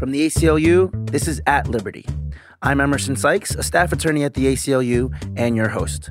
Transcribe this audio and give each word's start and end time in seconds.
From 0.00 0.12
the 0.12 0.24
ACLU, 0.24 1.10
this 1.10 1.28
is 1.28 1.42
At 1.46 1.68
Liberty. 1.68 2.06
I'm 2.62 2.80
Emerson 2.80 3.16
Sykes, 3.16 3.54
a 3.54 3.62
staff 3.62 3.92
attorney 3.92 4.24
at 4.24 4.32
the 4.32 4.46
ACLU 4.46 5.12
and 5.36 5.54
your 5.54 5.68
host. 5.68 6.08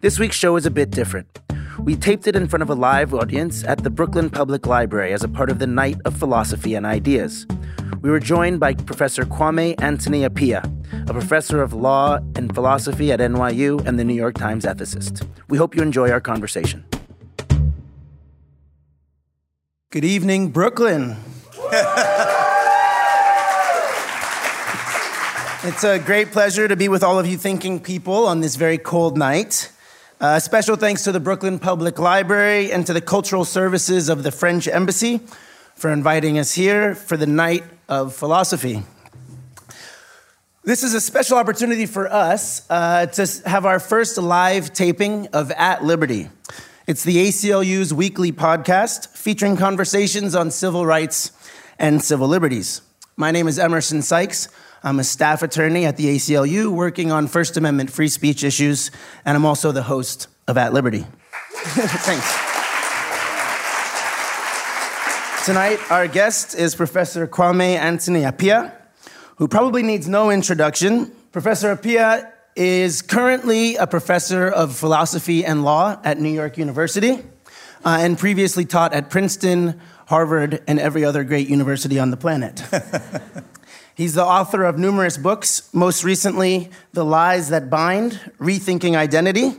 This 0.00 0.16
week's 0.16 0.36
show 0.36 0.54
is 0.54 0.64
a 0.64 0.70
bit 0.70 0.92
different. 0.92 1.40
We 1.80 1.96
taped 1.96 2.28
it 2.28 2.36
in 2.36 2.46
front 2.46 2.62
of 2.62 2.70
a 2.70 2.76
live 2.76 3.12
audience 3.12 3.64
at 3.64 3.82
the 3.82 3.90
Brooklyn 3.90 4.30
Public 4.30 4.64
Library 4.66 5.12
as 5.12 5.24
a 5.24 5.28
part 5.28 5.50
of 5.50 5.58
the 5.58 5.66
Night 5.66 5.96
of 6.04 6.16
Philosophy 6.16 6.76
and 6.76 6.86
Ideas. 6.86 7.44
We 8.00 8.10
were 8.10 8.20
joined 8.20 8.60
by 8.60 8.74
Professor 8.74 9.24
Kwame 9.24 9.74
Anthony 9.82 10.20
Appiah, 10.20 10.64
a 11.10 11.12
professor 11.12 11.62
of 11.62 11.72
law 11.72 12.18
and 12.36 12.54
philosophy 12.54 13.10
at 13.10 13.18
NYU 13.18 13.84
and 13.84 13.98
the 13.98 14.04
New 14.04 14.14
York 14.14 14.36
Times 14.36 14.64
ethicist. 14.64 15.26
We 15.48 15.58
hope 15.58 15.74
you 15.74 15.82
enjoy 15.82 16.12
our 16.12 16.20
conversation. 16.20 16.84
Good 19.90 20.04
evening, 20.04 20.50
Brooklyn. 20.50 21.16
it's 25.64 25.84
a 25.84 26.00
great 26.00 26.32
pleasure 26.32 26.66
to 26.66 26.74
be 26.74 26.88
with 26.88 27.04
all 27.04 27.20
of 27.20 27.26
you 27.26 27.38
thinking 27.38 27.78
people 27.78 28.26
on 28.26 28.40
this 28.40 28.56
very 28.56 28.78
cold 28.78 29.16
night. 29.16 29.70
Uh, 30.20 30.40
special 30.40 30.74
thanks 30.74 31.04
to 31.04 31.12
the 31.12 31.20
Brooklyn 31.20 31.60
Public 31.60 32.00
Library 32.00 32.72
and 32.72 32.84
to 32.86 32.92
the 32.92 33.00
cultural 33.00 33.44
services 33.44 34.08
of 34.08 34.24
the 34.24 34.32
French 34.32 34.66
Embassy 34.66 35.20
for 35.76 35.92
inviting 35.92 36.36
us 36.36 36.52
here 36.52 36.96
for 36.96 37.16
the 37.16 37.28
night 37.28 37.62
of 37.88 38.12
philosophy. 38.12 38.82
This 40.64 40.82
is 40.82 40.94
a 40.94 41.00
special 41.00 41.38
opportunity 41.38 41.86
for 41.86 42.12
us 42.12 42.68
uh, 42.68 43.06
to 43.06 43.48
have 43.48 43.64
our 43.64 43.78
first 43.78 44.18
live 44.18 44.72
taping 44.72 45.28
of 45.28 45.52
At 45.52 45.84
Liberty. 45.84 46.28
It's 46.88 47.04
the 47.04 47.28
ACLU's 47.28 47.94
weekly 47.94 48.32
podcast 48.32 49.16
featuring 49.16 49.56
conversations 49.56 50.34
on 50.34 50.50
civil 50.50 50.84
rights 50.84 51.30
and 51.78 52.02
civil 52.02 52.26
liberties. 52.26 52.82
My 53.16 53.30
name 53.30 53.46
is 53.46 53.60
Emerson 53.60 54.02
Sykes. 54.02 54.48
I'm 54.84 54.98
a 54.98 55.04
staff 55.04 55.44
attorney 55.44 55.86
at 55.86 55.96
the 55.96 56.16
ACLU 56.16 56.72
working 56.72 57.12
on 57.12 57.28
First 57.28 57.56
Amendment 57.56 57.90
free 57.90 58.08
speech 58.08 58.42
issues, 58.42 58.90
and 59.24 59.36
I'm 59.36 59.46
also 59.46 59.70
the 59.70 59.84
host 59.84 60.26
of 60.48 60.58
At 60.58 60.72
Liberty. 60.72 61.06
Thanks. 61.52 62.52
Tonight, 65.46 65.78
our 65.90 66.08
guest 66.08 66.56
is 66.56 66.74
Professor 66.74 67.28
Kwame 67.28 67.76
Anthony 67.76 68.22
Appiah, 68.22 68.72
who 69.36 69.46
probably 69.46 69.84
needs 69.84 70.08
no 70.08 70.30
introduction. 70.30 71.12
Professor 71.30 71.76
Appiah 71.76 72.32
is 72.56 73.02
currently 73.02 73.76
a 73.76 73.86
professor 73.86 74.48
of 74.48 74.74
philosophy 74.74 75.44
and 75.44 75.62
law 75.62 75.96
at 76.02 76.18
New 76.18 76.28
York 76.28 76.58
University 76.58 77.24
uh, 77.84 77.98
and 78.00 78.18
previously 78.18 78.64
taught 78.64 78.92
at 78.92 79.10
Princeton, 79.10 79.80
Harvard, 80.06 80.60
and 80.66 80.80
every 80.80 81.04
other 81.04 81.22
great 81.22 81.48
university 81.48 82.00
on 82.00 82.10
the 82.10 82.16
planet. 82.16 82.62
He's 83.94 84.14
the 84.14 84.24
author 84.24 84.64
of 84.64 84.78
numerous 84.78 85.18
books, 85.18 85.68
most 85.74 86.02
recently, 86.02 86.70
The 86.94 87.04
Lies 87.04 87.50
That 87.50 87.68
Bind 87.68 88.12
Rethinking 88.38 88.96
Identity. 88.96 89.52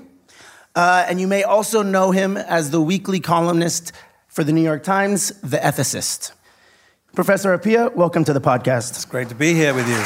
Uh, 0.75 1.05
and 1.07 1.21
you 1.21 1.27
may 1.27 1.43
also 1.43 1.83
know 1.83 2.09
him 2.09 2.35
as 2.35 2.71
the 2.71 2.81
weekly 2.81 3.19
columnist 3.19 3.91
for 4.27 4.43
the 4.43 4.51
New 4.51 4.63
York 4.63 4.81
Times, 4.81 5.29
The 5.41 5.57
Ethicist. 5.57 6.31
Professor 7.13 7.55
Appiah, 7.55 7.93
welcome 7.93 8.23
to 8.23 8.33
the 8.33 8.41
podcast. 8.41 8.89
It's 8.95 9.05
great 9.05 9.29
to 9.29 9.35
be 9.35 9.53
here 9.53 9.75
with 9.75 9.87
you. 9.87 10.03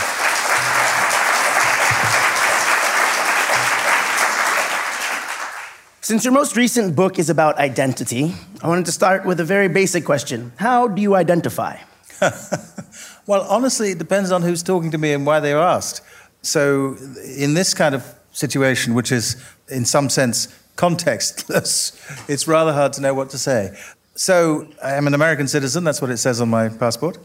Since 6.02 6.26
your 6.26 6.34
most 6.34 6.58
recent 6.58 6.98
book 6.98 7.18
is 7.18 7.30
about 7.30 7.58
identity, 7.58 8.34
I 8.62 8.68
wanted 8.68 8.88
to 8.88 8.92
start 8.92 9.26
with 9.26 9.40
a 9.40 9.46
very 9.46 9.70
basic 9.70 10.04
question 10.04 10.52
How 10.58 10.90
do 10.90 11.02
you 11.02 11.16
identify? 11.16 11.78
well, 13.28 13.46
honestly, 13.50 13.92
it 13.92 13.98
depends 13.98 14.32
on 14.32 14.42
who's 14.42 14.64
talking 14.64 14.90
to 14.92 14.98
me 14.98 15.12
and 15.12 15.26
why 15.26 15.42
they're 15.42 15.60
asked. 15.60 16.02
So, 16.42 16.96
in 17.38 17.54
this 17.54 17.74
kind 17.74 17.94
of 17.94 18.16
situation, 18.32 18.94
which 18.94 19.12
is 19.12 19.36
in 19.68 19.84
some 19.84 20.10
sense 20.10 20.48
contextless, 20.78 22.30
it's 22.30 22.48
rather 22.48 22.72
hard 22.72 22.94
to 22.94 23.02
know 23.02 23.14
what 23.14 23.30
to 23.32 23.38
say. 23.38 23.78
So, 24.16 24.70
I 24.82 24.94
am 24.94 25.08
an 25.08 25.14
American 25.14 25.48
citizen, 25.48 25.84
that's 25.84 26.02
what 26.02 26.10
it 26.10 26.18
says 26.18 26.40
on 26.40 26.50
my 26.50 26.70
passport. 26.70 27.18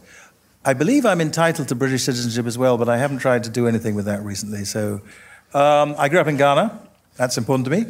I 0.65 0.73
believe 0.73 1.05
I'm 1.05 1.21
entitled 1.21 1.69
to 1.69 1.75
British 1.75 2.03
citizenship 2.03 2.45
as 2.45 2.57
well, 2.57 2.77
but 2.77 2.89
I 2.89 2.97
haven't 2.97 3.19
tried 3.19 3.45
to 3.45 3.49
do 3.49 3.67
anything 3.67 3.95
with 3.95 4.05
that 4.05 4.23
recently. 4.23 4.65
So, 4.65 5.01
um, 5.53 5.95
I 5.97 6.09
grew 6.09 6.19
up 6.19 6.27
in 6.27 6.35
Ghana, 6.35 6.79
that's 7.15 7.37
important 7.37 7.65
to 7.65 7.71
me. 7.71 7.85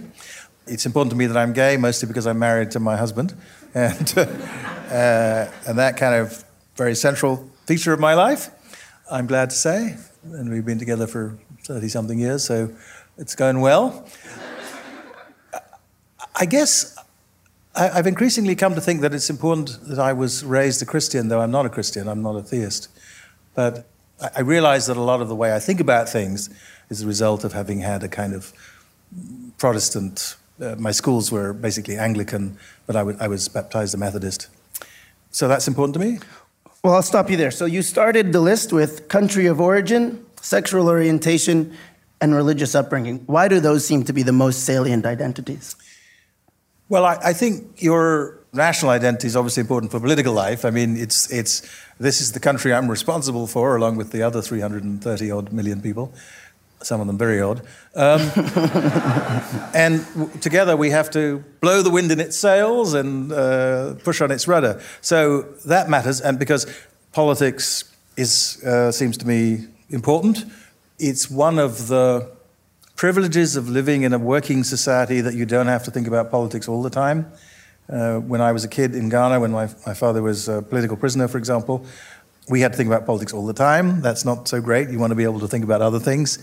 It's 0.68 0.86
important 0.86 1.12
to 1.12 1.18
me 1.18 1.26
that 1.26 1.38
I'm 1.38 1.54
gay, 1.54 1.78
mostly 1.78 2.08
because 2.08 2.28
I'm 2.28 2.40
married 2.40 2.72
to 2.72 2.80
my 2.80 2.96
husband. 2.96 3.34
And, 3.76 4.14
uh, 4.16 5.50
and 5.66 5.80
that 5.80 5.98
kind 5.98 6.14
of 6.14 6.46
very 6.76 6.94
central 6.94 7.50
feature 7.66 7.94
of 7.94 8.00
my 8.00 8.14
life, 8.14 8.50
I'm 9.12 9.28
glad 9.28 9.50
to 9.50 9.56
say. 9.56 9.98
And 10.24 10.50
we've 10.50 10.66
been 10.66 10.80
together 10.80 11.08
for 11.08 11.38
30 11.64 11.90
something 11.90 12.20
years, 12.20 12.44
so 12.44 12.74
it's 13.18 13.36
going 13.36 13.62
well. 13.62 14.08
I 16.36 16.46
guess 16.46 16.98
I've 17.76 18.08
increasingly 18.08 18.56
come 18.56 18.76
to 18.76 18.82
think 18.82 19.02
that 19.02 19.14
it's 19.14 19.30
important 19.30 19.80
that 19.88 20.00
I 20.00 20.14
was 20.14 20.44
raised 20.44 20.82
a 20.82 20.86
Christian, 20.86 21.28
though 21.28 21.42
I'm 21.42 21.52
not 21.52 21.66
a 21.66 21.70
Christian, 21.70 22.08
I'm 22.08 22.22
not 22.22 22.36
a 22.36 22.42
theist. 22.42 22.90
But 23.56 23.88
I 24.36 24.42
realize 24.42 24.88
that 24.88 24.98
a 24.98 25.02
lot 25.02 25.22
of 25.22 25.28
the 25.28 25.36
way 25.36 25.56
I 25.56 25.60
think 25.60 25.80
about 25.80 26.10
things 26.10 26.50
is 26.90 27.02
a 27.02 27.08
result 27.08 27.44
of 27.44 27.54
having 27.54 27.80
had 27.80 28.04
a 28.04 28.08
kind 28.08 28.34
of 28.34 28.54
Protestant 29.58 30.36
uh, 30.62 30.76
my 30.78 30.92
schools 30.92 31.32
were 31.32 31.54
basically 31.54 31.98
Anglican, 31.98 32.58
but 32.86 32.96
I, 32.96 33.00
w- 33.00 33.18
I 33.20 33.28
was 33.28 33.48
baptized 33.48 33.94
a 33.96 33.98
Methodist. 33.98 34.48
So 35.32 35.48
that's 35.48 35.68
important 35.68 35.94
to 35.96 36.00
me. 36.00 36.20
Well, 36.84 36.96
I'll 36.96 37.02
stop 37.02 37.30
you 37.30 37.38
there. 37.38 37.52
So 37.52 37.64
you 37.64 37.82
started 37.82 38.34
the 38.34 38.42
list 38.42 38.74
with 38.74 39.08
country 39.08 39.46
of 39.46 39.62
origin, 39.62 40.26
sexual 40.42 40.90
orientation, 40.90 41.78
and 42.20 42.36
religious 42.36 42.76
upbringing. 42.76 43.20
Why 43.26 43.48
do 43.48 43.62
those 43.62 43.86
seem 43.88 44.04
to 44.04 44.12
be 44.12 44.22
the 44.22 44.34
most 44.34 44.66
salient 44.66 45.06
identities? 45.06 45.78
Well, 46.90 47.06
I, 47.06 47.18
I 47.24 47.32
think 47.32 47.82
your 47.82 48.38
national 48.52 48.92
identity 48.92 49.28
is 49.28 49.38
obviously 49.38 49.62
important 49.62 49.94
for 49.94 50.02
political 50.02 50.34
life. 50.34 50.66
I 50.66 50.72
mean, 50.72 50.98
it's, 50.98 51.32
it's, 51.32 51.62
this 52.00 52.20
is 52.20 52.34
the 52.34 52.42
country 52.42 52.74
I'm 52.74 52.92
responsible 52.92 53.48
for, 53.48 53.78
along 53.78 53.96
with 53.96 54.12
the 54.12 54.22
other 54.22 54.42
330 54.42 55.32
odd 55.32 55.54
million 55.54 55.82
people 55.82 56.14
some 56.86 57.02
of 57.02 57.08
them 57.08 57.18
very 57.18 57.42
odd. 57.42 57.62
Um, 57.96 58.22
and 59.74 60.06
together 60.42 60.76
we 60.76 60.90
have 60.90 61.10
to 61.12 61.44
blow 61.62 61.82
the 61.82 61.90
wind 61.90 62.12
in 62.12 62.20
its 62.20 62.38
sails 62.38 62.94
and 62.94 63.32
uh, 63.32 63.96
push 64.04 64.22
on 64.22 64.32
its 64.32 64.48
rudder. 64.48 64.82
So 65.02 65.44
that 65.66 65.90
matters, 65.90 66.22
and 66.22 66.40
because 66.40 66.66
politics 67.12 67.84
is, 68.18 68.64
uh, 68.64 68.92
seems 68.92 69.18
to 69.18 69.28
me 69.28 69.68
important, 69.90 70.46
it's 71.00 71.30
one 71.30 71.60
of 71.60 71.88
the 71.88 72.30
privileges 72.96 73.56
of 73.56 73.70
living 73.70 74.04
in 74.04 74.14
a 74.14 74.20
working 74.20 74.64
society 74.64 75.22
that 75.22 75.34
you 75.34 75.46
don't 75.46 75.68
have 75.68 75.84
to 75.84 75.92
think 75.92 76.08
about 76.08 76.32
politics 76.32 76.68
all 76.68 76.82
the 76.84 76.90
time. 76.90 77.32
Uh, 77.90 78.20
when 78.20 78.40
I 78.40 78.52
was 78.52 78.64
a 78.64 78.68
kid 78.68 78.96
in 78.96 79.10
Ghana, 79.10 79.40
when 79.40 79.52
my, 79.52 79.68
my 79.86 79.94
father 79.94 80.22
was 80.22 80.48
a 80.48 80.62
political 80.62 80.96
prisoner, 80.96 81.28
for 81.28 81.38
example, 81.38 81.86
we 82.50 82.62
had 82.62 82.72
to 82.72 82.78
think 82.78 82.88
about 82.88 83.06
politics 83.06 83.34
all 83.34 83.46
the 83.46 83.54
time. 83.54 84.02
That's 84.02 84.26
not 84.26 84.48
so 84.48 84.62
great. 84.62 84.90
You 84.90 85.00
want 85.00 85.12
to 85.12 85.16
be 85.16 85.24
able 85.24 85.40
to 85.40 85.48
think 85.48 85.64
about 85.64 85.82
other 85.82 86.00
things. 86.00 86.40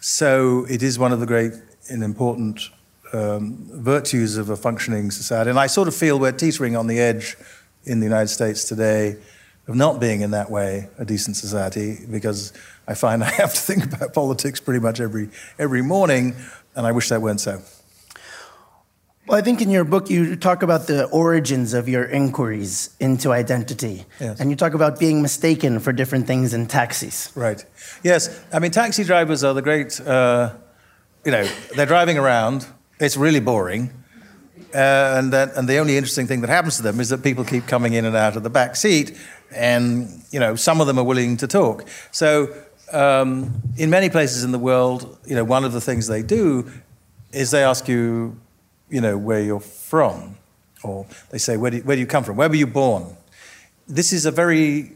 So 0.00 0.64
it 0.70 0.82
is 0.82 0.98
one 0.98 1.12
of 1.12 1.20
the 1.20 1.26
great 1.26 1.52
and 1.90 2.04
important 2.04 2.70
um, 3.12 3.66
virtues 3.72 4.36
of 4.36 4.50
a 4.50 4.56
functioning 4.56 5.10
society. 5.10 5.50
And 5.50 5.58
I 5.58 5.66
sort 5.66 5.88
of 5.88 5.94
feel 5.94 6.18
we're 6.18 6.32
teetering 6.32 6.76
on 6.76 6.86
the 6.86 7.00
edge 7.00 7.36
in 7.84 8.00
the 8.00 8.06
United 8.06 8.28
States 8.28 8.64
today 8.64 9.16
of 9.66 9.74
not 9.74 10.00
being 10.00 10.20
in 10.20 10.30
that 10.30 10.50
way 10.50 10.88
a 10.98 11.04
decent 11.04 11.36
society 11.36 11.98
because 12.10 12.52
I 12.86 12.94
find 12.94 13.24
I 13.24 13.30
have 13.30 13.54
to 13.54 13.60
think 13.60 13.84
about 13.84 14.14
politics 14.14 14.60
pretty 14.60 14.80
much 14.80 15.00
every, 15.00 15.30
every 15.58 15.82
morning, 15.82 16.36
and 16.76 16.86
I 16.86 16.92
wish 16.92 17.08
that 17.08 17.20
weren't 17.20 17.40
so. 17.40 17.60
Well, 19.28 19.36
I 19.36 19.42
think 19.42 19.60
in 19.60 19.68
your 19.68 19.84
book 19.84 20.08
you 20.08 20.36
talk 20.36 20.62
about 20.62 20.86
the 20.86 21.04
origins 21.08 21.74
of 21.74 21.86
your 21.86 22.04
inquiries 22.04 22.96
into 22.98 23.30
identity. 23.30 24.06
Yes. 24.18 24.40
And 24.40 24.48
you 24.48 24.56
talk 24.56 24.72
about 24.72 24.98
being 24.98 25.20
mistaken 25.20 25.80
for 25.80 25.92
different 25.92 26.26
things 26.26 26.54
in 26.54 26.66
taxis. 26.66 27.30
Right. 27.34 27.62
Yes. 28.02 28.42
I 28.54 28.58
mean, 28.58 28.70
taxi 28.70 29.04
drivers 29.04 29.44
are 29.44 29.52
the 29.52 29.60
great, 29.60 30.00
uh, 30.00 30.54
you 31.26 31.32
know, 31.32 31.46
they're 31.76 31.84
driving 31.84 32.16
around, 32.16 32.66
it's 32.98 33.18
really 33.18 33.40
boring. 33.40 33.90
Uh, 34.74 35.16
and, 35.18 35.32
that, 35.32 35.54
and 35.56 35.68
the 35.68 35.76
only 35.76 35.98
interesting 35.98 36.26
thing 36.26 36.40
that 36.40 36.50
happens 36.50 36.78
to 36.78 36.82
them 36.82 36.98
is 36.98 37.10
that 37.10 37.22
people 37.22 37.44
keep 37.44 37.66
coming 37.66 37.92
in 37.92 38.06
and 38.06 38.16
out 38.16 38.34
of 38.34 38.42
the 38.42 38.50
back 38.50 38.76
seat, 38.76 39.16
and 39.50 40.22
you 40.30 40.38
know 40.38 40.56
some 40.56 40.82
of 40.82 40.86
them 40.86 40.98
are 40.98 41.04
willing 41.04 41.38
to 41.38 41.46
talk. 41.46 41.88
So 42.10 42.54
um, 42.92 43.62
in 43.78 43.88
many 43.88 44.10
places 44.10 44.44
in 44.44 44.52
the 44.52 44.58
world, 44.58 45.18
you 45.24 45.34
know, 45.34 45.44
one 45.44 45.64
of 45.64 45.72
the 45.72 45.80
things 45.80 46.06
they 46.06 46.22
do 46.22 46.70
is 47.32 47.50
they 47.50 47.64
ask 47.64 47.88
you 47.88 48.38
you 48.90 49.00
know, 49.00 49.16
where 49.18 49.40
you're 49.40 49.60
from. 49.60 50.36
Or 50.82 51.06
they 51.30 51.38
say, 51.38 51.56
where 51.56 51.70
do, 51.70 51.78
you, 51.78 51.82
where 51.82 51.96
do 51.96 52.00
you 52.00 52.06
come 52.06 52.24
from? 52.24 52.36
Where 52.36 52.48
were 52.48 52.54
you 52.54 52.66
born? 52.66 53.16
This 53.86 54.12
is 54.12 54.26
a 54.26 54.30
very 54.30 54.92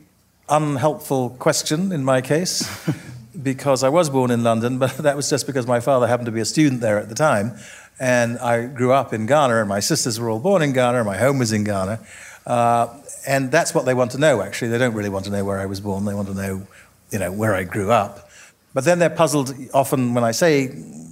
unhelpful 0.49 1.31
question 1.39 1.93
in 1.93 2.05
my 2.05 2.21
case, 2.21 2.69
because 3.43 3.83
I 3.83 3.89
was 3.89 4.11
born 4.11 4.31
in 4.31 4.43
London, 4.43 4.79
but 4.79 4.97
that 4.99 5.17
was 5.17 5.29
just 5.31 5.47
because 5.47 5.67
my 5.67 5.81
father 5.81 6.07
happened 6.07 6.27
to 6.27 6.33
be 6.33 6.41
a 6.41 6.45
student 6.45 6.81
there 6.81 6.99
at 6.99 7.09
the 7.09 7.15
time. 7.15 7.57
And 7.99 8.39
I 8.39 8.67
grew 8.67 8.93
up 8.93 9.13
in 9.13 9.27
Ghana, 9.27 9.61
and 9.61 9.69
my 9.69 9.81
sisters 9.81 10.19
were 10.19 10.31
all 10.31 10.41
born 10.41 10.63
in 10.63 10.73
Ghana, 10.73 10.99
and 10.99 11.07
my 11.07 11.17
home 11.17 11.39
was 11.39 11.53
in 11.53 11.65
Ghana. 11.65 12.01
Uh, 12.47 12.87
And 13.27 13.53
that's 13.53 13.73
what 13.73 13.85
they 13.85 13.95
want 13.95 14.11
to 14.13 14.19
know, 14.19 14.43
actually. 14.43 14.71
They 14.73 14.79
don't 14.79 14.95
really 14.95 15.09
want 15.09 15.27
to 15.27 15.31
know 15.31 15.45
where 15.45 15.61
I 15.61 15.67
was 15.67 15.81
born, 15.81 16.05
they 16.05 16.15
want 16.15 16.29
to 16.29 16.35
know, 16.35 16.67
you 17.13 17.19
know 17.21 17.31
where 17.31 17.55
I 17.55 17.63
grew 17.65 17.93
up. 17.93 18.29
But 18.75 18.85
then 18.85 18.99
they're 18.99 19.11
puzzled 19.11 19.55
often 19.75 20.15
when 20.15 20.25
I 20.25 20.33
say 20.33 20.69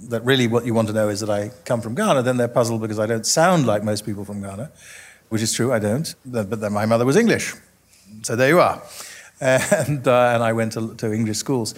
that 0.09 0.23
really 0.25 0.47
what 0.47 0.65
you 0.65 0.73
want 0.73 0.87
to 0.87 0.93
know 0.93 1.09
is 1.09 1.19
that 1.19 1.29
I 1.29 1.51
come 1.63 1.81
from 1.81 1.95
Ghana, 1.95 2.23
then 2.23 2.37
they're 2.37 2.47
puzzled 2.47 2.81
because 2.81 2.99
I 2.99 3.05
don't 3.05 3.25
sound 3.25 3.65
like 3.65 3.83
most 3.83 4.05
people 4.05 4.25
from 4.25 4.41
Ghana, 4.41 4.71
which 5.29 5.41
is 5.41 5.53
true, 5.53 5.71
I 5.71 5.79
don't. 5.79 6.13
But 6.25 6.59
then 6.59 6.73
my 6.73 6.85
mother 6.85 7.05
was 7.05 7.15
English. 7.15 7.53
So 8.23 8.35
there 8.35 8.49
you 8.49 8.59
are. 8.59 8.81
And, 9.43 10.07
uh, 10.07 10.33
and 10.35 10.43
I 10.43 10.53
went 10.53 10.73
to, 10.73 10.93
to 10.97 11.11
English 11.11 11.37
schools. 11.37 11.73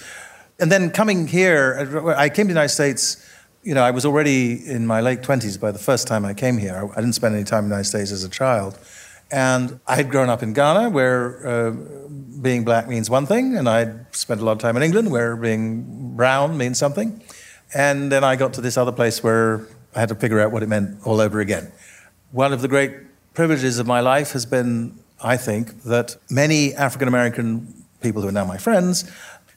And 0.59 0.69
then 0.69 0.91
coming 0.91 1.27
here, 1.27 2.13
I 2.17 2.27
came 2.27 2.47
to 2.47 2.53
the 2.53 2.59
United 2.59 2.73
States 2.73 3.25
you 3.63 3.73
know, 3.73 3.83
I 3.83 3.91
was 3.91 4.05
already 4.05 4.67
in 4.67 4.85
my 4.85 4.99
late 4.99 5.21
20s 5.21 5.59
by 5.59 5.71
the 5.71 5.79
first 5.79 6.07
time 6.07 6.25
I 6.25 6.33
came 6.33 6.57
here. 6.57 6.89
I 6.91 6.95
didn't 6.95 7.13
spend 7.13 7.35
any 7.35 7.45
time 7.45 7.63
in 7.63 7.69
the 7.69 7.75
United 7.75 7.89
States 7.89 8.11
as 8.11 8.23
a 8.23 8.29
child. 8.29 8.77
And 9.31 9.79
I 9.87 9.95
had 9.95 10.09
grown 10.09 10.29
up 10.29 10.43
in 10.43 10.53
Ghana, 10.53 10.89
where 10.89 11.47
uh, 11.47 11.71
being 12.41 12.63
black 12.63 12.87
means 12.87 13.09
one 13.09 13.25
thing, 13.25 13.57
and 13.57 13.67
I'd 13.67 14.15
spent 14.15 14.41
a 14.41 14.45
lot 14.45 14.53
of 14.53 14.59
time 14.59 14.77
in 14.77 14.83
England, 14.83 15.11
where 15.11 15.35
being 15.35 16.15
brown 16.15 16.57
means 16.57 16.77
something. 16.77 17.21
And 17.73 18.11
then 18.11 18.23
I 18.23 18.35
got 18.35 18.53
to 18.53 18.61
this 18.61 18.77
other 18.77 18.91
place 18.91 19.23
where 19.23 19.67
I 19.95 19.99
had 19.99 20.09
to 20.09 20.15
figure 20.15 20.39
out 20.39 20.51
what 20.51 20.61
it 20.61 20.69
meant 20.69 20.99
all 21.05 21.19
over 21.19 21.39
again. 21.39 21.71
One 22.31 22.53
of 22.53 22.61
the 22.61 22.67
great 22.67 22.93
privileges 23.33 23.79
of 23.79 23.87
my 23.87 23.99
life 23.99 24.31
has 24.31 24.45
been, 24.45 24.99
I 25.23 25.37
think, 25.37 25.83
that 25.83 26.15
many 26.29 26.73
African 26.75 27.07
American 27.07 27.85
people 28.01 28.21
who 28.21 28.27
are 28.27 28.31
now 28.31 28.45
my 28.45 28.57
friends 28.57 29.09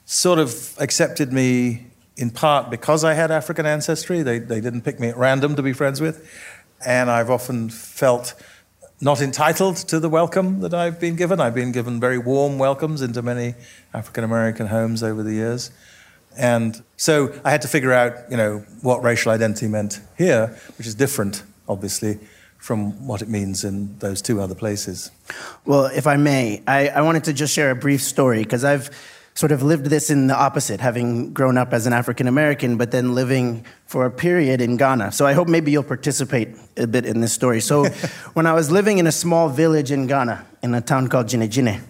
sort 0.06 0.38
of 0.38 0.74
accepted 0.78 1.32
me 1.32 1.86
in 2.16 2.30
part 2.30 2.70
because 2.70 3.04
I 3.04 3.14
had 3.14 3.30
African 3.30 3.66
ancestry. 3.66 4.22
They, 4.22 4.38
they 4.38 4.60
didn't 4.60 4.82
pick 4.82 4.98
me 4.98 5.08
at 5.08 5.16
random 5.16 5.56
to 5.56 5.62
be 5.62 5.72
friends 5.72 6.00
with. 6.00 6.26
And 6.84 7.10
I've 7.10 7.30
often 7.30 7.68
felt 7.68 8.34
not 9.00 9.20
entitled 9.20 9.76
to 9.76 10.00
the 10.00 10.08
welcome 10.08 10.60
that 10.60 10.72
I've 10.72 10.98
been 10.98 11.16
given. 11.16 11.38
I've 11.38 11.54
been 11.54 11.72
given 11.72 12.00
very 12.00 12.18
warm 12.18 12.58
welcomes 12.58 13.02
into 13.02 13.20
many 13.20 13.54
African 13.92 14.24
American 14.24 14.68
homes 14.68 15.02
over 15.02 15.22
the 15.22 15.34
years. 15.34 15.70
And 16.38 16.82
so 16.96 17.32
I 17.44 17.50
had 17.50 17.62
to 17.62 17.68
figure 17.68 17.92
out, 17.92 18.30
you 18.30 18.36
know, 18.36 18.64
what 18.82 19.02
racial 19.02 19.32
identity 19.32 19.68
meant 19.68 20.00
here, 20.16 20.56
which 20.78 20.86
is 20.86 20.94
different, 20.94 21.42
obviously, 21.68 22.18
from 22.58 23.06
what 23.06 23.22
it 23.22 23.28
means 23.28 23.64
in 23.64 23.98
those 23.98 24.20
two 24.22 24.40
other 24.40 24.54
places. 24.54 25.10
Well, 25.64 25.86
if 25.86 26.06
I 26.06 26.16
may, 26.16 26.62
I, 26.66 26.88
I 26.88 27.00
wanted 27.02 27.24
to 27.24 27.32
just 27.32 27.54
share 27.54 27.70
a 27.70 27.76
brief 27.76 28.02
story 28.02 28.42
because 28.42 28.64
I've 28.64 28.90
sort 29.36 29.52
of 29.52 29.62
lived 29.62 29.86
this 29.86 30.08
in 30.08 30.28
the 30.28 30.34
opposite, 30.34 30.80
having 30.80 31.32
grown 31.34 31.58
up 31.58 31.74
as 31.74 31.86
an 31.86 31.92
African 31.92 32.26
American, 32.26 32.78
but 32.78 32.90
then 32.90 33.14
living 33.14 33.64
for 33.84 34.06
a 34.06 34.10
period 34.10 34.62
in 34.62 34.78
Ghana. 34.78 35.12
So 35.12 35.26
I 35.26 35.34
hope 35.34 35.46
maybe 35.46 35.70
you'll 35.70 35.82
participate 35.82 36.48
a 36.78 36.86
bit 36.86 37.04
in 37.04 37.20
this 37.20 37.34
story. 37.34 37.60
So 37.60 37.84
when 38.32 38.46
I 38.46 38.54
was 38.54 38.70
living 38.70 38.96
in 38.96 39.06
a 39.06 39.12
small 39.12 39.50
village 39.50 39.92
in 39.92 40.06
Ghana, 40.06 40.44
in 40.62 40.74
a 40.74 40.80
town 40.80 41.08
called 41.08 41.26
Djenedjine, 41.26 41.82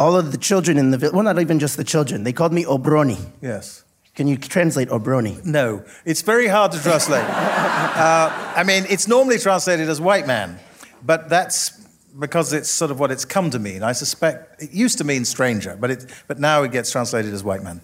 all 0.00 0.16
of 0.16 0.32
the 0.32 0.38
children 0.38 0.78
in 0.78 0.90
the 0.90 0.98
village, 0.98 1.14
well, 1.14 1.22
not 1.22 1.38
even 1.38 1.60
just 1.60 1.76
the 1.76 1.84
children, 1.84 2.24
they 2.24 2.32
called 2.32 2.52
me 2.52 2.64
Obroni. 2.64 3.24
Yes. 3.40 3.84
Can 4.16 4.26
you 4.26 4.36
translate 4.36 4.88
Obroni? 4.88 5.44
No, 5.44 5.84
it's 6.04 6.22
very 6.22 6.48
hard 6.48 6.72
to 6.72 6.82
translate. 6.82 7.22
uh, 7.24 8.52
I 8.56 8.64
mean, 8.64 8.84
it's 8.90 9.06
normally 9.06 9.38
translated 9.38 9.88
as 9.88 10.00
white 10.00 10.26
man, 10.26 10.58
but 11.04 11.28
that's 11.28 11.77
because 12.18 12.52
it's 12.52 12.70
sort 12.70 12.90
of 12.90 13.00
what 13.00 13.10
it's 13.10 13.24
come 13.24 13.50
to 13.50 13.58
mean. 13.58 13.82
I 13.82 13.92
suspect 13.92 14.62
it 14.62 14.70
used 14.70 14.98
to 14.98 15.04
mean 15.04 15.24
stranger, 15.24 15.76
but, 15.78 15.90
it, 15.90 16.06
but 16.26 16.38
now 16.38 16.62
it 16.62 16.72
gets 16.72 16.90
translated 16.90 17.32
as 17.32 17.42
white 17.42 17.62
man. 17.62 17.80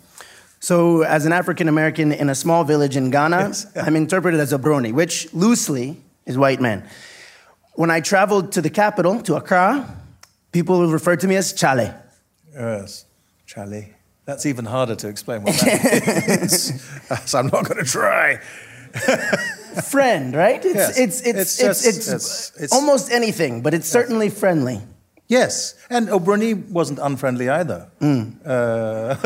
So, 0.60 1.02
as 1.02 1.26
an 1.26 1.32
African 1.32 1.68
American 1.68 2.10
in 2.10 2.30
a 2.30 2.34
small 2.34 2.64
village 2.64 2.96
in 2.96 3.10
Ghana, 3.10 3.36
yes. 3.36 3.66
I'm 3.76 3.96
interpreted 3.96 4.40
as 4.40 4.52
Obroni, 4.52 4.92
which 4.92 5.32
loosely 5.34 5.98
is 6.24 6.38
white 6.38 6.60
man. 6.60 6.88
When 7.74 7.90
I 7.90 8.00
traveled 8.00 8.52
to 8.52 8.62
the 8.62 8.70
capital, 8.70 9.20
to 9.22 9.34
Accra, 9.34 9.94
people 10.52 10.86
refer 10.86 11.16
to 11.16 11.26
me 11.26 11.36
as 11.36 11.52
Chale. 11.52 11.94
Yes, 12.54 13.04
Chale. 13.46 13.94
That's 14.24 14.46
even 14.46 14.64
harder 14.64 14.94
to 14.94 15.08
explain 15.08 15.42
what 15.42 15.54
that 15.56 16.24
means. 16.40 16.82
so 17.26 17.38
I'm 17.38 17.48
not 17.48 17.68
going 17.68 17.84
to 17.84 17.90
try. 17.90 18.40
Friend, 19.82 20.34
right? 20.34 20.64
It's, 20.64 20.74
yes. 20.74 20.98
it's, 20.98 21.20
it's, 21.20 21.38
it's, 21.38 21.58
just, 21.58 21.86
it's, 21.86 22.08
it's, 22.08 22.52
it's, 22.58 22.72
almost 22.72 23.10
anything, 23.10 23.62
but 23.62 23.74
it's 23.74 23.88
certainly 23.88 24.30
friendly. 24.30 24.80
Yes, 25.28 25.74
and 25.88 26.08
Obroni 26.08 26.68
wasn't 26.68 26.98
unfriendly 26.98 27.48
either. 27.48 27.88
Mm. 28.00 28.36
Uh, 28.44 29.16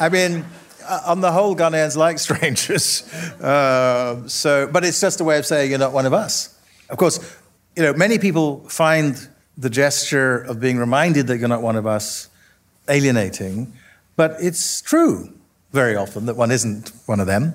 I 0.00 0.08
mean, 0.08 0.44
uh, 0.86 1.02
on 1.06 1.20
the 1.20 1.32
whole, 1.32 1.54
Ghanaians 1.54 1.96
like 1.96 2.18
strangers. 2.18 3.10
Uh, 3.44 4.26
so, 4.26 4.66
but 4.66 4.84
it's 4.84 5.00
just 5.00 5.20
a 5.20 5.24
way 5.24 5.36
of 5.36 5.44
saying 5.44 5.68
you're 5.68 5.78
not 5.78 5.92
one 5.92 6.06
of 6.06 6.14
us. 6.14 6.56
Of 6.88 6.96
course, 6.96 7.18
you 7.76 7.82
know, 7.82 7.92
many 7.92 8.18
people 8.18 8.66
find 8.70 9.28
the 9.58 9.68
gesture 9.68 10.38
of 10.38 10.60
being 10.60 10.78
reminded 10.78 11.26
that 11.26 11.36
you're 11.36 11.48
not 11.48 11.60
one 11.60 11.76
of 11.76 11.86
us 11.86 12.30
alienating, 12.88 13.74
but 14.16 14.36
it's 14.40 14.80
true 14.80 15.34
very 15.74 15.96
often 15.96 16.26
that 16.26 16.36
one 16.36 16.50
isn't 16.50 16.92
one 17.06 17.20
of 17.20 17.26
them. 17.26 17.52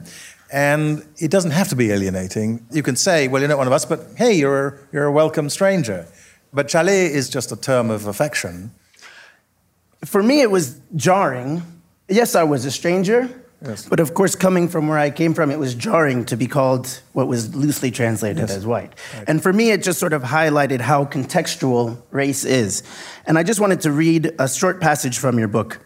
And 0.51 1.05
it 1.17 1.29
doesn't 1.29 1.51
have 1.51 1.67
to 1.69 1.75
be 1.75 1.91
alienating. 1.91 2.65
You 2.71 2.81
can 2.81 2.95
say, 2.95 3.27
well, 3.27 3.41
you're 3.41 3.49
not 3.49 3.57
one 3.59 3.67
of 3.67 3.73
us, 3.73 3.85
but 3.85 3.99
hey, 4.17 4.33
you're, 4.33 4.79
you're 4.91 5.05
a 5.05 5.11
welcome 5.11 5.49
stranger. 5.49 6.07
But 6.51 6.67
chale 6.67 6.87
is 6.89 7.29
just 7.29 7.51
a 7.51 7.55
term 7.55 7.91
of 7.91 8.07
affection. 8.07 8.71
For 10.03 10.23
me, 10.23 10.41
it 10.41 10.49
was 10.49 10.79
jarring. 10.95 11.61
Yes, 12.07 12.33
I 12.33 12.43
was 12.43 12.65
a 12.65 12.71
stranger. 12.71 13.29
Yes. 13.63 13.87
But 13.87 13.99
of 13.99 14.13
course, 14.13 14.35
coming 14.35 14.69
from 14.69 14.87
where 14.87 14.97
I 14.97 15.09
came 15.09 15.33
from, 15.33 15.51
it 15.51 15.59
was 15.59 15.75
jarring 15.75 16.23
to 16.25 16.37
be 16.37 16.47
called 16.47 17.01
what 17.11 17.27
was 17.27 17.53
loosely 17.55 17.91
translated 17.91 18.47
yes. 18.47 18.55
as 18.55 18.65
white. 18.65 18.93
Right. 19.15 19.25
And 19.27 19.43
for 19.43 19.51
me, 19.51 19.71
it 19.71 19.83
just 19.83 19.99
sort 19.99 20.13
of 20.13 20.23
highlighted 20.23 20.79
how 20.79 21.05
contextual 21.05 22.01
race 22.09 22.45
is. 22.45 22.83
And 23.25 23.37
I 23.37 23.43
just 23.43 23.59
wanted 23.59 23.81
to 23.81 23.91
read 23.91 24.33
a 24.39 24.47
short 24.47 24.79
passage 24.79 25.17
from 25.17 25.37
your 25.37 25.49
book. 25.49 25.85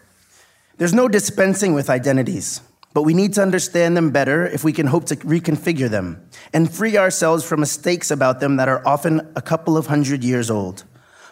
There's 0.76 0.94
no 0.94 1.08
dispensing 1.08 1.74
with 1.74 1.90
identities 1.90 2.60
but 2.94 3.02
we 3.02 3.12
need 3.12 3.34
to 3.34 3.42
understand 3.42 3.96
them 3.96 4.10
better 4.10 4.46
if 4.46 4.64
we 4.64 4.72
can 4.72 4.86
hope 4.86 5.04
to 5.06 5.16
reconfigure 5.16 5.90
them 5.90 6.26
and 6.52 6.72
free 6.72 6.96
ourselves 6.96 7.44
from 7.44 7.60
mistakes 7.60 8.10
about 8.10 8.40
them 8.40 8.56
that 8.56 8.68
are 8.68 8.86
often 8.86 9.20
a 9.36 9.42
couple 9.42 9.76
of 9.76 9.88
hundred 9.88 10.24
years 10.24 10.50
old. 10.50 10.84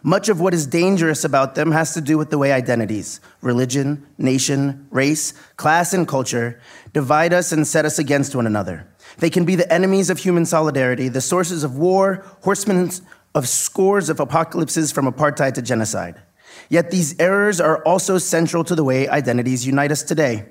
Much 0.02 0.28
of 0.28 0.40
what 0.40 0.52
is 0.52 0.66
dangerous 0.66 1.22
about 1.22 1.54
them 1.54 1.70
has 1.70 1.94
to 1.94 2.00
do 2.00 2.18
with 2.18 2.30
the 2.30 2.38
way 2.38 2.52
identities, 2.52 3.20
religion, 3.40 4.04
nation, 4.18 4.84
race, 4.90 5.32
class, 5.56 5.92
and 5.94 6.08
culture 6.08 6.60
divide 6.92 7.32
us 7.32 7.52
and 7.52 7.64
set 7.64 7.84
us 7.84 8.00
against 8.00 8.34
one 8.34 8.46
another. 8.46 8.84
They 9.18 9.30
can 9.30 9.44
be 9.44 9.54
the 9.54 9.72
enemies 9.72 10.10
of 10.10 10.18
human 10.18 10.44
solidarity, 10.44 11.08
the 11.08 11.20
sources 11.20 11.62
of 11.62 11.76
war, 11.76 12.24
horsemen 12.42 12.90
of 13.36 13.48
scores 13.48 14.08
of 14.08 14.18
apocalypses 14.18 14.90
from 14.90 15.06
apartheid 15.06 15.54
to 15.54 15.62
genocide. 15.62 16.20
Yet 16.68 16.90
these 16.90 17.18
errors 17.20 17.60
are 17.60 17.82
also 17.84 18.18
central 18.18 18.64
to 18.64 18.74
the 18.74 18.84
way 18.84 19.08
identities 19.08 19.64
unite 19.64 19.92
us 19.92 20.02
today. 20.02 20.46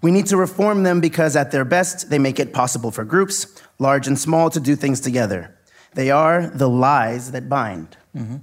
We 0.00 0.10
need 0.10 0.26
to 0.26 0.36
reform 0.36 0.84
them 0.84 1.00
because, 1.00 1.34
at 1.34 1.50
their 1.50 1.64
best, 1.64 2.10
they 2.10 2.18
make 2.18 2.38
it 2.38 2.52
possible 2.52 2.90
for 2.90 3.04
groups, 3.04 3.46
large 3.78 4.06
and 4.06 4.18
small, 4.18 4.50
to 4.50 4.60
do 4.60 4.76
things 4.76 5.00
together. 5.00 5.56
They 5.94 6.10
are 6.10 6.46
the 6.46 6.68
lies 6.68 7.32
that 7.32 7.48
bind. 7.48 7.96
Mm-hmm. 8.16 8.36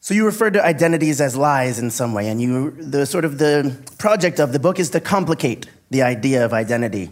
So 0.00 0.14
you 0.14 0.24
refer 0.24 0.50
to 0.50 0.64
identities 0.64 1.20
as 1.20 1.36
lies 1.36 1.78
in 1.78 1.90
some 1.90 2.14
way, 2.14 2.28
and 2.28 2.40
you 2.40 2.70
the 2.70 3.04
sort 3.04 3.26
of 3.26 3.36
the 3.36 3.76
project 3.98 4.40
of 4.40 4.52
the 4.52 4.58
book 4.58 4.78
is 4.78 4.88
to 4.90 5.00
complicate 5.00 5.68
the 5.90 6.02
idea 6.02 6.44
of 6.44 6.54
identity. 6.54 7.10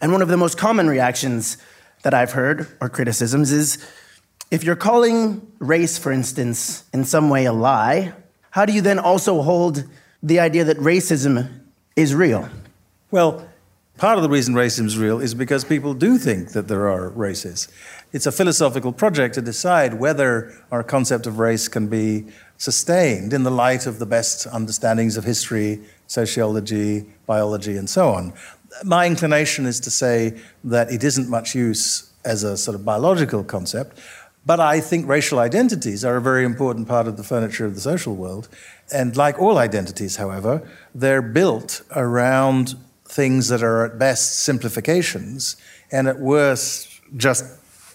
And 0.00 0.12
one 0.12 0.22
of 0.22 0.28
the 0.28 0.36
most 0.36 0.56
common 0.56 0.88
reactions 0.88 1.56
that 2.02 2.14
I've 2.14 2.32
heard 2.32 2.68
or 2.80 2.88
criticisms 2.88 3.50
is 3.50 3.84
if 4.52 4.62
you're 4.62 4.76
calling 4.76 5.50
race, 5.58 5.98
for 5.98 6.12
instance, 6.12 6.84
in 6.92 7.04
some 7.04 7.28
way 7.28 7.44
a 7.44 7.52
lie, 7.52 8.12
how 8.50 8.64
do 8.64 8.72
you 8.72 8.82
then 8.82 8.98
also 9.00 9.42
hold 9.42 9.84
the 10.22 10.38
idea 10.38 10.64
that 10.64 10.76
racism 10.78 11.60
is 11.96 12.14
real? 12.14 12.48
Well, 13.10 13.48
part 13.96 14.18
of 14.18 14.22
the 14.22 14.28
reason 14.28 14.54
racism 14.54 14.84
is 14.84 14.98
real 14.98 15.18
is 15.18 15.34
because 15.34 15.64
people 15.64 15.94
do 15.94 16.18
think 16.18 16.50
that 16.50 16.68
there 16.68 16.88
are 16.88 17.08
races. 17.08 17.66
It's 18.12 18.26
a 18.26 18.32
philosophical 18.32 18.92
project 18.92 19.34
to 19.36 19.40
decide 19.40 19.94
whether 19.94 20.52
our 20.70 20.82
concept 20.82 21.26
of 21.26 21.38
race 21.38 21.68
can 21.68 21.86
be 21.88 22.26
sustained 22.58 23.32
in 23.32 23.44
the 23.44 23.50
light 23.50 23.86
of 23.86 23.98
the 23.98 24.04
best 24.04 24.46
understandings 24.48 25.16
of 25.16 25.24
history, 25.24 25.80
sociology, 26.06 27.06
biology, 27.24 27.78
and 27.78 27.88
so 27.88 28.10
on. 28.10 28.34
My 28.84 29.06
inclination 29.06 29.64
is 29.64 29.80
to 29.80 29.90
say 29.90 30.38
that 30.64 30.92
it 30.92 31.02
isn't 31.02 31.30
much 31.30 31.54
use 31.54 32.12
as 32.26 32.44
a 32.44 32.58
sort 32.58 32.74
of 32.74 32.84
biological 32.84 33.42
concept, 33.42 33.98
but 34.44 34.60
I 34.60 34.80
think 34.80 35.08
racial 35.08 35.38
identities 35.38 36.04
are 36.04 36.16
a 36.16 36.20
very 36.20 36.44
important 36.44 36.88
part 36.88 37.06
of 37.06 37.16
the 37.16 37.22
furniture 37.22 37.64
of 37.64 37.74
the 37.74 37.80
social 37.80 38.14
world. 38.14 38.48
And 38.92 39.16
like 39.16 39.38
all 39.38 39.56
identities, 39.56 40.16
however, 40.16 40.68
they're 40.94 41.22
built 41.22 41.80
around 41.94 42.76
things 43.08 43.48
that 43.48 43.62
are 43.62 43.86
at 43.86 43.98
best 43.98 44.40
simplifications 44.40 45.56
and 45.90 46.06
at 46.06 46.18
worst 46.18 47.00
just 47.16 47.44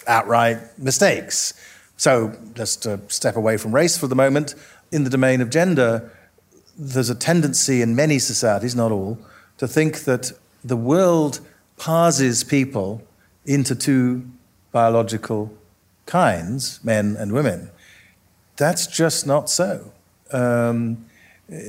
outright 0.07 0.57
mistakes. 0.77 1.53
So, 1.97 2.35
just 2.55 2.83
to 2.83 2.99
step 3.07 3.35
away 3.35 3.57
from 3.57 3.73
race 3.73 3.97
for 3.97 4.07
the 4.07 4.15
moment, 4.15 4.55
in 4.91 5.03
the 5.03 5.09
domain 5.09 5.41
of 5.41 5.49
gender, 5.49 6.11
there's 6.77 7.09
a 7.09 7.15
tendency 7.15 7.81
in 7.81 7.95
many 7.95 8.19
societies, 8.19 8.75
not 8.75 8.91
all, 8.91 9.17
to 9.59 9.67
think 9.67 10.01
that 10.01 10.31
the 10.63 10.75
world 10.75 11.39
parses 11.77 12.43
people 12.43 13.03
into 13.45 13.75
two 13.75 14.27
biological 14.71 15.55
kinds, 16.05 16.83
men 16.83 17.15
and 17.17 17.31
women. 17.31 17.69
That's 18.57 18.87
just 18.87 19.27
not 19.27 19.49
so. 19.49 19.91
Um, 20.31 21.05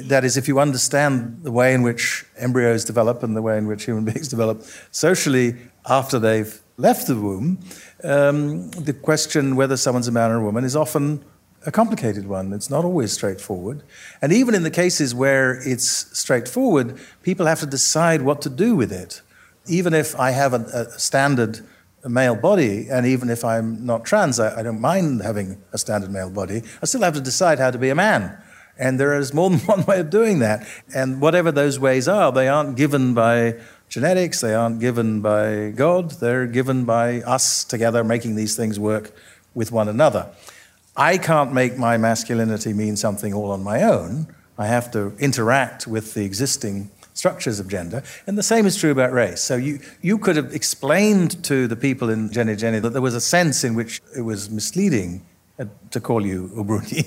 that 0.05 0.25
is, 0.25 0.37
if 0.37 0.49
you 0.49 0.59
understand 0.61 1.41
the 1.43 1.53
way 1.53 1.75
in 1.75 1.83
which 1.83 2.25
embryos 2.37 2.85
develop 2.85 3.23
and 3.23 3.37
the 3.37 3.43
way 3.43 3.59
in 3.59 3.67
which 3.67 3.85
human 3.85 4.05
beings 4.11 4.29
develop 4.29 4.62
socially 4.91 5.57
after 5.88 6.19
they've 6.19 6.61
left 6.76 7.07
the 7.07 7.14
womb, 7.14 7.59
um, 8.03 8.71
the 8.71 8.93
question 8.93 9.57
whether 9.57 9.76
someone's 9.76 10.09
a 10.09 10.12
man 10.12 10.31
or 10.31 10.37
a 10.37 10.45
woman 10.45 10.64
is 10.64 10.75
often 10.75 11.25
a 11.67 11.71
complicated 11.71 12.26
one. 12.26 12.53
It's 12.53 12.71
not 12.71 12.85
always 12.85 13.12
straightforward. 13.12 13.83
And 14.21 14.33
even 14.33 14.55
in 14.55 14.62
the 14.62 14.71
cases 14.71 15.14
where 15.14 15.61
it's 15.67 15.88
straightforward, 16.19 16.99
people 17.23 17.47
have 17.47 17.61
to 17.61 17.67
decide 17.67 18.23
what 18.23 18.43
to 18.43 18.50
do 18.50 18.76
with 18.76 18.93
it. 18.93 19.23
Even 19.67 19.95
if 19.95 20.19
I 20.19 20.31
have 20.33 20.53
a, 20.53 20.61
a 20.75 20.99
standard 20.99 21.61
male 22.07 22.37
body, 22.37 22.88
and 22.91 23.07
even 23.07 23.31
if 23.31 23.45
I'm 23.45 23.85
not 23.87 24.05
trans, 24.05 24.38
I, 24.38 24.61
I, 24.61 24.62
don't 24.62 24.81
mind 24.81 25.23
having 25.23 25.62
a 25.73 25.79
standard 25.79 26.11
male 26.11 26.29
body, 26.29 26.62
I 26.83 26.87
still 26.87 27.00
have 27.00 27.14
to 27.14 27.21
decide 27.21 27.59
how 27.59 27.71
to 27.71 27.79
be 27.79 27.88
a 27.88 27.95
man. 27.95 28.37
And 28.78 28.99
there 28.99 29.16
is 29.19 29.33
more 29.33 29.50
than 29.50 29.59
one 29.66 29.85
way 29.85 30.00
of 30.00 30.11
doing 30.11 30.40
that. 30.40 30.66
And 30.95 31.21
whatever 31.21 31.52
those 31.52 31.78
ways 31.78 32.09
are, 32.09 32.33
they 32.33 32.49
aren't 32.49 32.76
given 32.76 33.14
by 33.14 33.61
genetics, 33.88 34.40
they 34.40 34.54
aren't 34.54 34.81
given 34.81 35.21
by 35.21 35.71
God, 35.71 36.12
they're 36.12 36.47
given 36.47 36.85
by 36.85 37.21
us 37.23 37.64
together 37.64 38.02
making 38.02 38.35
these 38.35 38.57
things 38.57 38.78
work 38.78 39.12
with 39.54 39.71
one 39.71 39.88
another. 39.88 40.31
I 40.97 41.19
can't 41.19 41.52
make 41.52 41.76
my 41.76 41.97
masculinity 41.97 42.73
mean 42.73 42.97
something 42.97 43.33
all 43.35 43.50
on 43.50 43.62
my 43.62 43.83
own. 43.83 44.26
I 44.57 44.66
have 44.66 44.90
to 44.93 45.12
interact 45.19 45.87
with 45.87 46.14
the 46.14 46.25
existing 46.25 46.90
structures 47.14 47.61
of 47.61 47.69
gender. 47.69 48.02
And 48.26 48.37
the 48.37 48.43
same 48.43 48.66
is 48.66 48.76
true 48.76 48.90
about 48.90 49.12
race. 49.12 49.40
So 49.40 49.57
you, 49.57 49.81
you 50.02 50.19
could 50.19 50.37
have 50.37 50.54
explained 50.54 51.43
to 51.45 51.66
the 51.66 51.76
people 51.76 52.11
in 52.11 52.31
Geni 52.31 52.57
Geni 52.57 52.81
that 52.81 52.90
there 52.90 53.02
was 53.02 53.14
a 53.14 53.21
sense 53.21 53.64
in 53.64 53.75
which 53.75 54.02
it 54.16 54.23
was 54.23 54.50
misleading 54.50 55.25
to 55.91 56.01
call 56.01 56.27
you 56.27 56.49
Obroni. 56.55 57.05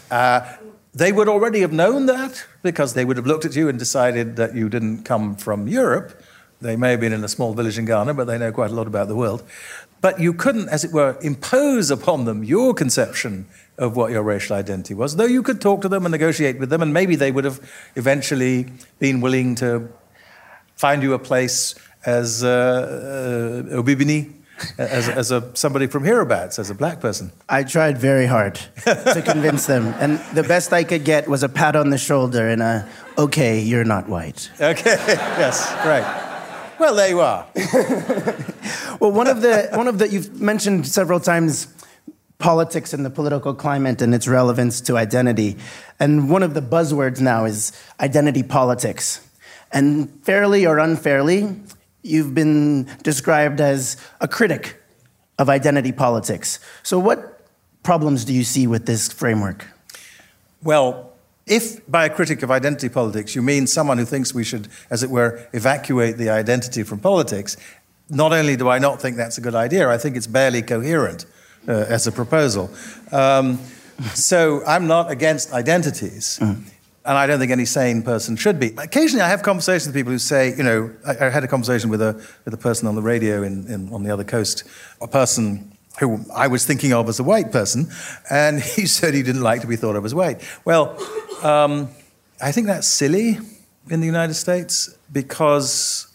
uh, 0.10 0.56
they 0.94 1.12
would 1.12 1.28
already 1.28 1.60
have 1.60 1.72
known 1.72 2.06
that 2.06 2.44
because 2.62 2.94
they 2.94 3.04
would 3.04 3.16
have 3.16 3.26
looked 3.26 3.44
at 3.44 3.54
you 3.54 3.68
and 3.68 3.78
decided 3.78 4.36
that 4.36 4.54
you 4.54 4.68
didn't 4.68 5.04
come 5.04 5.36
from 5.36 5.68
Europe. 5.68 6.20
They 6.60 6.74
may 6.74 6.92
have 6.92 7.00
been 7.00 7.12
in 7.12 7.22
a 7.22 7.28
small 7.28 7.52
village 7.52 7.78
in 7.78 7.84
Ghana, 7.84 8.14
but 8.14 8.24
they 8.24 8.38
know 8.38 8.50
quite 8.50 8.70
a 8.70 8.74
lot 8.74 8.86
about 8.86 9.08
the 9.08 9.14
world. 9.14 9.42
But 10.00 10.20
you 10.20 10.32
couldn't, 10.32 10.68
as 10.68 10.84
it 10.84 10.92
were, 10.92 11.18
impose 11.20 11.90
upon 11.90 12.24
them 12.24 12.42
your 12.42 12.72
conception 12.74 13.46
of 13.78 13.94
what 13.94 14.10
your 14.10 14.22
racial 14.22 14.56
identity 14.56 14.94
was, 14.94 15.16
though 15.16 15.24
you 15.24 15.42
could 15.42 15.60
talk 15.60 15.82
to 15.82 15.88
them 15.88 16.06
and 16.06 16.12
negotiate 16.12 16.58
with 16.58 16.70
them, 16.70 16.80
and 16.80 16.94
maybe 16.94 17.14
they 17.14 17.30
would 17.30 17.44
have 17.44 17.60
eventually 17.94 18.66
been 18.98 19.20
willing 19.20 19.54
to 19.56 19.88
find 20.76 21.02
you 21.02 21.12
a 21.12 21.18
place 21.18 21.74
as 22.06 22.42
uh, 22.42 22.48
uh, 23.68 23.76
Obibini, 23.76 24.32
as, 24.78 25.08
as 25.08 25.30
a, 25.30 25.50
somebody 25.54 25.86
from 25.86 26.04
hereabouts, 26.04 26.58
as 26.58 26.70
a 26.70 26.74
black 26.74 27.00
person. 27.00 27.32
I 27.48 27.64
tried 27.64 27.98
very 27.98 28.26
hard 28.26 28.54
to 28.84 29.22
convince 29.24 29.66
them, 29.66 29.86
and 30.00 30.18
the 30.34 30.42
best 30.42 30.72
I 30.72 30.84
could 30.84 31.04
get 31.04 31.28
was 31.28 31.42
a 31.42 31.48
pat 31.48 31.76
on 31.76 31.90
the 31.90 31.98
shoulder 31.98 32.48
and 32.48 32.62
a, 32.62 32.88
okay, 33.18 33.60
you're 33.60 33.84
not 33.84 34.08
white. 34.08 34.50
Okay, 34.60 34.84
yes, 35.06 35.70
right. 35.84 36.22
Well, 36.78 36.94
there 36.94 37.08
you 37.08 37.20
are. 37.20 37.46
well, 39.00 39.12
one 39.12 39.28
of 39.28 39.40
the 39.40 39.68
one 39.72 39.88
of 39.88 39.98
the 39.98 40.08
you've 40.08 40.40
mentioned 40.40 40.86
several 40.86 41.20
times 41.20 41.68
politics 42.38 42.92
and 42.92 43.04
the 43.04 43.10
political 43.10 43.54
climate 43.54 44.02
and 44.02 44.14
its 44.14 44.28
relevance 44.28 44.80
to 44.82 44.96
identity. 44.96 45.56
And 45.98 46.28
one 46.28 46.42
of 46.42 46.54
the 46.54 46.60
buzzwords 46.60 47.20
now 47.20 47.46
is 47.46 47.72
identity 47.98 48.42
politics. 48.42 49.26
And 49.72 50.10
fairly 50.22 50.66
or 50.66 50.78
unfairly, 50.78 51.56
you've 52.06 52.34
been 52.34 52.84
described 53.02 53.60
as 53.60 53.96
a 54.20 54.28
critic 54.28 54.80
of 55.38 55.48
identity 55.48 55.92
politics. 55.92 56.58
So, 56.82 56.98
what 56.98 57.46
problems 57.82 58.24
do 58.24 58.32
you 58.32 58.44
see 58.44 58.66
with 58.66 58.86
this 58.86 59.12
framework? 59.12 59.66
Well, 60.62 61.12
if 61.46 61.88
by 61.88 62.06
a 62.06 62.10
critic 62.10 62.42
of 62.42 62.50
identity 62.50 62.88
politics 62.88 63.34
you 63.34 63.42
mean 63.42 63.66
someone 63.66 63.98
who 63.98 64.04
thinks 64.04 64.34
we 64.34 64.44
should, 64.44 64.68
as 64.90 65.02
it 65.02 65.10
were, 65.10 65.48
evacuate 65.52 66.16
the 66.16 66.30
identity 66.30 66.82
from 66.82 66.98
politics, 66.98 67.56
not 68.08 68.32
only 68.32 68.56
do 68.56 68.68
I 68.68 68.78
not 68.78 69.00
think 69.00 69.16
that's 69.16 69.38
a 69.38 69.40
good 69.40 69.54
idea, 69.54 69.88
I 69.88 69.98
think 69.98 70.16
it's 70.16 70.26
barely 70.26 70.62
coherent 70.62 71.26
uh, 71.68 71.72
as 71.72 72.06
a 72.06 72.12
proposal. 72.12 72.70
Um, 73.12 73.60
so 74.14 74.62
I'm 74.66 74.86
not 74.86 75.10
against 75.10 75.52
identities. 75.52 76.38
Mm. 76.40 76.64
And 77.06 77.16
I 77.16 77.28
don't 77.28 77.38
think 77.38 77.52
any 77.52 77.64
sane 77.64 78.02
person 78.02 78.34
should 78.34 78.58
be. 78.58 78.74
Occasionally, 78.78 79.22
I 79.22 79.28
have 79.28 79.44
conversations 79.44 79.86
with 79.86 79.94
people 79.94 80.10
who 80.10 80.18
say, 80.18 80.56
you 80.56 80.64
know, 80.64 80.92
I, 81.06 81.26
I 81.26 81.30
had 81.30 81.44
a 81.44 81.48
conversation 81.48 81.88
with 81.88 82.02
a, 82.02 82.20
with 82.44 82.52
a 82.52 82.56
person 82.56 82.88
on 82.88 82.96
the 82.96 83.02
radio 83.02 83.44
in, 83.44 83.64
in, 83.68 83.92
on 83.92 84.02
the 84.02 84.10
other 84.10 84.24
coast, 84.24 84.64
a 85.00 85.06
person 85.06 85.72
who 86.00 86.24
I 86.34 86.48
was 86.48 86.66
thinking 86.66 86.92
of 86.92 87.08
as 87.08 87.20
a 87.20 87.22
white 87.22 87.52
person, 87.52 87.88
and 88.28 88.60
he 88.76 88.86
said 88.86 89.14
he 89.14 89.22
didn't 89.22 89.42
like 89.42 89.60
to 89.60 89.68
be 89.68 89.76
thought 89.76 89.96
of 89.96 90.04
as 90.04 90.14
white. 90.14 90.42
Well, 90.64 90.98
um, 91.42 91.90
I 92.42 92.52
think 92.52 92.66
that's 92.66 92.88
silly 92.88 93.38
in 93.88 94.00
the 94.00 94.06
United 94.06 94.34
States 94.34 94.94
because 95.12 96.08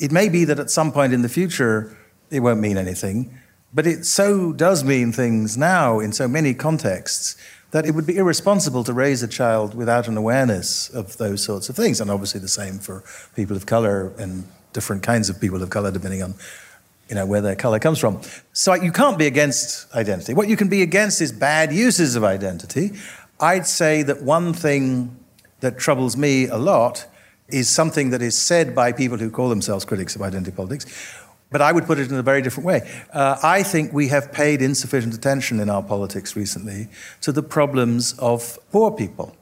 it 0.00 0.10
may 0.10 0.30
be 0.30 0.44
that 0.46 0.58
at 0.58 0.70
some 0.70 0.90
point 0.90 1.12
in 1.12 1.22
the 1.22 1.28
future 1.28 1.96
it 2.30 2.40
won't 2.40 2.60
mean 2.60 2.78
anything, 2.78 3.38
but 3.74 3.86
it 3.86 4.04
so 4.06 4.52
does 4.52 4.82
mean 4.84 5.12
things 5.12 5.56
now 5.56 6.00
in 6.00 6.12
so 6.12 6.26
many 6.26 6.54
contexts 6.54 7.36
that 7.70 7.86
it 7.86 7.94
would 7.94 8.06
be 8.06 8.16
irresponsible 8.16 8.84
to 8.84 8.92
raise 8.92 9.22
a 9.22 9.28
child 9.28 9.74
without 9.74 10.08
an 10.08 10.16
awareness 10.16 10.88
of 10.90 11.16
those 11.18 11.42
sorts 11.42 11.68
of 11.68 11.76
things. 11.76 12.00
And 12.00 12.10
obviously, 12.10 12.40
the 12.40 12.48
same 12.48 12.78
for 12.78 13.04
people 13.36 13.56
of 13.56 13.66
color 13.66 14.12
and 14.18 14.44
different 14.72 15.02
kinds 15.02 15.28
of 15.28 15.40
people 15.40 15.62
of 15.62 15.70
color, 15.70 15.90
depending 15.90 16.22
on 16.22 16.34
you 17.08 17.16
know, 17.16 17.26
where 17.26 17.40
their 17.40 17.56
color 17.56 17.80
comes 17.80 17.98
from. 17.98 18.20
So 18.52 18.72
you 18.74 18.92
can't 18.92 19.18
be 19.18 19.26
against 19.26 19.92
identity. 19.94 20.32
What 20.32 20.48
you 20.48 20.56
can 20.56 20.68
be 20.68 20.82
against 20.82 21.20
is 21.20 21.32
bad 21.32 21.72
uses 21.72 22.14
of 22.14 22.22
identity. 22.22 22.92
I'd 23.40 23.66
say 23.66 24.02
that 24.04 24.22
one 24.22 24.52
thing 24.52 25.16
that 25.58 25.76
troubles 25.76 26.16
me 26.16 26.46
a 26.46 26.56
lot 26.56 27.06
is 27.48 27.68
something 27.68 28.10
that 28.10 28.22
is 28.22 28.38
said 28.38 28.76
by 28.76 28.92
people 28.92 29.18
who 29.18 29.28
call 29.28 29.48
themselves 29.48 29.84
critics 29.84 30.14
of 30.14 30.22
identity 30.22 30.52
politics, 30.52 30.86
but 31.50 31.60
I 31.60 31.72
would 31.72 31.84
put 31.84 31.98
it 31.98 32.10
in 32.10 32.16
a 32.16 32.22
very 32.22 32.42
different 32.42 32.66
way. 32.66 32.88
Uh, 33.12 33.36
I 33.42 33.62
think 33.62 33.92
we 33.92 34.08
have 34.08 34.32
paid 34.32 34.62
insufficient 34.62 35.14
attention 35.14 35.60
in 35.60 35.68
our 35.68 35.82
politics 35.82 36.36
recently 36.36 36.88
to 37.22 37.32
the 37.32 37.42
problems 37.42 38.14
of 38.18 38.58
poor 38.70 38.90
people. 38.90 39.36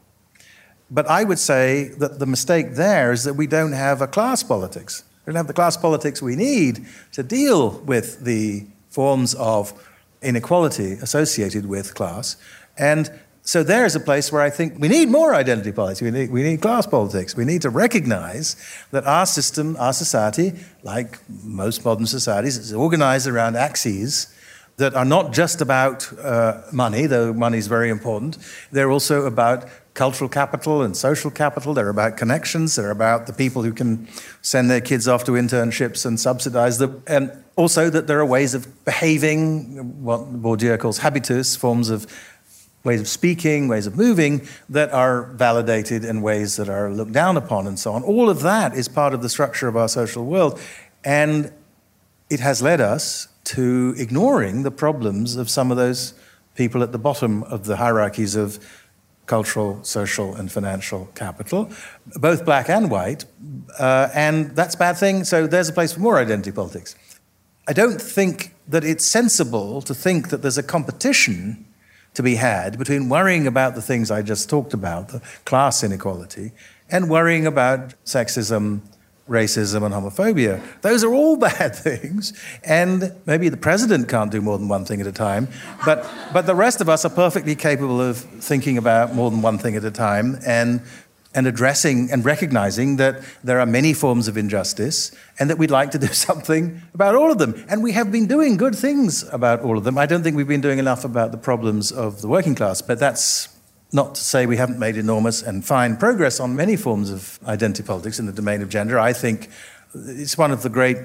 But 0.90 1.06
I 1.06 1.24
would 1.24 1.38
say 1.38 1.88
that 1.98 2.18
the 2.18 2.26
mistake 2.26 2.74
there 2.74 3.12
is 3.12 3.24
that 3.24 3.34
we 3.34 3.46
don't 3.46 3.72
have 3.72 4.00
a 4.00 4.06
class 4.06 4.42
politics. 4.42 5.04
We 5.26 5.32
don't 5.32 5.36
have 5.36 5.46
the 5.46 5.52
class 5.52 5.76
politics 5.76 6.22
we 6.22 6.36
need 6.36 6.86
to 7.12 7.22
deal 7.22 7.80
with 7.80 8.24
the 8.24 8.66
forms 8.88 9.34
of 9.34 9.72
inequality 10.22 10.92
associated 10.92 11.66
with 11.66 11.94
class. 11.94 12.36
And 12.78 13.10
so 13.48 13.62
there's 13.62 13.96
a 13.96 14.00
place 14.00 14.30
where 14.30 14.42
I 14.42 14.50
think 14.50 14.78
we 14.78 14.88
need 14.88 15.08
more 15.08 15.34
identity 15.34 15.72
politics. 15.72 16.02
We 16.02 16.10
need, 16.10 16.30
we 16.30 16.42
need 16.42 16.60
class 16.60 16.86
politics. 16.86 17.34
We 17.34 17.46
need 17.46 17.62
to 17.62 17.70
recognize 17.70 18.56
that 18.90 19.06
our 19.06 19.24
system, 19.24 19.74
our 19.78 19.94
society, 19.94 20.52
like 20.82 21.18
most 21.42 21.82
modern 21.82 22.04
societies, 22.04 22.58
is 22.58 22.74
organized 22.74 23.26
around 23.26 23.56
axes 23.56 24.26
that 24.76 24.94
are 24.94 25.06
not 25.06 25.32
just 25.32 25.62
about 25.62 26.12
uh, 26.18 26.60
money, 26.72 27.06
though 27.06 27.32
money 27.32 27.56
is 27.56 27.68
very 27.68 27.88
important. 27.88 28.36
They're 28.70 28.90
also 28.90 29.24
about 29.24 29.64
cultural 29.94 30.28
capital 30.28 30.82
and 30.82 30.94
social 30.94 31.30
capital. 31.30 31.72
They're 31.72 31.88
about 31.88 32.18
connections. 32.18 32.76
They're 32.76 32.90
about 32.90 33.26
the 33.26 33.32
people 33.32 33.62
who 33.62 33.72
can 33.72 34.08
send 34.42 34.70
their 34.70 34.82
kids 34.82 35.08
off 35.08 35.24
to 35.24 35.32
internships 35.32 36.04
and 36.04 36.20
subsidize 36.20 36.76
them. 36.76 37.02
And 37.06 37.32
also 37.56 37.88
that 37.88 38.08
there 38.08 38.20
are 38.20 38.26
ways 38.26 38.52
of 38.52 38.84
behaving, 38.84 40.04
what 40.04 40.20
Bourdieu 40.42 40.78
calls 40.78 40.98
habitus, 40.98 41.56
forms 41.56 41.88
of 41.88 42.06
ways 42.88 43.00
of 43.00 43.08
speaking, 43.08 43.68
ways 43.68 43.86
of 43.86 43.94
moving 43.96 44.48
that 44.70 44.90
are 44.92 45.16
validated 45.46 46.04
and 46.04 46.22
ways 46.22 46.56
that 46.56 46.68
are 46.68 46.90
looked 46.90 47.12
down 47.12 47.36
upon 47.36 47.66
and 47.66 47.78
so 47.78 47.92
on. 47.92 48.02
All 48.02 48.28
of 48.30 48.40
that 48.40 48.74
is 48.74 48.88
part 48.88 49.12
of 49.12 49.20
the 49.20 49.28
structure 49.28 49.68
of 49.68 49.76
our 49.76 49.88
social 49.88 50.24
world. 50.24 50.58
And 51.04 51.52
it 52.30 52.40
has 52.40 52.62
led 52.62 52.80
us 52.80 53.28
to 53.54 53.94
ignoring 53.98 54.62
the 54.62 54.70
problems 54.70 55.36
of 55.36 55.50
some 55.50 55.70
of 55.70 55.76
those 55.76 56.14
people 56.54 56.82
at 56.82 56.92
the 56.92 56.98
bottom 56.98 57.42
of 57.44 57.64
the 57.64 57.76
hierarchies 57.76 58.34
of 58.34 58.58
cultural, 59.26 59.84
social, 59.84 60.34
and 60.34 60.50
financial 60.50 61.10
capital, 61.14 61.70
both 62.16 62.44
black 62.44 62.70
and 62.70 62.90
white. 62.90 63.26
Uh, 63.78 64.08
and 64.14 64.56
that's 64.56 64.74
a 64.74 64.78
bad 64.78 64.96
thing. 64.96 65.24
So 65.24 65.46
there's 65.46 65.68
a 65.68 65.74
place 65.74 65.92
for 65.92 66.00
more 66.00 66.18
identity 66.18 66.52
politics. 66.52 66.96
I 67.68 67.74
don't 67.74 68.00
think 68.00 68.54
that 68.66 68.82
it's 68.82 69.04
sensible 69.04 69.82
to 69.82 69.94
think 69.94 70.30
that 70.30 70.40
there's 70.40 70.56
a 70.56 70.62
competition 70.62 71.67
to 72.18 72.22
be 72.24 72.34
had 72.34 72.76
between 72.80 73.08
worrying 73.08 73.46
about 73.46 73.76
the 73.76 73.80
things 73.80 74.10
I 74.10 74.22
just 74.22 74.50
talked 74.50 74.74
about, 74.74 75.10
the 75.10 75.22
class 75.44 75.84
inequality, 75.84 76.50
and 76.90 77.08
worrying 77.08 77.46
about 77.46 77.94
sexism, 78.04 78.80
racism, 79.28 79.84
and 79.84 79.94
homophobia. 79.94 80.60
Those 80.80 81.04
are 81.04 81.14
all 81.14 81.36
bad 81.50 81.76
things, 81.76 82.32
and 82.64 83.14
maybe 83.24 83.48
the 83.48 83.56
president 83.56 84.08
can't 84.08 84.32
do 84.32 84.40
more 84.40 84.58
than 84.58 84.66
one 84.66 84.84
thing 84.84 85.00
at 85.00 85.06
a 85.06 85.12
time, 85.12 85.46
but, 85.84 86.04
but 86.32 86.46
the 86.46 86.56
rest 86.56 86.80
of 86.80 86.88
us 86.88 87.04
are 87.04 87.10
perfectly 87.10 87.54
capable 87.54 88.00
of 88.00 88.16
thinking 88.16 88.78
about 88.78 89.14
more 89.14 89.30
than 89.30 89.40
one 89.40 89.56
thing 89.56 89.76
at 89.76 89.84
a 89.84 89.92
time 89.92 90.40
and 90.44 90.82
and 91.34 91.46
addressing 91.46 92.10
and 92.10 92.24
recognizing 92.24 92.96
that 92.96 93.22
there 93.44 93.60
are 93.60 93.66
many 93.66 93.92
forms 93.92 94.28
of 94.28 94.36
injustice 94.36 95.12
and 95.38 95.50
that 95.50 95.58
we'd 95.58 95.70
like 95.70 95.90
to 95.90 95.98
do 95.98 96.06
something 96.12 96.80
about 96.94 97.14
all 97.14 97.30
of 97.30 97.38
them. 97.38 97.64
And 97.68 97.82
we 97.82 97.92
have 97.92 98.10
been 98.10 98.26
doing 98.26 98.56
good 98.56 98.74
things 98.74 99.22
about 99.32 99.60
all 99.60 99.76
of 99.76 99.84
them. 99.84 99.98
I 99.98 100.06
don't 100.06 100.22
think 100.22 100.36
we've 100.36 100.48
been 100.48 100.60
doing 100.60 100.78
enough 100.78 101.04
about 101.04 101.32
the 101.32 101.38
problems 101.38 101.92
of 101.92 102.22
the 102.22 102.28
working 102.28 102.54
class, 102.54 102.82
but 102.82 102.98
that's 102.98 103.48
not 103.92 104.14
to 104.14 104.20
say 104.20 104.46
we 104.46 104.56
haven't 104.56 104.78
made 104.78 104.96
enormous 104.96 105.42
and 105.42 105.64
fine 105.64 105.96
progress 105.96 106.40
on 106.40 106.54
many 106.54 106.76
forms 106.76 107.10
of 107.10 107.38
identity 107.46 107.82
politics 107.82 108.18
in 108.18 108.26
the 108.26 108.32
domain 108.32 108.60
of 108.60 108.68
gender. 108.68 108.98
I 108.98 109.12
think 109.12 109.48
it's 109.94 110.36
one 110.36 110.50
of 110.50 110.62
the 110.62 110.68
great 110.68 110.98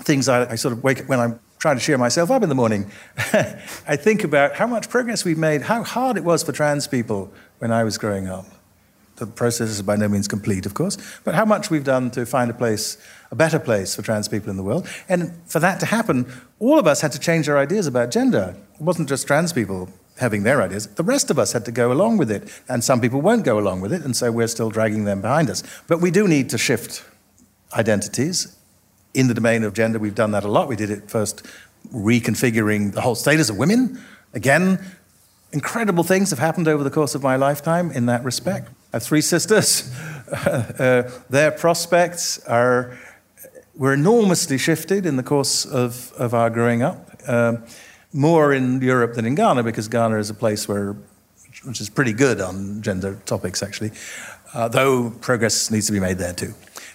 things 0.00 0.28
I, 0.28 0.52
I 0.52 0.54
sort 0.54 0.72
of 0.72 0.84
wake 0.84 1.00
up 1.00 1.08
when 1.08 1.18
I'm 1.18 1.40
trying 1.58 1.76
to 1.76 1.82
cheer 1.82 1.98
myself 1.98 2.30
up 2.30 2.42
in 2.42 2.48
the 2.48 2.54
morning. 2.54 2.90
I 3.16 3.96
think 3.96 4.22
about 4.22 4.54
how 4.54 4.66
much 4.66 4.88
progress 4.88 5.24
we've 5.24 5.38
made, 5.38 5.62
how 5.62 5.82
hard 5.82 6.16
it 6.16 6.22
was 6.22 6.44
for 6.44 6.52
trans 6.52 6.86
people 6.86 7.32
when 7.58 7.72
I 7.72 7.82
was 7.82 7.98
growing 7.98 8.28
up. 8.28 8.46
The 9.18 9.26
process 9.26 9.68
is 9.68 9.82
by 9.82 9.96
no 9.96 10.08
means 10.08 10.28
complete, 10.28 10.64
of 10.64 10.74
course, 10.74 10.96
but 11.24 11.34
how 11.34 11.44
much 11.44 11.70
we've 11.70 11.84
done 11.84 12.10
to 12.12 12.24
find 12.24 12.50
a 12.50 12.54
place, 12.54 12.98
a 13.32 13.34
better 13.34 13.58
place 13.58 13.96
for 13.96 14.02
trans 14.02 14.28
people 14.28 14.48
in 14.48 14.56
the 14.56 14.62
world. 14.62 14.88
And 15.08 15.32
for 15.46 15.58
that 15.58 15.80
to 15.80 15.86
happen, 15.86 16.32
all 16.60 16.78
of 16.78 16.86
us 16.86 17.00
had 17.00 17.10
to 17.12 17.18
change 17.18 17.48
our 17.48 17.58
ideas 17.58 17.88
about 17.88 18.12
gender. 18.12 18.54
It 18.74 18.80
wasn't 18.80 19.08
just 19.08 19.26
trans 19.26 19.52
people 19.52 19.88
having 20.18 20.44
their 20.44 20.62
ideas. 20.62 20.86
The 20.86 21.02
rest 21.02 21.30
of 21.30 21.38
us 21.38 21.52
had 21.52 21.64
to 21.64 21.72
go 21.72 21.90
along 21.90 22.18
with 22.18 22.30
it, 22.30 22.48
and 22.68 22.84
some 22.84 23.00
people 23.00 23.20
won't 23.20 23.44
go 23.44 23.58
along 23.58 23.80
with 23.80 23.92
it, 23.92 24.04
and 24.04 24.16
so 24.16 24.30
we're 24.30 24.48
still 24.48 24.70
dragging 24.70 25.04
them 25.04 25.20
behind 25.20 25.50
us. 25.50 25.62
But 25.88 26.00
we 26.00 26.10
do 26.10 26.28
need 26.28 26.48
to 26.50 26.58
shift 26.58 27.04
identities. 27.76 28.56
In 29.14 29.26
the 29.26 29.34
domain 29.34 29.64
of 29.64 29.72
gender, 29.74 29.98
we've 29.98 30.14
done 30.14 30.30
that 30.30 30.44
a 30.44 30.48
lot. 30.48 30.68
We 30.68 30.76
did 30.76 30.90
it 30.90 31.10
first 31.10 31.44
reconfiguring 31.92 32.92
the 32.92 33.00
whole 33.00 33.14
status 33.14 33.50
of 33.50 33.56
women. 33.56 34.00
Again, 34.34 34.84
incredible 35.52 36.04
things 36.04 36.30
have 36.30 36.38
happened 36.38 36.68
over 36.68 36.84
the 36.84 36.90
course 36.90 37.14
of 37.14 37.22
my 37.22 37.36
lifetime 37.36 37.90
in 37.90 38.06
that 38.06 38.22
respect. 38.22 38.70
Have 38.92 39.02
three 39.02 39.20
sisters. 39.20 39.92
uh, 40.32 41.10
their 41.28 41.50
prospects 41.50 42.38
are 42.46 42.98
were 43.78 43.94
enormously 43.94 44.58
shifted 44.58 45.06
in 45.06 45.16
the 45.16 45.22
course 45.22 45.64
of, 45.64 46.12
of 46.18 46.34
our 46.34 46.50
growing 46.50 46.82
up. 46.82 47.10
Um, 47.26 47.64
more 48.12 48.52
in 48.52 48.82
Europe 48.82 49.14
than 49.14 49.24
in 49.24 49.36
Ghana, 49.36 49.62
because 49.62 49.86
Ghana 49.86 50.18
is 50.18 50.30
a 50.30 50.34
place 50.34 50.66
where, 50.66 50.96
which 51.64 51.80
is 51.80 51.88
pretty 51.88 52.12
good 52.12 52.40
on 52.40 52.82
gender 52.82 53.20
topics, 53.24 53.62
actually, 53.62 53.92
uh, 54.52 54.66
though 54.68 55.10
progress 55.10 55.70
needs 55.70 55.86
to 55.86 55.92
be 55.92 56.00
made 56.00 56.18
there 56.18 56.32
too. 56.32 56.54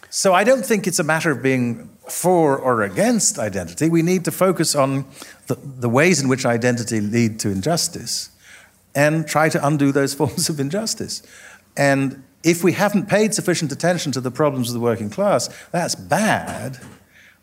So 0.10 0.34
I 0.34 0.44
don't 0.44 0.66
think 0.66 0.86
it's 0.86 1.00
a 1.00 1.04
matter 1.04 1.32
of 1.32 1.42
being 1.42 1.90
for 2.10 2.58
or 2.58 2.82
against 2.82 3.40
identity. 3.40 3.90
We 3.90 4.02
need 4.02 4.26
to 4.26 4.32
focus 4.32 4.76
on 4.76 5.06
the, 5.48 5.56
the 5.56 5.90
ways 5.90 6.22
in 6.22 6.28
which 6.28 6.46
identity 6.46 7.00
lead 7.00 7.40
to 7.40 7.50
injustice 7.50 8.30
and 8.94 9.28
try 9.28 9.50
to 9.50 9.66
undo 9.66 9.92
those 9.92 10.14
forms 10.20 10.50
of 10.50 10.60
injustice. 10.60 11.24
And 11.76 12.24
if 12.44 12.64
we 12.64 12.74
haven't 12.74 13.08
paid 13.08 13.34
sufficient 13.34 13.72
attention 13.72 14.12
to 14.12 14.22
the 14.22 14.32
problems 14.32 14.70
of 14.70 14.74
the 14.74 14.80
working 14.80 15.10
class, 15.10 15.50
that's 15.72 15.96
bad, 15.96 16.80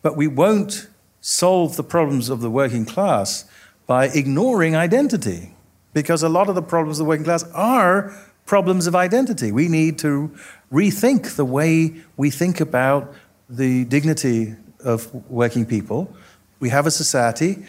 but 0.03 0.17
we 0.17 0.29
won't 0.29 0.89
solve 1.21 1.77
the 1.77 1.83
problems 1.83 2.29
of 2.29 2.41
the 2.41 2.51
working 2.51 2.85
class 2.85 3.45
by 3.87 4.09
ignoring 4.09 4.77
identity, 4.77 5.55
because 5.93 6.23
a 6.23 6.29
lot 6.29 6.49
of 6.49 6.55
the 6.55 6.63
problems 6.63 6.99
of 7.01 7.07
the 7.07 7.09
working 7.09 7.25
class 7.25 7.45
are 7.53 8.15
problems 8.47 8.87
of 8.87 8.95
identity. 8.95 9.53
We 9.53 9.69
need 9.69 9.99
to 10.01 10.31
rethink 10.73 11.37
the 11.37 11.45
way 11.45 11.95
we 12.17 12.31
think 12.31 12.61
about 12.61 13.13
the 13.49 13.85
dignity 13.85 14.55
of 14.85 15.13
working 15.31 15.67
people. 15.67 16.15
We 16.61 16.69
have 16.69 16.87
a 16.87 16.91
society 16.91 17.65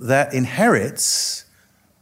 that 0.00 0.34
inherits 0.34 1.44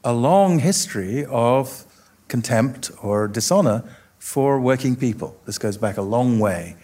a 0.02 0.12
long 0.12 0.58
history 0.58 1.24
of 1.26 1.84
contempt 2.32 2.90
or 3.02 3.28
dishonor 3.28 3.84
for 4.18 4.58
working 4.58 4.96
people. 4.96 5.30
This 5.44 5.58
goes 5.58 5.76
back 5.76 5.98
a 5.98 6.06
long 6.16 6.38
way. 6.38 6.76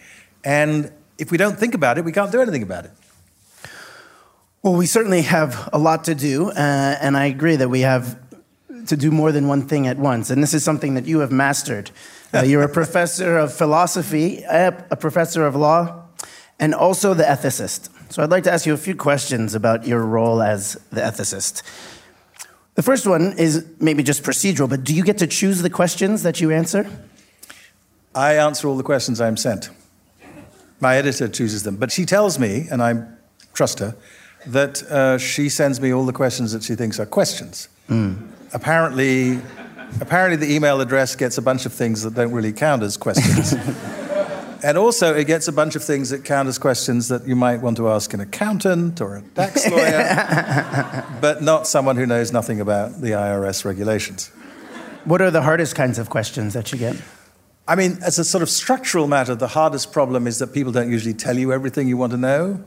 And 0.43 0.91
if 1.17 1.31
we 1.31 1.37
don't 1.37 1.57
think 1.57 1.73
about 1.73 1.97
it, 1.97 2.05
we 2.05 2.11
can't 2.11 2.31
do 2.31 2.39
anything 2.39 2.63
about 2.63 2.85
it. 2.85 2.91
Well, 4.61 4.75
we 4.75 4.85
certainly 4.85 5.23
have 5.23 5.51
a 5.73 5.79
lot 5.79 6.03
to 6.03 6.13
do, 6.13 6.51
uh, 6.51 7.05
and 7.05 7.17
I 7.17 7.25
agree 7.25 7.57
that 7.57 7.69
we 7.69 7.81
have 7.81 8.05
to 8.91 8.95
do 8.95 9.09
more 9.09 9.31
than 9.31 9.47
one 9.47 9.63
thing 9.67 9.87
at 9.87 9.97
once. 9.97 10.29
And 10.29 10.43
this 10.43 10.53
is 10.53 10.63
something 10.63 10.93
that 10.97 11.05
you 11.05 11.19
have 11.19 11.31
mastered. 11.31 11.89
Uh, 12.33 12.43
you're 12.49 12.67
a 12.71 12.73
professor 12.81 13.37
of 13.43 13.53
philosophy, 13.53 14.43
a 14.43 14.97
professor 14.99 15.47
of 15.47 15.55
law, 15.55 16.03
and 16.59 16.75
also 16.75 17.15
the 17.15 17.23
ethicist. 17.23 17.89
So 18.09 18.21
I'd 18.21 18.31
like 18.31 18.43
to 18.43 18.51
ask 18.51 18.65
you 18.65 18.73
a 18.73 18.83
few 18.87 18.95
questions 18.95 19.55
about 19.55 19.87
your 19.87 20.03
role 20.05 20.41
as 20.41 20.77
the 20.91 21.01
ethicist. 21.01 21.63
The 22.79 22.83
first 22.83 23.05
one 23.05 23.37
is 23.37 23.65
maybe 23.81 24.03
just 24.03 24.23
procedural, 24.23 24.69
but 24.69 24.85
do 24.85 24.95
you 24.95 25.03
get 25.03 25.17
to 25.17 25.27
choose 25.27 25.61
the 25.61 25.69
questions 25.69 26.23
that 26.23 26.39
you 26.39 26.49
answer? 26.49 26.89
I 28.15 28.37
answer 28.37 28.69
all 28.69 28.77
the 28.77 28.83
questions 28.83 29.19
I'm 29.19 29.35
sent. 29.35 29.69
My 30.79 30.95
editor 30.95 31.27
chooses 31.27 31.63
them, 31.63 31.75
but 31.75 31.91
she 31.91 32.05
tells 32.05 32.39
me, 32.39 32.67
and 32.71 32.81
I 32.81 33.03
trust 33.53 33.79
her, 33.79 33.97
that 34.47 34.81
uh, 34.83 35.17
she 35.17 35.49
sends 35.49 35.81
me 35.81 35.93
all 35.93 36.05
the 36.05 36.13
questions 36.13 36.53
that 36.53 36.63
she 36.63 36.75
thinks 36.75 37.01
are 37.01 37.05
questions. 37.05 37.67
Mm. 37.89 38.29
Apparently, 38.53 39.41
apparently, 39.99 40.37
the 40.37 40.55
email 40.55 40.79
address 40.79 41.17
gets 41.17 41.37
a 41.37 41.41
bunch 41.41 41.65
of 41.65 41.73
things 41.73 42.03
that 42.03 42.13
don't 42.13 42.31
really 42.31 42.53
count 42.53 42.81
as 42.81 42.95
questions. 42.95 43.55
and 44.63 44.77
also, 44.77 45.15
it 45.15 45.25
gets 45.25 45.47
a 45.47 45.51
bunch 45.51 45.75
of 45.75 45.83
things 45.83 46.09
that 46.09 46.25
count 46.25 46.47
as 46.47 46.57
questions 46.57 47.07
that 47.07 47.27
you 47.27 47.35
might 47.35 47.61
want 47.61 47.77
to 47.77 47.89
ask 47.89 48.13
an 48.13 48.19
accountant 48.19 49.01
or 49.01 49.17
a 49.17 49.21
tax 49.21 49.67
lawyer, 49.71 51.05
but 51.21 51.41
not 51.41 51.67
someone 51.67 51.95
who 51.95 52.05
knows 52.05 52.31
nothing 52.31 52.61
about 52.61 53.01
the 53.01 53.11
IRS 53.11 53.65
regulations. 53.65 54.27
What 55.05 55.21
are 55.21 55.31
the 55.31 55.41
hardest 55.41 55.75
kinds 55.75 55.97
of 55.97 56.09
questions 56.09 56.53
that 56.53 56.71
you 56.71 56.77
get? 56.77 56.95
I 57.67 57.75
mean, 57.75 57.99
as 58.03 58.17
a 58.17 58.25
sort 58.25 58.41
of 58.41 58.49
structural 58.49 59.07
matter, 59.07 59.35
the 59.35 59.47
hardest 59.47 59.93
problem 59.93 60.27
is 60.27 60.39
that 60.39 60.53
people 60.53 60.71
don't 60.71 60.91
usually 60.91 61.13
tell 61.13 61.37
you 61.37 61.53
everything 61.53 61.87
you 61.87 61.97
want 61.97 62.11
to 62.11 62.17
know. 62.17 62.63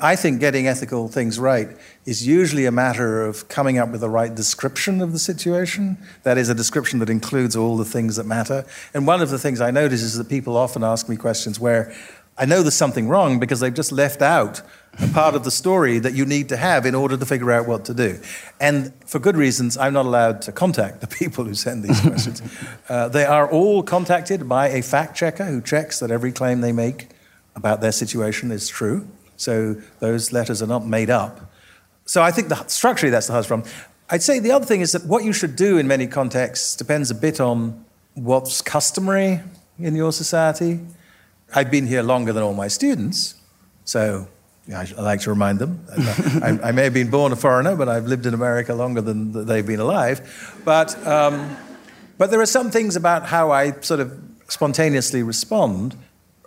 I 0.00 0.16
think 0.16 0.40
getting 0.40 0.66
ethical 0.66 1.06
things 1.06 1.38
right 1.38 1.68
is 2.04 2.26
usually 2.26 2.66
a 2.66 2.72
matter 2.72 3.24
of 3.24 3.46
coming 3.48 3.78
up 3.78 3.90
with 3.90 4.00
the 4.00 4.08
right 4.08 4.34
description 4.34 5.00
of 5.00 5.12
the 5.12 5.20
situation. 5.20 5.98
That 6.24 6.36
is, 6.36 6.48
a 6.48 6.54
description 6.54 6.98
that 6.98 7.08
includes 7.08 7.54
all 7.54 7.76
the 7.76 7.84
things 7.84 8.16
that 8.16 8.26
matter. 8.26 8.66
And 8.92 9.06
one 9.06 9.22
of 9.22 9.30
the 9.30 9.38
things 9.38 9.60
I 9.60 9.70
notice 9.70 10.02
is 10.02 10.18
that 10.18 10.28
people 10.28 10.56
often 10.56 10.82
ask 10.82 11.08
me 11.08 11.16
questions 11.16 11.60
where 11.60 11.94
I 12.36 12.44
know 12.44 12.62
there's 12.62 12.74
something 12.74 13.08
wrong 13.08 13.38
because 13.38 13.60
they've 13.60 13.72
just 13.72 13.92
left 13.92 14.20
out 14.20 14.62
a 15.00 15.06
part 15.08 15.36
of 15.36 15.44
the 15.44 15.52
story 15.52 16.00
that 16.00 16.14
you 16.14 16.26
need 16.26 16.48
to 16.48 16.56
have 16.56 16.86
in 16.86 16.96
order 16.96 17.16
to 17.16 17.24
figure 17.24 17.52
out 17.52 17.68
what 17.68 17.84
to 17.84 17.94
do. 17.94 18.20
And 18.60 18.92
for 19.06 19.20
good 19.20 19.36
reasons, 19.36 19.76
I'm 19.76 19.92
not 19.92 20.06
allowed 20.06 20.42
to 20.42 20.52
contact 20.52 21.02
the 21.02 21.06
people 21.20 21.44
who 21.44 21.54
send 21.54 21.84
these 21.84 22.00
questions. 22.00 22.42
uh, 22.88 23.08
they 23.08 23.24
are 23.24 23.48
all 23.48 23.84
contacted 23.84 24.48
by 24.48 24.68
a 24.68 24.82
fact 24.82 25.16
checker 25.16 25.44
who 25.44 25.60
checks 25.60 26.00
that 26.00 26.10
every 26.10 26.32
claim 26.32 26.62
they 26.62 26.72
make 26.72 27.10
about 27.54 27.80
their 27.80 27.92
situation 27.92 28.50
is 28.50 28.68
true. 28.68 29.06
So 29.36 29.74
those 30.00 30.32
letters 30.32 30.62
are 30.62 30.66
not 30.66 30.86
made 30.86 31.10
up. 31.10 31.52
So 32.06 32.22
I 32.22 32.30
think 32.30 32.48
the, 32.48 32.62
structurally 32.66 33.10
that's 33.10 33.26
the 33.26 33.32
hardest 33.32 33.48
problem. 33.48 33.70
I'd 34.10 34.22
say 34.22 34.38
the 34.38 34.52
other 34.52 34.66
thing 34.66 34.80
is 34.80 34.92
that 34.92 35.06
what 35.06 35.24
you 35.24 35.32
should 35.32 35.56
do 35.56 35.78
in 35.78 35.86
many 35.86 36.06
contexts 36.06 36.76
depends 36.76 37.10
a 37.10 37.14
bit 37.14 37.40
on 37.40 37.84
what's 38.14 38.60
customary 38.60 39.40
in 39.78 39.96
your 39.96 40.12
society. 40.12 40.80
I've 41.54 41.70
been 41.70 41.86
here 41.86 42.02
longer 42.02 42.32
than 42.32 42.42
all 42.42 42.54
my 42.54 42.68
students, 42.68 43.34
so 43.84 44.28
I, 44.72 44.84
like 44.98 45.20
to 45.20 45.30
remind 45.30 45.58
them. 45.58 45.84
I, 46.42 46.58
I, 46.64 46.72
may 46.72 46.84
have 46.84 46.94
been 46.94 47.10
born 47.10 47.32
a 47.32 47.36
foreigner, 47.36 47.76
but 47.76 47.88
I've 47.88 48.06
lived 48.06 48.26
in 48.26 48.34
America 48.34 48.74
longer 48.74 49.00
than 49.00 49.46
they've 49.46 49.66
been 49.66 49.80
alive. 49.80 50.62
But, 50.64 50.94
um, 51.06 51.56
but 52.18 52.30
there 52.30 52.40
are 52.40 52.46
some 52.46 52.70
things 52.70 52.96
about 52.96 53.26
how 53.26 53.50
I 53.50 53.72
sort 53.80 54.00
of 54.00 54.18
spontaneously 54.48 55.22
respond 55.22 55.96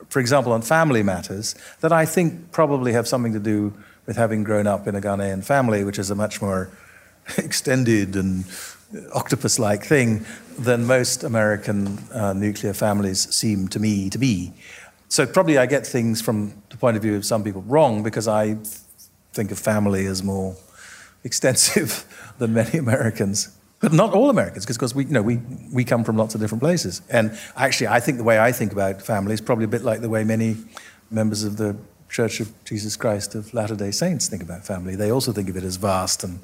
for 0.09 0.19
example, 0.19 0.51
on 0.53 0.61
family 0.61 1.03
matters, 1.03 1.55
that 1.81 1.91
I 1.91 2.05
think 2.05 2.51
probably 2.51 2.93
have 2.93 3.07
something 3.07 3.33
to 3.33 3.39
do 3.39 3.73
with 4.05 4.15
having 4.15 4.43
grown 4.43 4.67
up 4.67 4.87
in 4.87 4.95
a 4.95 5.01
Ghanaian 5.01 5.43
family, 5.43 5.83
which 5.83 5.99
is 5.99 6.09
a 6.09 6.15
much 6.15 6.41
more 6.41 6.69
extended 7.37 8.15
and 8.15 8.45
octopus 9.13 9.59
like 9.59 9.83
thing 9.83 10.25
than 10.57 10.85
most 10.85 11.23
American 11.23 11.99
uh, 12.13 12.33
nuclear 12.33 12.73
families 12.73 13.33
seem 13.35 13.67
to 13.67 13.79
me 13.79 14.09
to 14.09 14.17
be. 14.17 14.53
So 15.09 15.25
probably 15.25 15.57
I 15.57 15.65
get 15.65 15.85
things 15.85 16.21
from 16.21 16.61
the 16.69 16.77
point 16.77 16.97
of 16.97 17.03
view 17.03 17.15
of 17.15 17.25
some 17.25 17.43
people 17.43 17.61
wrong 17.63 18.03
because 18.03 18.27
I 18.27 18.57
think 19.33 19.51
of 19.51 19.59
family 19.59 20.05
as 20.05 20.23
more 20.23 20.55
extensive 21.23 22.05
than 22.37 22.53
many 22.53 22.77
Americans. 22.77 23.56
But 23.79 23.93
not 23.93 24.13
all 24.13 24.29
Americans, 24.29 24.65
because 24.65 24.95
we, 24.95 25.05
you 25.05 25.11
know, 25.11 25.21
we, 25.21 25.39
we 25.71 25.83
come 25.83 26.03
from 26.03 26.17
lots 26.17 26.33
of 26.33 26.41
different 26.41 26.63
places. 26.63 27.01
And 27.09 27.37
actually, 27.55 27.87
I 27.87 27.99
think 27.99 28.17
the 28.17 28.23
way 28.23 28.39
I 28.39 28.51
think 28.51 28.71
about 28.71 29.01
family 29.01 29.33
is 29.33 29.41
probably 29.41 29.65
a 29.65 29.67
bit 29.67 29.83
like 29.83 30.01
the 30.01 30.09
way 30.09 30.23
many 30.23 30.57
members 31.11 31.43
of 31.43 31.57
the 31.57 31.75
Church 32.09 32.39
of 32.39 32.51
Jesus 32.63 32.95
Christ 32.95 33.35
of 33.35 33.53
Latter 33.53 33.75
day 33.75 33.91
Saints 33.91 34.27
think 34.27 34.41
about 34.41 34.65
family. 34.65 34.95
They 34.95 35.11
also 35.11 35.31
think 35.31 35.49
of 35.49 35.57
it 35.57 35.63
as 35.63 35.75
vast 35.75 36.23
and 36.23 36.39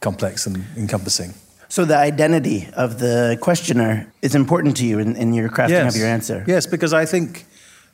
complex 0.00 0.46
and 0.46 0.64
encompassing. 0.76 1.34
So, 1.68 1.84
the 1.84 1.96
identity 1.96 2.68
of 2.74 2.98
the 2.98 3.38
questioner 3.40 4.10
is 4.22 4.34
important 4.34 4.76
to 4.78 4.86
you 4.86 4.98
in, 4.98 5.16
in 5.16 5.34
your 5.34 5.48
crafting 5.48 5.70
yes. 5.70 5.94
of 5.94 6.00
your 6.00 6.08
answer? 6.08 6.44
Yes, 6.46 6.66
because 6.66 6.92
I 6.92 7.04
think 7.04 7.44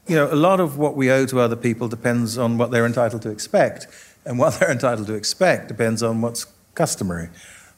you 0.07 0.15
know, 0.15 0.33
a 0.33 0.37
lot 0.37 0.61
of 0.61 0.79
what 0.79 0.95
we 0.95 1.11
owe 1.11 1.27
to 1.27 1.41
other 1.41 1.57
people 1.57 1.89
depends 1.89 2.39
on 2.39 2.59
what 2.59 2.71
they're 2.71 2.87
entitled 2.87 3.23
to 3.23 3.31
expect. 3.31 3.87
And 4.25 4.39
what 4.39 4.55
they're 4.59 4.71
entitled 4.71 5.07
to 5.09 5.15
expect 5.15 5.69
depends 5.69 6.03
on 6.03 6.21
what's 6.21 6.47
customary. 6.75 7.29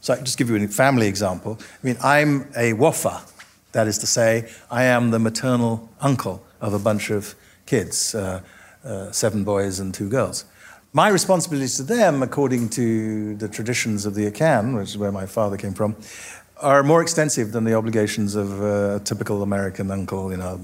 So 0.00 0.14
I 0.14 0.20
just 0.20 0.38
give 0.38 0.48
you 0.48 0.56
a 0.56 0.68
family 0.68 1.06
example. 1.06 1.58
I 1.60 1.86
mean, 1.86 1.96
I'm 2.02 2.48
a 2.56 2.72
Wafa. 2.72 3.22
That 3.72 3.86
is 3.86 3.98
to 3.98 4.06
say, 4.06 4.48
I 4.70 4.84
am 4.84 5.10
the 5.10 5.18
maternal 5.18 5.88
uncle 6.00 6.44
of 6.60 6.72
a 6.72 6.78
bunch 6.78 7.10
of 7.10 7.34
kids, 7.66 8.14
uh, 8.14 8.40
uh, 8.84 9.10
seven 9.12 9.44
boys 9.44 9.80
and 9.80 9.92
two 9.92 10.08
girls. 10.08 10.44
My 10.92 11.08
responsibilities 11.08 11.76
to 11.76 11.82
them, 11.82 12.22
according 12.22 12.70
to 12.70 13.36
the 13.36 13.48
traditions 13.48 14.06
of 14.06 14.14
the 14.14 14.30
Akan, 14.30 14.76
which 14.78 14.88
is 14.88 14.98
where 14.98 15.12
my 15.12 15.26
father 15.26 15.56
came 15.56 15.74
from, 15.74 15.96
are 16.60 16.82
more 16.82 17.02
extensive 17.02 17.52
than 17.52 17.64
the 17.64 17.74
obligations 17.74 18.34
of 18.34 18.62
a 18.62 19.00
typical 19.04 19.42
American 19.42 19.90
uncle 19.90 20.30
in 20.30 20.40
a 20.40 20.58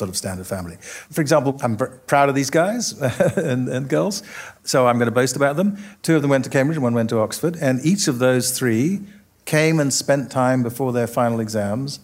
sort 0.00 0.08
of 0.08 0.16
standard 0.16 0.46
family. 0.46 0.76
For 1.10 1.20
example, 1.20 1.56
I'm 1.62 1.76
proud 1.76 2.28
of 2.28 2.34
these 2.34 2.50
guys 2.50 2.92
and, 3.36 3.68
and, 3.68 3.88
girls, 3.88 4.22
so 4.64 4.86
I'm 4.86 4.96
going 4.96 5.12
to 5.12 5.14
boast 5.14 5.36
about 5.36 5.56
them. 5.56 5.76
Two 6.02 6.16
of 6.16 6.22
them 6.22 6.30
went 6.30 6.44
to 6.44 6.50
Cambridge 6.50 6.76
and 6.76 6.82
one 6.82 6.94
went 6.94 7.10
to 7.10 7.18
Oxford, 7.18 7.56
and 7.60 7.84
each 7.84 8.08
of 8.08 8.18
those 8.18 8.50
three 8.58 9.00
came 9.44 9.78
and 9.78 9.92
spent 9.92 10.30
time 10.30 10.62
before 10.62 10.92
their 10.92 11.06
final 11.06 11.40
exams 11.40 12.00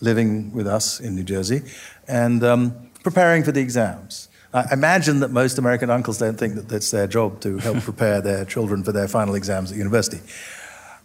living 0.00 0.52
with 0.52 0.66
us 0.66 1.00
in 1.00 1.14
New 1.14 1.24
Jersey 1.24 1.62
and 2.06 2.42
um, 2.44 2.90
preparing 3.02 3.42
for 3.42 3.52
the 3.52 3.60
exams. 3.60 4.28
I 4.54 4.72
imagine 4.72 5.20
that 5.20 5.30
most 5.30 5.58
American 5.58 5.90
uncles 5.90 6.18
don't 6.18 6.38
think 6.38 6.54
that 6.54 6.72
it's 6.72 6.90
their 6.90 7.06
job 7.06 7.40
to 7.40 7.58
help 7.58 7.80
prepare 7.90 8.20
their 8.20 8.44
children 8.44 8.82
for 8.82 8.92
their 8.92 9.08
final 9.08 9.34
exams 9.34 9.70
at 9.72 9.76
university. 9.76 10.20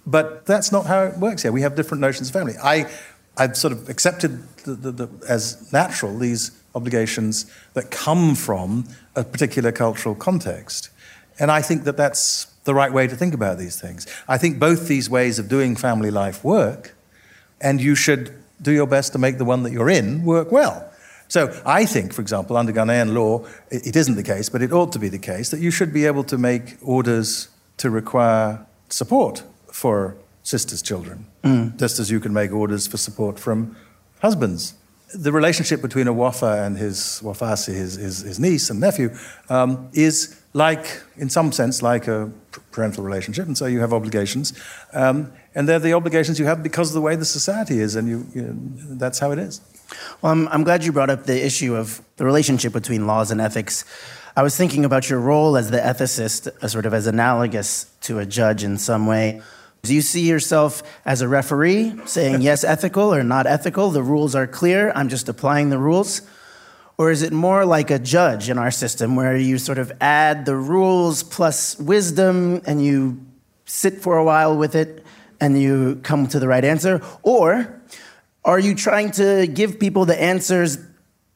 But 0.05 0.45
that's 0.45 0.71
not 0.71 0.85
how 0.85 1.03
it 1.03 1.17
works 1.17 1.43
here. 1.43 1.51
We 1.51 1.61
have 1.61 1.75
different 1.75 2.01
notions 2.01 2.29
of 2.29 2.33
family. 2.33 2.55
I, 2.61 2.89
I've 3.37 3.57
sort 3.57 3.73
of 3.73 3.89
accepted 3.89 4.47
the, 4.59 4.75
the, 4.75 4.91
the, 4.91 5.09
as 5.27 5.71
natural 5.73 6.17
these 6.17 6.51
obligations 6.75 7.51
that 7.73 7.91
come 7.91 8.35
from 8.35 8.87
a 9.15 9.23
particular 9.23 9.71
cultural 9.71 10.15
context. 10.15 10.89
And 11.39 11.51
I 11.51 11.61
think 11.61 11.83
that 11.83 11.97
that's 11.97 12.45
the 12.63 12.73
right 12.73 12.93
way 12.93 13.07
to 13.07 13.15
think 13.15 13.33
about 13.33 13.57
these 13.57 13.79
things. 13.79 14.07
I 14.27 14.37
think 14.37 14.59
both 14.59 14.87
these 14.87 15.09
ways 15.09 15.39
of 15.39 15.49
doing 15.49 15.75
family 15.75 16.11
life 16.11 16.43
work, 16.43 16.95
and 17.59 17.81
you 17.81 17.95
should 17.95 18.33
do 18.61 18.71
your 18.71 18.87
best 18.87 19.11
to 19.13 19.19
make 19.19 19.37
the 19.37 19.45
one 19.45 19.63
that 19.63 19.71
you're 19.71 19.89
in 19.89 20.23
work 20.23 20.51
well. 20.51 20.89
So 21.27 21.59
I 21.65 21.85
think, 21.85 22.13
for 22.13 22.21
example, 22.21 22.57
under 22.57 22.71
Ghanaian 22.71 23.13
law, 23.13 23.45
it 23.71 23.95
isn't 23.95 24.15
the 24.15 24.23
case, 24.23 24.49
but 24.49 24.61
it 24.61 24.71
ought 24.71 24.91
to 24.91 24.99
be 24.99 25.09
the 25.09 25.17
case 25.17 25.49
that 25.49 25.59
you 25.59 25.71
should 25.71 25.91
be 25.91 26.05
able 26.05 26.23
to 26.25 26.37
make 26.37 26.77
orders 26.81 27.49
to 27.77 27.89
require 27.89 28.65
support 28.89 29.43
for 29.71 30.15
sisters' 30.43 30.81
children, 30.81 31.25
mm. 31.43 31.77
just 31.77 31.99
as 31.99 32.11
you 32.11 32.19
can 32.19 32.33
make 32.33 32.51
orders 32.51 32.85
for 32.87 32.97
support 32.97 33.39
from 33.39 33.75
husbands. 34.19 34.75
The 35.13 35.31
relationship 35.31 35.81
between 35.81 36.07
a 36.07 36.13
wafa 36.13 36.63
and 36.63 36.77
his 36.77 37.21
wafasi, 37.23 37.73
his, 37.73 37.95
his, 37.95 38.19
his 38.19 38.39
niece 38.39 38.69
and 38.69 38.79
nephew, 38.79 39.15
um, 39.49 39.89
is 39.93 40.41
like, 40.53 41.01
in 41.17 41.29
some 41.29 41.51
sense, 41.51 41.81
like 41.81 42.07
a 42.07 42.31
parental 42.71 43.03
relationship, 43.03 43.45
and 43.47 43.57
so 43.57 43.65
you 43.65 43.79
have 43.79 43.93
obligations. 43.93 44.53
Um, 44.91 45.31
and 45.55 45.67
they're 45.67 45.79
the 45.79 45.93
obligations 45.93 46.39
you 46.39 46.45
have 46.45 46.63
because 46.63 46.89
of 46.89 46.93
the 46.95 47.01
way 47.01 47.15
the 47.15 47.25
society 47.25 47.79
is, 47.79 47.95
and 47.95 48.07
you, 48.07 48.25
you 48.33 48.55
that's 48.97 49.19
how 49.19 49.31
it 49.31 49.39
is. 49.39 49.61
Well, 50.21 50.31
I'm, 50.31 50.47
I'm 50.47 50.63
glad 50.63 50.83
you 50.83 50.91
brought 50.91 51.09
up 51.09 51.25
the 51.25 51.45
issue 51.45 51.75
of 51.75 52.01
the 52.17 52.25
relationship 52.25 52.73
between 52.73 53.05
laws 53.07 53.31
and 53.31 53.39
ethics. 53.39 53.85
I 54.35 54.41
was 54.41 54.57
thinking 54.57 54.83
about 54.83 55.09
your 55.09 55.19
role 55.19 55.57
as 55.57 55.69
the 55.69 55.77
ethicist, 55.77 56.47
uh, 56.47 56.67
sort 56.67 56.87
of 56.87 56.93
as 56.93 57.05
analogous 57.05 57.85
to 58.01 58.17
a 58.17 58.25
judge 58.25 58.63
in 58.63 58.77
some 58.77 59.05
way. 59.05 59.41
Do 59.85 59.93
you 59.93 60.01
see 60.01 60.21
yourself 60.21 60.81
as 61.03 61.19
a 61.19 61.27
referee 61.27 61.93
saying 62.05 62.41
yes, 62.41 62.63
ethical 62.63 63.13
or 63.13 63.21
not 63.21 63.45
ethical? 63.45 63.89
The 63.89 64.01
rules 64.01 64.33
are 64.33 64.47
clear, 64.47 64.93
I'm 64.95 65.09
just 65.09 65.27
applying 65.27 65.71
the 65.71 65.77
rules. 65.77 66.21
Or 66.97 67.11
is 67.11 67.21
it 67.21 67.33
more 67.33 67.65
like 67.65 67.91
a 67.91 67.99
judge 67.99 68.49
in 68.49 68.57
our 68.57 68.71
system 68.71 69.17
where 69.17 69.35
you 69.35 69.57
sort 69.57 69.77
of 69.77 69.91
add 69.99 70.45
the 70.45 70.55
rules 70.55 71.21
plus 71.21 71.77
wisdom 71.79 72.61
and 72.65 72.81
you 72.81 73.25
sit 73.65 74.01
for 74.01 74.17
a 74.17 74.23
while 74.23 74.55
with 74.55 74.73
it 74.73 75.03
and 75.41 75.61
you 75.61 75.99
come 76.01 76.27
to 76.27 76.39
the 76.39 76.47
right 76.47 76.63
answer? 76.63 77.01
Or 77.21 77.81
are 78.45 78.59
you 78.59 78.75
trying 78.75 79.11
to 79.11 79.47
give 79.47 79.81
people 79.81 80.05
the 80.05 80.17
answers 80.17 80.77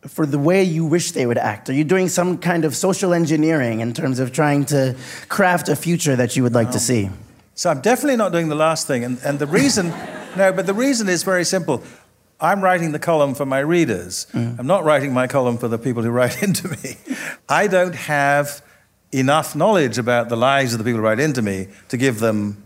for 0.07 0.25
the 0.25 0.39
way 0.39 0.63
you 0.63 0.86
wish 0.86 1.12
they 1.12 1.25
would 1.25 1.38
act? 1.38 1.69
Are 1.69 1.73
you 1.73 1.83
doing 1.83 2.07
some 2.07 2.38
kind 2.38 2.63
of 2.63 2.77
social 2.77 3.13
engineering 3.13 3.81
in 3.81 3.93
terms 3.93 4.19
of 4.19 4.31
trying 4.31 4.63
to 4.67 4.95
craft 5.27 5.67
a 5.67 5.75
future 5.75 6.15
that 6.15 6.38
you 6.38 6.43
would 6.43 6.53
like 6.53 6.71
to 6.71 6.79
see? 6.79 7.10
So 7.58 7.72
I'm 7.72 7.82
definitely 7.82 8.17
not 8.17 8.32
doing 8.32 8.50
the 8.50 8.56
last 8.56 8.86
thing. 8.86 9.04
And, 9.04 9.17
and 9.26 9.39
the 9.39 9.48
reason, 9.48 9.89
no, 10.38 10.54
but 10.54 10.67
the 10.67 10.76
reason 10.76 11.10
is 11.10 11.24
very 11.24 11.43
simple. 11.43 11.82
I'm 12.39 12.63
writing 12.63 12.91
the 12.91 13.00
column 13.00 13.34
for 13.34 13.48
my 13.48 13.60
readers. 13.60 14.28
Mm. 14.32 14.60
I'm 14.60 14.67
not 14.67 14.84
writing 14.84 15.12
my 15.12 15.26
column 15.26 15.58
for 15.58 15.67
the 15.67 15.80
people 15.80 16.04
who 16.04 16.12
write 16.12 16.43
into 16.48 16.70
me. 16.70 16.98
I 17.50 17.65
don't 17.65 17.96
have 17.96 18.62
enough 19.12 19.56
knowledge 19.56 19.98
about 19.98 20.30
the 20.30 20.38
lives 20.38 20.74
of 20.74 20.78
the 20.78 20.84
people 20.84 21.00
who 21.00 21.06
write 21.06 21.20
into 21.20 21.41
me 21.41 21.70
to 21.89 21.98
give 21.98 22.20
them 22.20 22.63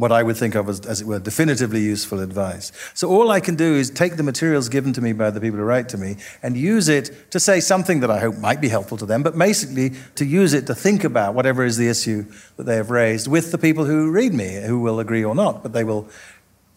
what 0.00 0.10
I 0.10 0.22
would 0.22 0.36
think 0.36 0.54
of 0.54 0.68
as, 0.68 0.80
as 0.86 1.02
it 1.02 1.06
were, 1.06 1.18
definitively 1.18 1.82
useful 1.82 2.20
advice. 2.20 2.72
So 2.94 3.10
all 3.10 3.30
I 3.30 3.38
can 3.38 3.54
do 3.54 3.74
is 3.74 3.90
take 3.90 4.16
the 4.16 4.22
materials 4.22 4.70
given 4.70 4.94
to 4.94 5.02
me 5.02 5.12
by 5.12 5.30
the 5.30 5.40
people 5.40 5.58
who 5.58 5.64
write 5.64 5.90
to 5.90 5.98
me 5.98 6.16
and 6.42 6.56
use 6.56 6.88
it 6.88 7.30
to 7.32 7.38
say 7.38 7.60
something 7.60 8.00
that 8.00 8.10
I 8.10 8.18
hope 8.18 8.38
might 8.38 8.62
be 8.62 8.68
helpful 8.68 8.96
to 8.96 9.04
them, 9.04 9.22
but 9.22 9.36
basically 9.36 9.92
to 10.14 10.24
use 10.24 10.54
it 10.54 10.66
to 10.68 10.74
think 10.74 11.04
about 11.04 11.34
whatever 11.34 11.64
is 11.64 11.76
the 11.76 11.88
issue 11.88 12.24
that 12.56 12.64
they 12.64 12.76
have 12.76 12.90
raised 12.90 13.28
with 13.28 13.52
the 13.52 13.58
people 13.58 13.84
who 13.84 14.10
read 14.10 14.32
me, 14.32 14.62
who 14.62 14.80
will 14.80 15.00
agree 15.00 15.22
or 15.22 15.34
not, 15.34 15.62
but 15.62 15.74
they 15.74 15.84
will. 15.84 16.08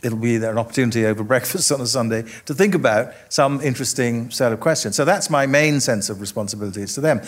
It'll 0.01 0.17
be 0.17 0.35
an 0.35 0.57
opportunity 0.57 1.05
over 1.05 1.23
breakfast 1.33 1.71
on 1.71 1.79
a 1.79 1.87
Sunday 1.87 2.23
to 2.45 2.53
think 2.53 2.75
about 2.75 3.13
some 3.29 3.61
interesting 3.61 4.31
set 4.31 4.51
of 4.51 4.59
questions. 4.59 4.97
So 4.97 5.05
that's 5.05 5.29
my 5.29 5.45
main 5.45 5.79
sense 5.79 6.09
of 6.09 6.19
responsibility 6.19 6.85
to 6.85 6.99
them 6.99 7.21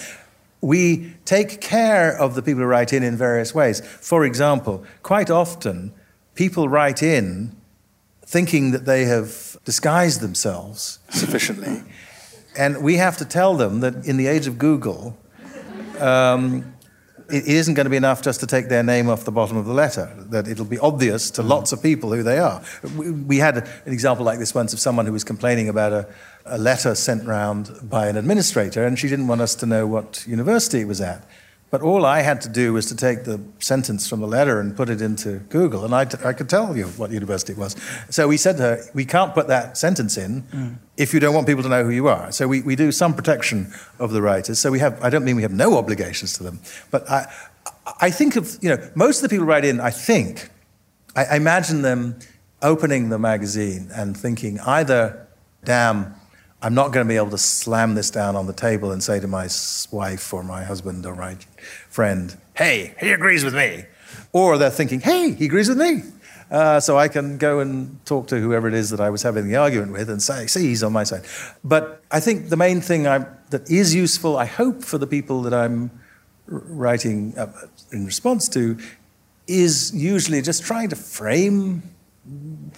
we 0.66 1.14
take 1.26 1.62
care 1.62 2.18
of 2.18 2.34
the 2.34 2.42
people 2.42 2.62
who 2.62 2.68
write 2.68 2.92
in 2.92 3.04
in 3.04 3.16
various 3.16 3.54
ways. 3.54 3.82
For 3.82 4.26
example, 4.26 4.84
quite 5.04 5.30
often 5.30 5.94
people 6.34 6.68
write 6.68 7.04
in 7.04 7.56
thinking 8.26 8.72
that 8.72 8.86
they 8.86 9.06
have 9.06 9.58
disguised 9.64 10.22
themselves 10.22 10.98
sufficiently. 11.10 11.84
and 12.58 12.82
we 12.82 12.96
have 12.96 13.16
to 13.18 13.26
tell 13.26 13.56
them 13.56 13.82
that 13.82 14.08
in 14.08 14.18
the 14.18 14.26
age 14.26 14.48
of 14.48 14.58
Google, 14.58 15.16
um, 16.00 16.74
it 17.30 17.46
isn't 17.46 17.76
going 17.76 17.86
to 17.86 17.92
be 17.92 17.98
enough 17.98 18.24
just 18.24 18.40
to 18.40 18.48
take 18.48 18.68
their 18.68 18.84
name 18.84 19.08
off 19.08 19.24
the 19.24 19.32
bottom 19.32 19.58
of 19.58 19.66
the 19.66 19.74
letter, 19.74 20.12
that 20.30 20.48
it'll 20.48 20.66
be 20.66 20.80
obvious 20.80 21.30
to 21.32 21.44
lots 21.44 21.74
of 21.74 21.82
people 21.84 22.12
who 22.12 22.24
they 22.24 22.40
are. 22.40 22.64
We 22.96 23.38
had 23.38 23.58
an 23.58 23.94
example 23.94 24.26
like 24.26 24.40
this 24.40 24.56
once 24.56 24.74
of 24.74 24.80
someone 24.80 25.06
who 25.06 25.14
was 25.14 25.24
complaining 25.24 25.70
about 25.70 25.94
a, 25.94 26.08
a 26.46 26.58
letter 26.58 26.94
sent 26.96 27.26
round 27.26 27.78
by 27.84 28.08
an 28.08 28.18
administrator, 28.18 28.86
and 28.86 28.98
she 29.00 29.08
didn't 29.08 29.28
want 29.28 29.42
us 29.42 29.56
to 29.56 29.66
know 29.66 29.88
what 29.88 30.26
university 30.28 30.82
it 30.82 30.88
was 30.88 31.02
at. 31.02 31.28
But 31.72 31.82
all 31.82 32.06
I 32.06 32.22
had 32.22 32.42
to 32.42 32.50
do 32.50 32.74
was 32.74 32.86
to 32.86 32.96
take 32.96 33.24
the 33.24 33.42
sentence 33.60 34.08
from 34.08 34.22
the 34.22 34.28
letter 34.28 34.60
and 34.60 34.78
put 34.78 34.88
it 34.88 35.02
into 35.02 35.40
Google, 35.50 35.84
and 35.84 35.94
I, 35.94 36.06
could 36.06 36.48
tell 36.48 36.78
you 36.78 36.86
what 36.90 37.12
university 37.12 37.54
it 37.54 37.58
was. 37.58 37.76
So 38.10 38.28
we 38.28 38.38
said 38.38 38.58
to 38.58 38.64
her, 38.64 38.84
We 38.94 39.04
can't 39.04 39.34
put 39.34 39.48
that 39.48 39.78
sentence 39.78 40.18
in 40.18 40.44
mm. 40.44 40.76
if 40.96 41.14
you 41.14 41.20
don't 41.20 41.34
want 41.34 41.48
people 41.48 41.64
to 41.64 41.70
know 41.70 41.84
who 41.84 41.90
you 41.90 42.08
are. 42.08 42.32
So 42.32 42.48
we, 42.48 42.62
we 42.62 42.76
do 42.76 42.92
some 42.92 43.14
protection 43.14 43.74
of 44.00 44.12
the 44.12 44.22
writers. 44.22 44.60
So 44.60 44.72
we 44.72 44.80
have, 44.80 45.04
I 45.04 45.10
don't 45.10 45.26
mean 45.26 45.36
we 45.36 45.42
have 45.42 45.52
no 45.52 45.78
obligations 45.78 46.38
to 46.38 46.44
them, 46.44 46.60
but 46.92 47.10
I, 47.10 47.26
I 48.00 48.12
think 48.12 48.36
of, 48.36 48.58
you 48.62 48.70
know, 48.70 48.78
most 48.96 49.18
of 49.18 49.24
the 49.24 49.30
people 49.30 49.46
write 49.46 49.66
in, 49.66 49.80
I 49.80 49.90
think, 49.90 50.50
I, 51.16 51.26
I 51.26 51.36
imagine 51.36 51.82
them 51.82 52.20
opening 52.62 53.10
the 53.10 53.20
magazine 53.20 53.90
and 53.94 54.16
thinking 54.16 54.60
either, 54.62 55.28
damn, 55.64 56.16
I'm 56.66 56.74
not 56.74 56.92
going 56.92 57.06
to 57.06 57.08
be 57.08 57.16
able 57.16 57.30
to 57.30 57.38
slam 57.38 57.94
this 57.94 58.10
down 58.10 58.36
on 58.36 58.48
the 58.48 58.54
table 58.54 58.92
and 58.92 59.04
say 59.04 59.20
to 59.20 59.28
my 59.28 59.48
wife 59.92 60.34
or 60.34 60.42
my 60.42 60.64
husband 60.64 61.06
or 61.06 61.16
my 61.16 61.38
friend, 61.90 62.36
hey, 62.56 62.96
he 63.00 63.12
agrees 63.12 63.44
with 63.44 63.54
me. 63.54 63.84
Or 64.34 64.58
they're 64.58 64.72
thinking, 64.72 65.00
hey, 65.00 65.34
he 65.34 65.46
agrees 65.46 65.70
with 65.70 65.78
me. 65.78 66.02
Uh, 66.50 66.80
so 66.80 66.98
I 66.98 67.08
can 67.08 67.38
go 67.38 67.60
and 67.60 68.04
talk 68.04 68.26
to 68.30 68.40
whoever 68.40 68.68
it 68.68 68.74
is 68.74 68.90
that 68.90 69.00
I 69.00 69.12
was 69.12 69.22
having 69.22 69.48
the 69.48 69.58
argument 69.58 69.92
with 69.92 70.10
and 70.10 70.20
say, 70.20 70.48
see, 70.48 70.62
he's 70.62 70.82
on 70.82 70.92
my 70.92 71.04
side. 71.04 71.26
But 71.64 72.02
I 72.10 72.20
think 72.20 72.50
the 72.50 72.58
main 72.58 72.82
thing 72.82 73.06
I, 73.06 73.28
that 73.52 73.70
is 73.70 73.94
useful, 73.94 74.36
I 74.36 74.46
hope, 74.46 74.84
for 74.84 74.98
the 74.98 75.06
people 75.06 75.44
that 75.44 75.54
I'm 75.54 75.92
writing 76.48 77.36
in 77.92 78.08
response 78.08 78.50
to, 78.50 78.76
is 79.46 79.94
usually 79.94 80.42
just 80.42 80.64
trying 80.64 80.90
to 80.90 80.96
frame 80.96 81.84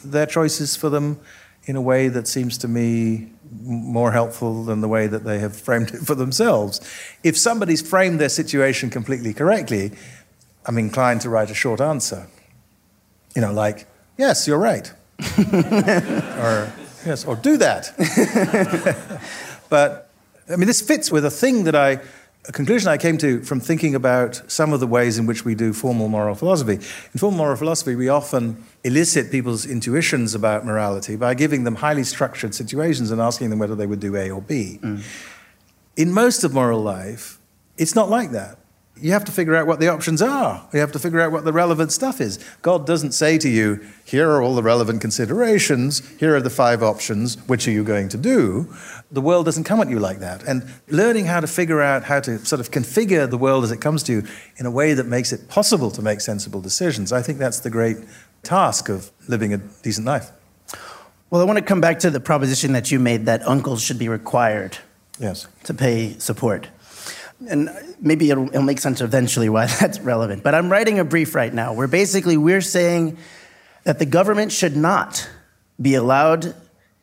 their 0.03 0.25
choices 0.25 0.75
for 0.75 0.89
them 0.89 1.21
in 1.63 1.77
a 1.77 1.81
way 1.81 2.09
that 2.09 2.27
seems 2.27 2.57
to 2.57 2.67
me 2.67 3.29
more 3.51 4.11
helpful 4.11 4.63
than 4.63 4.81
the 4.81 4.87
way 4.87 5.07
that 5.07 5.23
they 5.23 5.39
have 5.39 5.55
framed 5.55 5.93
it 5.93 6.01
for 6.01 6.15
themselves. 6.15 6.81
If 7.23 7.37
somebody's 7.37 7.81
framed 7.81 8.19
their 8.19 8.29
situation 8.29 8.89
completely 8.89 9.33
correctly, 9.33 9.91
I'm 10.65 10.77
inclined 10.77 11.21
to 11.21 11.29
write 11.29 11.49
a 11.49 11.53
short 11.53 11.81
answer. 11.81 12.27
You 13.35 13.41
know, 13.41 13.53
like, 13.53 13.87
yes, 14.17 14.47
you're 14.47 14.59
right. 14.59 14.91
or, 15.39 16.71
yes, 17.05 17.25
or 17.25 17.35
do 17.35 17.57
that. 17.57 17.93
but, 19.69 20.09
I 20.49 20.55
mean, 20.55 20.67
this 20.67 20.81
fits 20.81 21.11
with 21.11 21.25
a 21.25 21.31
thing 21.31 21.63
that 21.65 21.75
I 21.75 22.01
a 22.47 22.51
conclusion 22.51 22.89
I 22.89 22.97
came 22.97 23.17
to 23.17 23.41
from 23.41 23.59
thinking 23.59 23.93
about 23.93 24.41
some 24.49 24.71
of 24.71 24.79
the 24.79 24.87
ways 24.87 25.17
in 25.17 25.25
which 25.25 25.43
we 25.43 25.53
do 25.53 25.73
formal 25.73 26.07
moral 26.07 26.33
philosophy. 26.33 26.73
In 26.73 27.19
formal 27.19 27.37
moral 27.37 27.57
philosophy, 27.57 27.95
we 27.95 28.07
often 28.07 28.63
elicit 28.83 29.31
people's 29.31 29.65
intuitions 29.65 30.33
about 30.33 30.65
morality 30.65 31.17
by 31.17 31.33
giving 31.33 31.65
them 31.65 31.75
highly 31.75 32.03
structured 32.03 32.55
situations 32.55 33.11
and 33.11 33.19
asking 33.19 33.49
them 33.49 33.59
whether 33.59 33.75
they 33.75 33.85
would 33.85 33.99
do 33.99 34.15
A 34.15 34.31
or 34.31 34.41
B. 34.41 34.79
Mm. 34.81 35.03
In 35.97 36.13
most 36.13 36.43
of 36.43 36.53
moral 36.53 36.81
life, 36.81 37.39
it's 37.77 37.95
not 37.95 38.09
like 38.09 38.31
that. 38.31 38.57
You 39.01 39.11
have 39.11 39.25
to 39.25 39.31
figure 39.31 39.55
out 39.55 39.67
what 39.67 39.79
the 39.79 39.87
options 39.87 40.21
are. 40.21 40.67
You 40.73 40.79
have 40.79 40.91
to 40.93 40.99
figure 40.99 41.19
out 41.19 41.31
what 41.31 41.45
the 41.45 41.53
relevant 41.53 41.91
stuff 41.91 42.21
is. 42.21 42.39
God 42.61 42.85
doesn't 42.85 43.11
say 43.11 43.37
to 43.37 43.49
you, 43.49 43.85
here 44.05 44.29
are 44.29 44.41
all 44.41 44.55
the 44.55 44.63
relevant 44.63 45.01
considerations, 45.01 46.07
here 46.19 46.35
are 46.35 46.41
the 46.41 46.49
five 46.49 46.81
options, 46.83 47.35
which 47.47 47.67
are 47.67 47.71
you 47.71 47.83
going 47.83 48.09
to 48.09 48.17
do? 48.17 48.73
The 49.11 49.21
world 49.21 49.45
doesn't 49.45 49.63
come 49.63 49.79
at 49.79 49.89
you 49.89 49.99
like 49.99 50.19
that. 50.19 50.43
And 50.43 50.67
learning 50.87 51.25
how 51.25 51.39
to 51.39 51.47
figure 51.47 51.81
out 51.81 52.03
how 52.03 52.19
to 52.21 52.43
sort 52.45 52.59
of 52.59 52.71
configure 52.71 53.29
the 53.29 53.37
world 53.37 53.63
as 53.63 53.71
it 53.71 53.81
comes 53.81 54.03
to 54.03 54.11
you 54.11 54.23
in 54.57 54.65
a 54.65 54.71
way 54.71 54.93
that 54.93 55.05
makes 55.05 55.31
it 55.31 55.49
possible 55.49 55.91
to 55.91 56.01
make 56.01 56.21
sensible 56.21 56.61
decisions, 56.61 57.11
I 57.11 57.21
think 57.21 57.37
that's 57.39 57.59
the 57.59 57.69
great 57.69 57.97
task 58.43 58.89
of 58.89 59.11
living 59.27 59.53
a 59.53 59.57
decent 59.57 60.07
life. 60.07 60.31
Well, 61.29 61.41
I 61.41 61.43
want 61.43 61.57
to 61.57 61.65
come 61.65 61.81
back 61.81 61.99
to 61.99 62.09
the 62.09 62.21
proposition 62.21 62.71
that 62.71 62.91
you 62.91 62.99
made 62.99 63.25
that 63.25 63.45
uncles 63.45 63.83
should 63.83 63.99
be 63.99 64.07
required 64.07 64.77
yes. 65.19 65.47
to 65.65 65.73
pay 65.73 66.17
support 66.19 66.69
and 67.47 67.69
maybe 68.01 68.29
it'll, 68.31 68.47
it'll, 68.47 68.63
make 68.63 68.79
sense 68.79 69.01
eventually 69.01 69.49
why 69.49 69.65
that's 69.79 69.99
relevant. 69.99 70.43
But 70.43 70.55
I'm 70.55 70.71
writing 70.71 70.99
a 70.99 71.03
brief 71.03 71.35
right 71.35 71.53
now 71.53 71.73
where 71.73 71.87
basically 71.87 72.37
we're 72.37 72.61
saying 72.61 73.17
that 73.83 73.99
the 73.99 74.05
government 74.05 74.51
should 74.51 74.75
not 74.75 75.29
be 75.81 75.95
allowed 75.95 76.55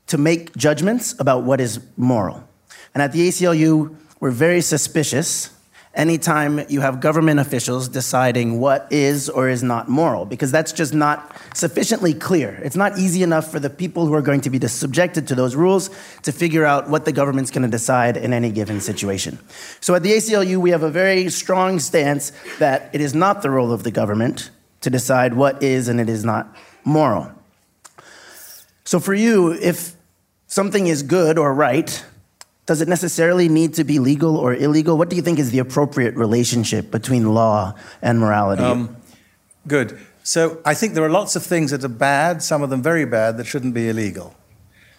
to 0.08 0.18
make 0.18 0.54
judgments 0.56 1.14
about 1.18 1.44
what 1.44 1.60
is 1.60 1.80
moral. 1.96 2.46
And 2.94 3.02
at 3.02 3.12
the 3.12 3.28
ACLU, 3.28 3.96
we're 4.20 4.30
very 4.30 4.60
suspicious 4.60 5.50
anytime 5.94 6.64
you 6.68 6.80
have 6.80 7.00
government 7.00 7.40
officials 7.40 7.88
deciding 7.88 8.60
what 8.60 8.86
is 8.90 9.28
or 9.28 9.48
is 9.48 9.62
not 9.62 9.88
moral, 9.88 10.24
because 10.24 10.50
that's 10.50 10.72
just 10.72 10.92
not 10.92 11.36
sufficiently 11.54 12.14
clear. 12.14 12.60
It's 12.62 12.76
not 12.76 12.98
easy 12.98 13.22
enough 13.22 13.50
for 13.50 13.60
the 13.60 13.70
people 13.70 14.06
who 14.06 14.14
are 14.14 14.22
going 14.22 14.40
to 14.42 14.50
be 14.50 14.64
subjected 14.66 15.28
to 15.28 15.34
those 15.34 15.54
rules 15.54 15.90
to 16.22 16.32
figure 16.32 16.64
out 16.64 16.88
what 16.88 17.04
the 17.04 17.12
government's 17.12 17.50
going 17.50 17.62
to 17.62 17.70
decide 17.70 18.16
in 18.16 18.32
any 18.32 18.50
given 18.50 18.80
situation. 18.80 19.38
So 19.80 19.94
at 19.94 20.02
the 20.02 20.12
ACLU, 20.12 20.56
we 20.58 20.70
have 20.70 20.82
a 20.82 20.90
very 20.90 21.30
strong 21.30 21.78
stance 21.78 22.32
that 22.58 22.90
it 22.92 23.00
is 23.00 23.14
not 23.14 23.42
the 23.42 23.50
role 23.50 23.72
of 23.72 23.84
the 23.84 23.90
government 23.90 24.50
to 24.80 24.90
decide 24.90 25.34
what 25.34 25.62
is 25.62 25.88
and 25.88 26.00
it 26.00 26.08
is 26.08 26.24
not 26.24 26.54
moral. 26.84 27.32
So 28.84 29.00
for 29.00 29.14
you, 29.14 29.52
if 29.52 29.94
something 30.46 30.86
is 30.86 31.02
good 31.02 31.38
or 31.38 31.54
right, 31.54 32.04
does 32.66 32.80
it 32.80 32.88
necessarily 32.88 33.48
need 33.48 33.74
to 33.74 33.84
be 33.84 33.98
legal 33.98 34.36
or 34.36 34.54
illegal? 34.54 34.96
What 34.96 35.10
do 35.10 35.16
you 35.16 35.22
think 35.22 35.38
is 35.38 35.50
the 35.50 35.58
appropriate 35.58 36.14
relationship 36.16 36.90
between 36.90 37.34
law 37.34 37.74
and 38.00 38.18
morality? 38.18 38.62
Um, 38.62 38.96
good. 39.66 39.98
So 40.22 40.58
I 40.64 40.72
think 40.72 40.94
there 40.94 41.04
are 41.04 41.10
lots 41.10 41.36
of 41.36 41.42
things 41.42 41.70
that 41.70 41.84
are 41.84 41.88
bad, 41.88 42.42
some 42.42 42.62
of 42.62 42.70
them 42.70 42.82
very 42.82 43.04
bad, 43.04 43.36
that 43.36 43.46
shouldn't 43.46 43.74
be 43.74 43.88
illegal. 43.88 44.34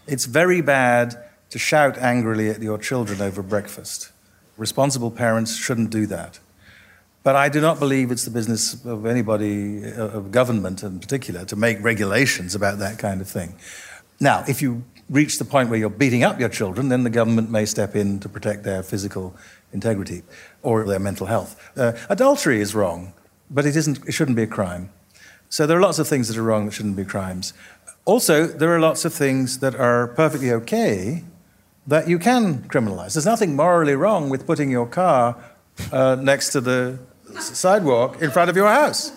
It's 0.05 0.25
very 0.25 0.61
bad 0.61 1.17
to 1.49 1.57
shout 1.57 1.97
angrily 1.97 2.49
at 2.49 2.61
your 2.61 2.77
children 2.77 3.21
over 3.21 3.41
breakfast. 3.41 4.11
Responsible 4.57 5.09
parents 5.09 5.55
shouldn't 5.55 5.89
do 5.89 6.05
that. 6.05 6.39
But 7.23 7.35
I 7.35 7.49
do 7.49 7.59
not 7.59 7.79
believe 7.79 8.11
it's 8.11 8.25
the 8.25 8.29
business 8.29 8.85
of 8.85 9.07
anybody, 9.07 9.83
uh, 9.83 10.09
of 10.09 10.31
government 10.31 10.83
in 10.83 10.99
particular, 10.99 11.43
to 11.45 11.55
make 11.55 11.83
regulations 11.83 12.53
about 12.53 12.77
that 12.77 12.99
kind 12.99 13.19
of 13.19 13.27
thing. 13.27 13.55
Now, 14.19 14.43
if 14.47 14.61
you 14.61 14.83
reach 15.09 15.37
the 15.37 15.45
point 15.45 15.69
where 15.69 15.77
you're 15.77 15.89
beating 15.89 16.23
up 16.23 16.39
your 16.39 16.49
children, 16.49 16.89
then 16.89 17.03
the 17.03 17.09
government 17.09 17.49
may 17.49 17.65
step 17.65 17.95
in 17.95 18.19
to 18.19 18.29
protect 18.29 18.63
their 18.63 18.81
physical 18.81 19.35
integrity 19.71 20.23
or 20.63 20.83
their 20.83 20.99
mental 20.99 21.27
health. 21.27 21.71
Uh, 21.77 21.93
adultery 22.09 22.59
is 22.59 22.73
wrong, 22.73 23.13
but 23.49 23.65
it, 23.65 23.75
isn't, 23.75 23.99
it 24.07 24.13
shouldn't 24.13 24.37
be 24.37 24.43
a 24.43 24.47
crime. 24.47 24.89
So 25.49 25.67
there 25.67 25.77
are 25.77 25.81
lots 25.81 25.99
of 25.99 26.07
things 26.07 26.27
that 26.27 26.37
are 26.37 26.43
wrong 26.43 26.65
that 26.65 26.73
shouldn't 26.73 26.95
be 26.95 27.05
crimes. 27.05 27.53
Also, 28.05 28.45
there 28.45 28.73
are 28.75 28.79
lots 28.79 29.05
of 29.05 29.13
things 29.13 29.59
that 29.59 29.75
are 29.75 30.07
perfectly 30.07 30.51
okay 30.51 31.23
that 31.87 32.07
you 32.07 32.17
can 32.17 32.63
criminalize. 32.63 33.13
There's 33.13 33.25
nothing 33.25 33.55
morally 33.55 33.95
wrong 33.95 34.29
with 34.29 34.47
putting 34.47 34.71
your 34.71 34.87
car 34.87 35.37
uh, 35.91 36.15
next 36.15 36.49
to 36.51 36.61
the 36.61 36.99
sidewalk 37.39 38.21
in 38.21 38.31
front 38.31 38.49
of 38.49 38.55
your 38.55 38.67
house. 38.67 39.11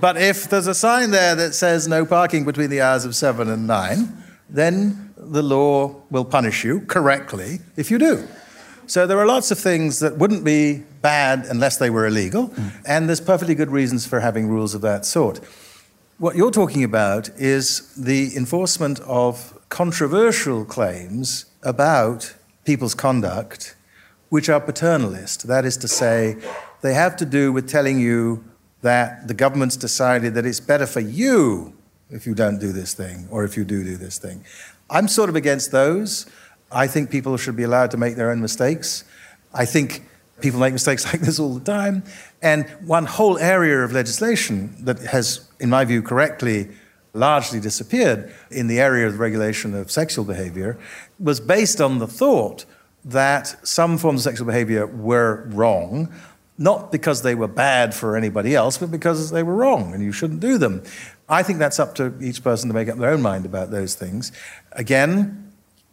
But 0.00 0.16
if 0.16 0.48
there's 0.48 0.66
a 0.66 0.74
sign 0.74 1.10
there 1.10 1.34
that 1.34 1.54
says 1.54 1.86
no 1.86 2.06
parking 2.06 2.44
between 2.44 2.70
the 2.70 2.80
hours 2.80 3.04
of 3.04 3.14
seven 3.14 3.50
and 3.50 3.66
nine, 3.66 4.19
then 4.54 5.12
the 5.16 5.42
law 5.42 5.94
will 6.10 6.24
punish 6.24 6.64
you 6.64 6.80
correctly 6.82 7.60
if 7.76 7.90
you 7.90 7.98
do. 7.98 8.26
So 8.86 9.06
there 9.06 9.18
are 9.20 9.26
lots 9.26 9.50
of 9.50 9.58
things 9.58 10.00
that 10.00 10.18
wouldn't 10.18 10.44
be 10.44 10.82
bad 11.00 11.46
unless 11.46 11.76
they 11.76 11.90
were 11.90 12.06
illegal, 12.06 12.48
mm. 12.48 12.72
and 12.84 13.08
there's 13.08 13.20
perfectly 13.20 13.54
good 13.54 13.70
reasons 13.70 14.04
for 14.04 14.20
having 14.20 14.48
rules 14.48 14.74
of 14.74 14.80
that 14.80 15.06
sort. 15.06 15.38
What 16.18 16.34
you're 16.34 16.50
talking 16.50 16.82
about 16.82 17.28
is 17.38 17.94
the 17.94 18.36
enforcement 18.36 19.00
of 19.00 19.56
controversial 19.68 20.64
claims 20.64 21.46
about 21.62 22.34
people's 22.64 22.94
conduct 22.94 23.76
which 24.28 24.48
are 24.48 24.60
paternalist. 24.60 25.44
That 25.44 25.64
is 25.64 25.76
to 25.78 25.88
say, 25.88 26.36
they 26.82 26.94
have 26.94 27.16
to 27.16 27.24
do 27.24 27.52
with 27.52 27.68
telling 27.68 28.00
you 28.00 28.44
that 28.82 29.28
the 29.28 29.34
government's 29.34 29.76
decided 29.76 30.34
that 30.34 30.46
it's 30.46 30.60
better 30.60 30.86
for 30.86 31.00
you 31.00 31.74
if 32.10 32.26
you 32.26 32.34
don't 32.34 32.58
do 32.58 32.72
this 32.72 32.94
thing 32.94 33.28
or 33.30 33.44
if 33.44 33.56
you 33.56 33.64
do 33.64 33.84
do 33.84 33.96
this 33.96 34.18
thing. 34.18 34.44
I'm 34.88 35.08
sort 35.08 35.28
of 35.28 35.36
against 35.36 35.70
those. 35.72 36.26
I 36.72 36.86
think 36.86 37.10
people 37.10 37.36
should 37.36 37.56
be 37.56 37.62
allowed 37.62 37.90
to 37.92 37.96
make 37.96 38.16
their 38.16 38.30
own 38.30 38.40
mistakes. 38.40 39.04
I 39.54 39.64
think 39.64 40.04
people 40.40 40.60
make 40.60 40.72
mistakes 40.72 41.04
like 41.12 41.20
this 41.20 41.38
all 41.38 41.54
the 41.54 41.64
time. 41.64 42.02
And 42.42 42.68
one 42.84 43.06
whole 43.06 43.38
area 43.38 43.78
of 43.84 43.92
legislation 43.92 44.76
that 44.84 44.98
has, 45.00 45.48
in 45.58 45.70
my 45.70 45.84
view, 45.84 46.02
correctly 46.02 46.70
largely 47.12 47.60
disappeared 47.60 48.32
in 48.50 48.68
the 48.68 48.78
area 48.78 49.06
of 49.06 49.14
the 49.14 49.18
regulation 49.18 49.74
of 49.74 49.90
sexual 49.90 50.24
behavior 50.24 50.78
was 51.18 51.40
based 51.40 51.80
on 51.80 51.98
the 51.98 52.06
thought 52.06 52.64
that 53.04 53.66
some 53.66 53.98
forms 53.98 54.20
of 54.20 54.24
sexual 54.30 54.46
behavior 54.46 54.86
were 54.86 55.44
wrong, 55.48 56.12
not 56.58 56.92
because 56.92 57.22
they 57.22 57.34
were 57.34 57.48
bad 57.48 57.94
for 57.94 58.16
anybody 58.16 58.54
else, 58.54 58.78
but 58.78 58.90
because 58.90 59.30
they 59.30 59.42
were 59.42 59.54
wrong 59.54 59.94
and 59.94 60.02
you 60.02 60.12
shouldn't 60.12 60.40
do 60.40 60.58
them. 60.58 60.82
I 61.30 61.44
think 61.44 61.60
that's 61.60 61.78
up 61.78 61.94
to 61.94 62.12
each 62.20 62.42
person 62.42 62.68
to 62.68 62.74
make 62.74 62.88
up 62.88 62.98
their 62.98 63.10
own 63.10 63.22
mind 63.22 63.46
about 63.46 63.70
those 63.70 63.94
things. 63.94 64.32
Again, 64.72 65.52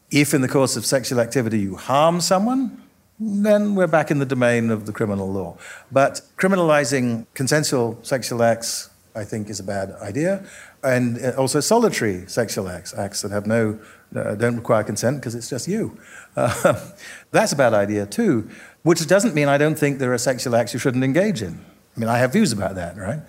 if 0.10 0.34
in 0.34 0.41
the 0.41 0.47
course 0.47 0.76
of 0.76 0.86
sexual 0.86 1.19
activity 1.19 1.60
you 1.60 1.76
harm 1.76 2.21
someone, 2.21 2.82
then 3.19 3.76
we're 3.76 3.88
back 3.88 4.10
in 4.10 4.17
the 4.17 4.26
domain 4.26 4.71
of 4.71 4.88
the 4.88 4.91
criminal 4.91 5.32
law. 5.32 5.58
But 5.91 6.21
criminalizing 6.38 7.28
consensual 7.36 8.00
sexual 8.02 8.41
acts, 8.41 8.89
I 9.15 9.23
think, 9.26 9.50
is 9.50 9.60
a 9.60 9.63
bad 9.63 9.91
idea. 10.02 10.43
And 10.84 11.23
uh, 11.23 11.34
also 11.38 11.60
solitary 11.60 12.26
sexual 12.28 12.67
acts, 12.67 12.95
acts 12.95 13.21
that 13.21 13.32
have 13.32 13.45
no, 13.45 13.80
uh, 14.15 14.34
don't 14.36 14.56
require 14.56 14.84
consent 14.84 15.17
because 15.17 15.36
it's 15.36 15.50
just 15.50 15.67
you. 15.67 16.00
Uh, 16.36 16.89
that's 17.32 17.52
a 17.52 17.56
bad 17.56 17.76
idea 17.76 18.08
too, 18.08 18.50
which 18.82 19.06
doesn't 19.06 19.36
mean 19.36 19.47
I 19.47 19.60
don't 19.60 19.78
think 19.78 20.00
there 20.00 20.13
are 20.13 20.17
sexual 20.17 20.56
acts 20.56 20.73
you 20.73 20.80
shouldn't 20.80 21.04
engage 21.04 21.43
in. 21.43 21.63
I 21.95 22.00
mean, 22.00 22.10
I 22.10 22.19
have 22.19 22.34
views 22.34 22.52
about 22.52 22.76
that, 22.76 22.95
right? 22.95 23.19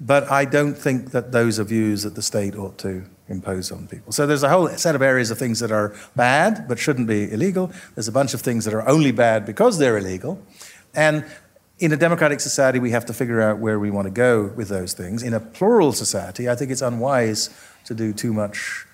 But 0.00 0.30
I 0.30 0.44
don't 0.44 0.74
think 0.74 1.10
that 1.10 1.32
those 1.32 1.58
are 1.58 1.64
views 1.64 2.02
that 2.04 2.14
the 2.14 2.22
state 2.22 2.54
ought 2.54 2.78
to 2.78 3.04
impose 3.28 3.72
on 3.72 3.86
people. 3.88 4.12
So 4.12 4.26
there's 4.26 4.42
a 4.42 4.48
whole 4.48 4.68
set 4.70 4.94
of 4.94 5.02
areas 5.02 5.30
of 5.30 5.38
things 5.38 5.60
that 5.60 5.72
are 5.72 5.94
bad 6.16 6.66
but 6.68 6.78
shouldn't 6.78 7.08
be 7.08 7.30
illegal. 7.30 7.72
There's 7.94 8.08
a 8.08 8.12
bunch 8.12 8.32
of 8.32 8.40
things 8.40 8.64
that 8.64 8.74
are 8.74 8.88
only 8.88 9.12
bad 9.12 9.44
because 9.44 9.78
they're 9.78 9.98
illegal. 9.98 10.40
And 10.94 11.24
in 11.78 11.92
a 11.92 11.96
democratic 11.96 12.40
society, 12.40 12.78
we 12.78 12.90
have 12.90 13.06
to 13.06 13.12
figure 13.12 13.40
out 13.40 13.58
where 13.58 13.78
we 13.78 13.90
want 13.90 14.06
to 14.06 14.10
go 14.10 14.52
with 14.56 14.68
those 14.68 14.94
things. 14.94 15.22
In 15.22 15.34
a 15.34 15.40
plural 15.40 15.92
society, 15.92 16.48
I 16.48 16.54
think 16.54 16.70
it's 16.70 16.82
unwise 16.82 17.50
to 17.84 17.94
do 17.94 18.12
too 18.12 18.32
much 18.32 18.86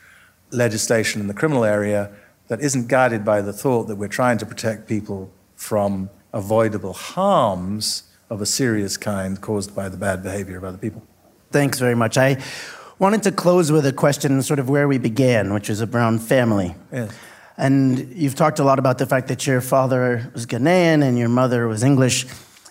legislation 0.51 1.21
in 1.21 1.27
the 1.27 1.35
criminal 1.35 1.65
area 1.65 2.11
that 2.49 2.61
isn't 2.61 2.89
guided 2.89 3.25
by 3.25 3.41
the 3.41 3.53
thought 3.53 3.85
that 3.85 3.97
we're 3.97 4.09
trying 4.09 4.39
to 4.39 4.47
protect 4.47 4.87
people 4.87 5.31
from 5.55 6.11
avoidable 6.33 6.93
harms 6.93 8.03
of 8.31 8.41
a 8.41 8.47
serious 8.47 8.97
kind 8.97 9.41
caused 9.41 9.75
by 9.75 9.89
the 9.89 9.97
bad 9.97 10.23
behavior 10.23 10.57
of 10.57 10.65
other 10.65 10.79
people. 10.79 11.03
Thanks 11.51 11.79
very 11.79 11.95
much. 11.95 12.19
I 12.19 12.43
wanted 12.99 13.23
to 13.25 13.33
close 13.33 13.71
with 13.71 13.87
a 13.87 13.93
question, 13.93 14.41
sort 14.43 14.59
of 14.59 14.69
where 14.69 14.89
we 14.89 14.99
began, 14.99 15.53
which 15.53 15.71
is 15.71 15.83
around 15.83 16.21
family. 16.21 16.75
Yes. 16.93 17.13
And 17.57 18.13
you've 18.15 18.35
talked 18.35 18.59
a 18.59 18.65
lot 18.65 18.79
about 18.79 18.99
the 18.99 19.07
fact 19.07 19.29
that 19.29 19.47
your 19.47 19.61
father 19.61 20.31
was 20.35 20.47
Ghanaian 20.47 21.03
and 21.03 21.17
your 21.17 21.29
mother 21.29 21.69
was 21.69 21.85
English. 21.85 22.27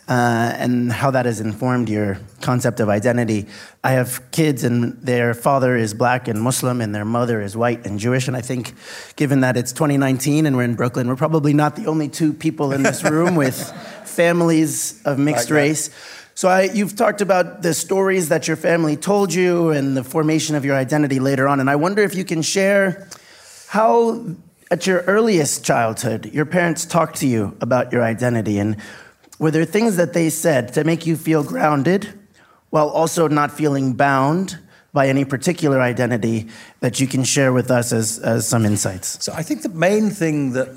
Uh, 0.06 0.54
and 0.58 0.92
how 0.92 1.10
that 1.12 1.26
has 1.26 1.39
informed 1.39 1.88
your 1.88 2.18
concept 2.42 2.82
of 2.82 2.89
identity. 2.89 3.48
I 3.86 3.92
have 3.92 4.22
kids, 4.32 4.66
and 4.66 5.02
their 5.02 5.34
father 5.34 5.78
is 5.78 5.94
black 5.94 6.28
and 6.28 6.42
Muslim, 6.42 6.82
and 6.82 6.94
their 6.94 7.06
mother 7.06 7.42
is 7.42 7.56
white 7.56 7.86
and 7.86 7.98
Jewish. 7.98 8.28
And 8.28 8.36
I 8.36 8.42
think, 8.42 8.74
given 9.16 9.39
that 9.42 9.56
it's 9.56 9.72
2019 9.72 10.46
and 10.46 10.58
we're 10.58 10.63
in 10.63 10.76
Brooklyn, 10.76 11.08
we're 11.08 11.16
probably 11.16 11.54
not 11.54 11.78
the 11.78 11.86
only 11.86 12.10
two 12.10 12.34
people 12.34 12.74
in 12.74 12.84
this 12.84 13.02
room 13.10 13.36
with 13.36 13.56
families 14.04 15.02
of 15.06 15.18
mixed 15.18 15.50
like 15.50 15.56
race. 15.56 15.89
So 16.36 16.50
I, 16.50 16.63
you've 16.63 16.96
talked 16.96 17.22
about 17.22 17.62
the 17.62 17.74
stories 17.74 18.30
that 18.30 18.48
your 18.48 18.58
family 18.58 18.98
told 18.98 19.34
you 19.34 19.70
and 19.70 19.96
the 19.96 20.04
formation 20.04 20.56
of 20.56 20.66
your 20.66 20.76
identity 20.76 21.20
later 21.20 21.48
on. 21.48 21.60
And 21.60 21.70
I 21.70 21.76
wonder 21.76 22.02
if 22.02 22.16
you 22.16 22.26
can 22.26 22.42
share 22.42 23.08
how, 23.68 24.26
at 24.72 24.88
your 24.88 25.02
earliest 25.02 25.63
childhood, 25.63 26.34
your 26.34 26.46
parents 26.46 26.86
talked 26.86 27.18
to 27.18 27.28
you 27.28 27.56
about 27.62 27.92
your 27.92 28.02
identity. 28.02 28.58
And 28.58 28.78
were 29.39 29.52
there 29.52 29.65
things 29.65 29.96
that 29.98 30.13
they 30.13 30.30
said 30.30 30.74
to 30.74 30.84
make 30.84 31.06
you 31.06 31.15
feel 31.15 31.43
grounded 31.43 32.19
while 32.69 32.89
also 32.89 33.28
not 33.28 33.52
feeling 33.52 33.93
bound 33.93 34.60
by 34.93 35.08
any 35.08 35.26
particular 35.26 35.82
identity 35.82 36.48
that 36.80 37.00
you 37.00 37.08
can 37.08 37.24
share 37.24 37.52
with 37.52 37.72
us 37.72 37.91
as, 37.91 38.19
as 38.19 38.48
some 38.48 38.65
insights? 38.65 39.24
So 39.24 39.34
I 39.34 39.41
think 39.41 39.63
the 39.63 39.69
main 39.69 40.12
thing 40.12 40.54
that, 40.54 40.67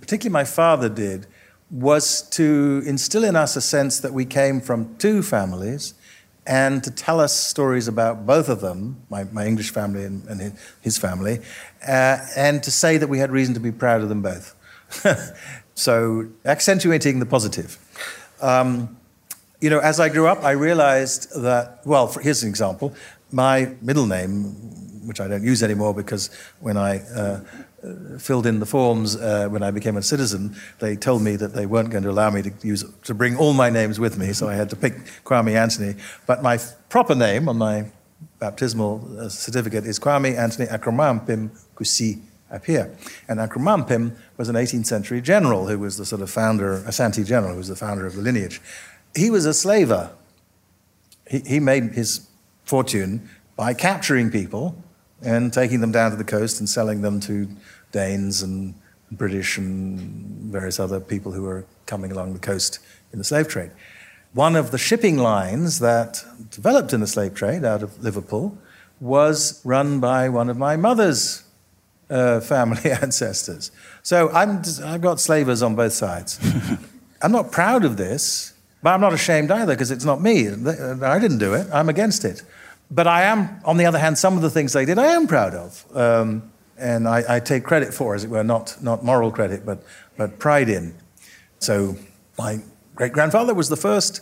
particularly 0.00 0.32
my 0.32 0.44
father 0.44 0.88
did, 0.88 1.26
was 1.70 2.22
to 2.30 2.82
instill 2.86 3.24
in 3.24 3.36
us 3.36 3.56
a 3.56 3.60
sense 3.60 4.00
that 4.00 4.12
we 4.12 4.24
came 4.24 4.60
from 4.60 4.96
two 4.96 5.22
families 5.22 5.94
and 6.46 6.82
to 6.84 6.90
tell 6.90 7.20
us 7.20 7.34
stories 7.34 7.88
about 7.88 8.24
both 8.24 8.48
of 8.48 8.60
them, 8.60 9.02
my, 9.10 9.24
my 9.24 9.46
English 9.46 9.70
family 9.70 10.04
and, 10.04 10.26
and 10.28 10.56
his 10.80 10.96
family, 10.96 11.40
uh, 11.86 12.18
and 12.36 12.62
to 12.62 12.70
say 12.70 12.96
that 12.98 13.08
we 13.08 13.18
had 13.18 13.30
reason 13.30 13.52
to 13.54 13.60
be 13.60 13.72
proud 13.72 14.00
of 14.00 14.08
them 14.08 14.22
both. 14.22 14.54
so, 15.74 16.28
accentuating 16.44 17.18
the 17.18 17.26
positive. 17.26 17.78
Um, 18.40 18.96
you 19.60 19.70
know, 19.70 19.78
as 19.78 20.00
I 20.00 20.08
grew 20.08 20.26
up, 20.26 20.44
I 20.44 20.52
realized 20.52 21.40
that, 21.42 21.80
well, 21.84 22.06
for, 22.08 22.20
here's 22.20 22.42
an 22.42 22.48
example. 22.48 22.94
My 23.32 23.74
middle 23.80 24.06
name, 24.06 24.52
which 25.06 25.20
I 25.20 25.28
don't 25.28 25.42
use 25.42 25.62
anymore 25.62 25.94
because 25.94 26.30
when 26.60 26.76
I 26.76 26.98
uh, 26.98 27.40
filled 28.18 28.46
in 28.46 28.60
the 28.60 28.66
forms 28.66 29.16
uh, 29.16 29.48
when 29.48 29.62
I 29.62 29.70
became 29.70 29.96
a 29.96 30.02
citizen, 30.02 30.56
they 30.78 30.96
told 30.96 31.22
me 31.22 31.36
that 31.36 31.54
they 31.54 31.66
weren't 31.66 31.90
going 31.90 32.04
to 32.04 32.10
allow 32.10 32.30
me 32.30 32.42
to 32.42 32.52
use 32.62 32.84
to 33.04 33.14
bring 33.14 33.36
all 33.36 33.54
my 33.54 33.70
names 33.70 33.98
with 33.98 34.18
me, 34.18 34.32
so 34.32 34.48
I 34.48 34.54
had 34.54 34.70
to 34.70 34.76
pick 34.76 34.94
Kwame 35.24 35.54
Anthony. 35.54 35.94
But 36.26 36.42
my 36.42 36.58
proper 36.88 37.14
name 37.14 37.48
on 37.48 37.58
my 37.58 37.86
baptismal 38.38 39.18
uh, 39.18 39.28
certificate 39.28 39.86
is 39.86 39.98
Kwame 39.98 40.36
Anthony 40.36 40.66
Akroma-Ampim 40.66 41.50
Kusi 41.74 42.20
Appiah. 42.52 42.96
And 43.28 43.40
Akroma-Ampim 43.40 44.16
was 44.36 44.48
an 44.48 44.56
18th 44.56 44.86
century 44.86 45.20
general 45.20 45.66
who 45.66 45.78
was 45.78 45.96
the 45.96 46.04
sort 46.04 46.22
of 46.22 46.30
founder, 46.30 46.76
a 46.76 46.82
Asante 46.82 47.26
general, 47.26 47.52
who 47.52 47.58
was 47.58 47.68
the 47.68 47.76
founder 47.76 48.06
of 48.06 48.14
the 48.14 48.22
lineage. 48.22 48.60
He 49.14 49.30
was 49.30 49.46
a 49.46 49.54
slaver. 49.54 50.10
He, 51.28 51.40
he 51.40 51.60
made 51.60 51.92
his 51.92 52.28
fortune 52.64 53.28
by 53.56 53.74
capturing 53.74 54.30
people 54.30 54.76
and 55.22 55.52
taking 55.52 55.80
them 55.80 55.92
down 55.92 56.10
to 56.10 56.16
the 56.16 56.24
coast 56.24 56.60
and 56.60 56.68
selling 56.68 57.02
them 57.02 57.20
to 57.20 57.48
Danes 57.92 58.42
and 58.42 58.74
British 59.10 59.56
and 59.56 59.98
various 60.52 60.78
other 60.78 61.00
people 61.00 61.32
who 61.32 61.42
were 61.42 61.64
coming 61.86 62.12
along 62.12 62.32
the 62.32 62.38
coast 62.38 62.80
in 63.12 63.18
the 63.18 63.24
slave 63.24 63.48
trade. 63.48 63.70
One 64.34 64.56
of 64.56 64.70
the 64.70 64.78
shipping 64.78 65.16
lines 65.16 65.78
that 65.78 66.22
developed 66.50 66.92
in 66.92 67.00
the 67.00 67.06
slave 67.06 67.34
trade 67.34 67.64
out 67.64 67.82
of 67.82 68.02
Liverpool 68.02 68.58
was 69.00 69.60
run 69.64 70.00
by 70.00 70.28
one 70.28 70.50
of 70.50 70.58
my 70.58 70.76
mother's 70.76 71.45
uh, 72.10 72.40
family 72.40 72.90
ancestors. 73.02 73.70
So 74.02 74.30
I'm, 74.30 74.62
I've 74.84 75.00
got 75.00 75.20
slavers 75.20 75.62
on 75.62 75.74
both 75.74 75.92
sides. 75.92 76.38
I'm 77.22 77.32
not 77.32 77.50
proud 77.50 77.84
of 77.84 77.96
this, 77.96 78.54
but 78.82 78.94
I'm 78.94 79.00
not 79.00 79.12
ashamed 79.12 79.50
either 79.50 79.74
because 79.74 79.90
it's 79.90 80.04
not 80.04 80.20
me. 80.20 80.48
I 80.48 81.18
didn't 81.18 81.38
do 81.38 81.54
it, 81.54 81.66
I'm 81.72 81.88
against 81.88 82.24
it. 82.24 82.42
But 82.90 83.06
I 83.06 83.22
am, 83.22 83.60
on 83.64 83.78
the 83.78 83.86
other 83.86 83.98
hand, 83.98 84.16
some 84.16 84.36
of 84.36 84.42
the 84.42 84.50
things 84.50 84.72
they 84.72 84.84
did 84.84 84.98
I 84.98 85.06
am 85.06 85.26
proud 85.26 85.54
of. 85.54 85.84
Um, 85.96 86.52
and 86.78 87.08
I, 87.08 87.36
I, 87.36 87.40
take 87.40 87.64
credit 87.64 87.94
for, 87.94 88.14
as 88.14 88.22
it 88.22 88.30
were, 88.30 88.44
not, 88.44 88.76
not 88.82 89.02
moral 89.02 89.32
credit, 89.32 89.64
but, 89.64 89.82
but 90.16 90.38
pride 90.38 90.68
in. 90.68 90.94
So 91.58 91.96
my 92.38 92.60
great 92.94 93.12
grandfather 93.12 93.54
was 93.54 93.70
the 93.70 93.76
first 93.76 94.20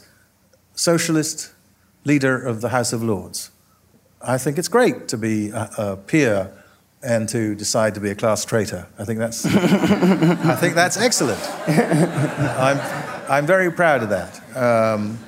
socialist 0.75 1.53
leader 2.05 2.41
of 2.41 2.61
the 2.61 2.69
House 2.69 2.93
of 2.93 3.03
Lords. 3.03 3.51
I 4.23 4.39
think 4.39 4.57
it's 4.57 4.69
great 4.69 5.09
to 5.09 5.19
be 5.19 5.51
a, 5.51 5.71
a 5.77 5.97
peer 5.97 6.53
and 7.05 7.29
to 7.29 7.55
decide 7.55 7.95
to 7.95 8.01
be 8.01 8.11
a 8.11 8.15
class 8.15 8.45
traitor. 8.45 8.87
I 8.99 9.05
think 9.05 9.19
that's, 9.19 9.45
I 9.47 10.57
think 10.57 10.75
that's 10.75 10.97
excellent. 10.97 11.41
I'm, 11.69 12.81
I'm 13.31 13.47
very 13.47 13.71
proud 13.71 14.03
of 14.03 14.09
that. 14.09 14.57
Um, 14.57 15.19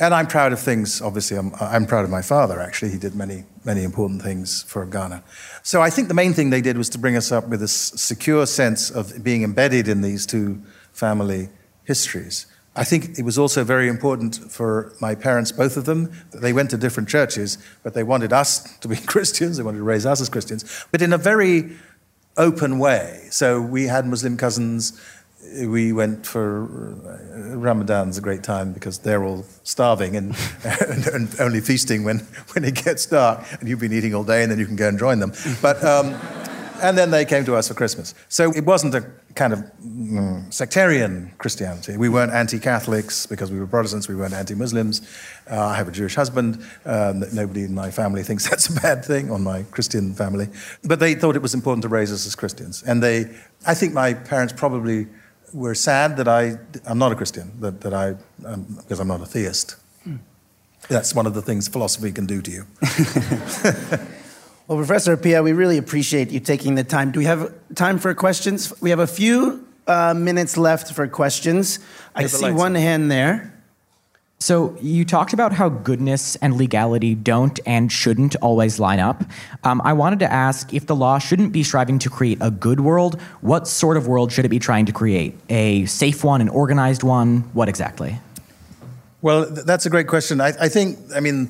and 0.00 0.14
I'm 0.14 0.26
proud 0.26 0.52
of 0.52 0.60
things, 0.60 1.02
obviously, 1.02 1.36
I'm, 1.36 1.52
I'm, 1.60 1.86
proud 1.86 2.04
of 2.04 2.10
my 2.10 2.22
father, 2.22 2.60
actually. 2.60 2.92
He 2.92 2.98
did 2.98 3.16
many, 3.16 3.44
many 3.64 3.82
important 3.82 4.22
things 4.22 4.62
for 4.62 4.86
Ghana. 4.86 5.24
So 5.64 5.82
I 5.82 5.90
think 5.90 6.06
the 6.06 6.14
main 6.14 6.34
thing 6.34 6.50
they 6.50 6.60
did 6.60 6.78
was 6.78 6.88
to 6.90 6.98
bring 6.98 7.16
us 7.16 7.32
up 7.32 7.48
with 7.48 7.62
a 7.62 7.68
secure 7.68 8.46
sense 8.46 8.90
of 8.90 9.24
being 9.24 9.42
embedded 9.42 9.88
in 9.88 10.02
these 10.02 10.24
two 10.24 10.62
family 10.92 11.48
histories. 11.82 12.46
I 12.78 12.84
think 12.84 13.18
it 13.18 13.24
was 13.24 13.38
also 13.38 13.64
very 13.64 13.88
important 13.88 14.36
for 14.36 14.92
my 15.00 15.16
parents, 15.16 15.50
both 15.50 15.76
of 15.76 15.84
them, 15.84 16.12
that 16.30 16.40
they 16.40 16.52
went 16.52 16.70
to 16.70 16.76
different 16.76 17.08
churches, 17.08 17.58
but 17.82 17.94
they 17.94 18.04
wanted 18.04 18.32
us 18.32 18.78
to 18.78 18.88
be 18.88 18.96
Christians, 19.14 19.56
they 19.56 19.64
wanted 19.64 19.78
to 19.78 19.84
raise 19.84 20.06
us 20.06 20.20
as 20.20 20.28
Christians, 20.28 20.86
but 20.92 21.02
in 21.02 21.12
a 21.12 21.18
very 21.18 21.76
open 22.36 22.78
way. 22.78 23.26
So 23.30 23.60
we 23.60 23.88
had 23.88 24.06
Muslim 24.06 24.36
cousins 24.36 25.00
we 25.64 25.92
went 25.92 26.26
for 26.26 26.64
uh, 26.64 27.56
Ramadan's 27.56 28.18
a 28.18 28.20
great 28.20 28.42
time 28.42 28.72
because 28.72 28.98
they're 28.98 29.24
all 29.24 29.44
starving 29.62 30.16
and, 30.16 30.36
and, 30.64 31.06
and, 31.06 31.40
only 31.40 31.60
feasting 31.60 32.04
when, 32.04 32.18
when 32.52 32.64
it 32.64 32.84
gets 32.84 33.06
dark, 33.06 33.44
and 33.58 33.68
you've 33.68 33.80
been 33.80 33.92
eating 33.92 34.14
all 34.14 34.24
day, 34.24 34.42
and 34.42 34.50
then 34.50 34.58
you 34.58 34.66
can 34.66 34.76
go 34.76 34.88
and 34.88 34.98
join 34.98 35.20
them. 35.20 35.32
But 35.62 35.82
um, 35.84 36.14
and 36.80 36.96
then 36.96 37.10
they 37.10 37.24
came 37.24 37.44
to 37.44 37.56
us 37.56 37.68
for 37.68 37.74
Christmas. 37.74 38.14
So 38.28 38.52
it 38.52 38.64
wasn't 38.64 38.94
a 38.94 39.10
kind 39.34 39.52
of 39.52 39.60
mm, 39.84 40.52
sectarian 40.52 41.32
Christianity. 41.38 41.96
We 41.96 42.08
weren't 42.08 42.32
anti-Catholics 42.32 43.26
because 43.26 43.52
we 43.52 43.58
were 43.60 43.66
Protestants. 43.66 44.08
We 44.08 44.16
weren't 44.16 44.34
anti-Muslims. 44.34 45.02
Uh, 45.50 45.66
I 45.66 45.76
have 45.76 45.88
a 45.88 45.92
Jewish 45.92 46.14
husband. 46.14 46.64
Um, 46.84 47.24
nobody 47.32 47.64
in 47.64 47.74
my 47.74 47.90
family 47.90 48.22
thinks 48.28 48.48
that's 48.48 48.68
a 48.68 48.80
bad 48.80 49.04
thing, 49.04 49.30
on 49.30 49.42
my 49.42 49.62
Christian 49.64 50.14
family. 50.14 50.48
But 50.84 51.00
they 51.00 51.14
thought 51.14 51.36
it 51.36 51.42
was 51.42 51.54
important 51.54 51.82
to 51.82 51.88
raise 51.88 52.12
us 52.12 52.26
as 52.26 52.34
Christians, 52.34 52.82
and 52.82 53.02
they. 53.02 53.30
I 53.66 53.74
think 53.74 53.92
my 53.92 54.14
parents 54.14 54.52
probably 54.52 55.08
were 55.52 55.74
sad 55.74 56.16
that 56.16 56.28
I, 56.28 56.58
I'm 56.86 56.98
not 56.98 57.12
a 57.12 57.14
Christian, 57.14 57.50
that, 57.60 57.80
that 57.80 57.94
I, 57.94 58.14
um, 58.46 58.62
because 58.76 59.00
I'm 59.00 59.08
not 59.08 59.20
a 59.20 59.26
theist. 59.26 59.76
Hmm. 60.04 60.16
That's 60.88 61.14
one 61.14 61.26
of 61.26 61.34
the 61.34 61.42
things 61.42 61.68
philosophy 61.68 62.12
can 62.12 62.26
do 62.26 62.42
to 62.42 62.50
you. 62.50 62.66
well, 64.68 64.76
Professor 64.76 65.16
Appiah, 65.16 65.42
we 65.42 65.52
really 65.52 65.78
appreciate 65.78 66.30
you 66.30 66.40
taking 66.40 66.74
the 66.74 66.84
time. 66.84 67.10
Do 67.10 67.18
we 67.18 67.24
have 67.24 67.54
time 67.74 67.98
for 67.98 68.14
questions? 68.14 68.72
We 68.82 68.90
have 68.90 68.98
a 68.98 69.06
few 69.06 69.66
uh, 69.86 70.12
minutes 70.12 70.58
left 70.58 70.92
for 70.92 71.08
questions. 71.08 71.78
I 72.14 72.26
see 72.26 72.52
one 72.52 72.74
hand 72.74 73.10
there. 73.10 73.54
So 74.40 74.76
you 74.82 75.06
talked 75.06 75.32
about 75.32 75.54
how 75.54 75.70
goodness 75.70 76.36
and 76.36 76.56
legality 76.56 77.14
don't 77.14 77.58
and 77.64 77.90
shouldn't 77.90 78.36
always 78.36 78.78
line 78.78 79.00
up. 79.00 79.24
Um, 79.64 79.80
I 79.84 79.94
wanted 79.94 80.18
to 80.20 80.30
ask 80.30 80.72
if 80.74 80.86
the 80.86 80.94
law 80.94 81.18
shouldn't 81.18 81.50
be 81.50 81.62
striving 81.62 81.98
to 82.00 82.10
create 82.10 82.38
a 82.42 82.50
good 82.50 82.80
world, 82.80 83.20
what 83.40 83.66
sort 83.66 83.96
of 83.96 84.06
world 84.06 84.30
should 84.30 84.44
it 84.44 84.50
be 84.50 84.58
trying 84.58 84.84
to 84.84 84.92
create? 84.92 85.34
A 85.48 85.86
safe 85.86 86.22
one, 86.22 86.42
an 86.42 86.50
organized 86.50 87.02
one? 87.02 87.40
What 87.54 87.70
exactly? 87.70 88.20
Well, 89.22 89.46
that's 89.50 89.86
a 89.86 89.90
great 89.90 90.06
question. 90.06 90.42
I, 90.42 90.48
I 90.60 90.68
think, 90.68 90.98
I 91.14 91.20
mean, 91.20 91.48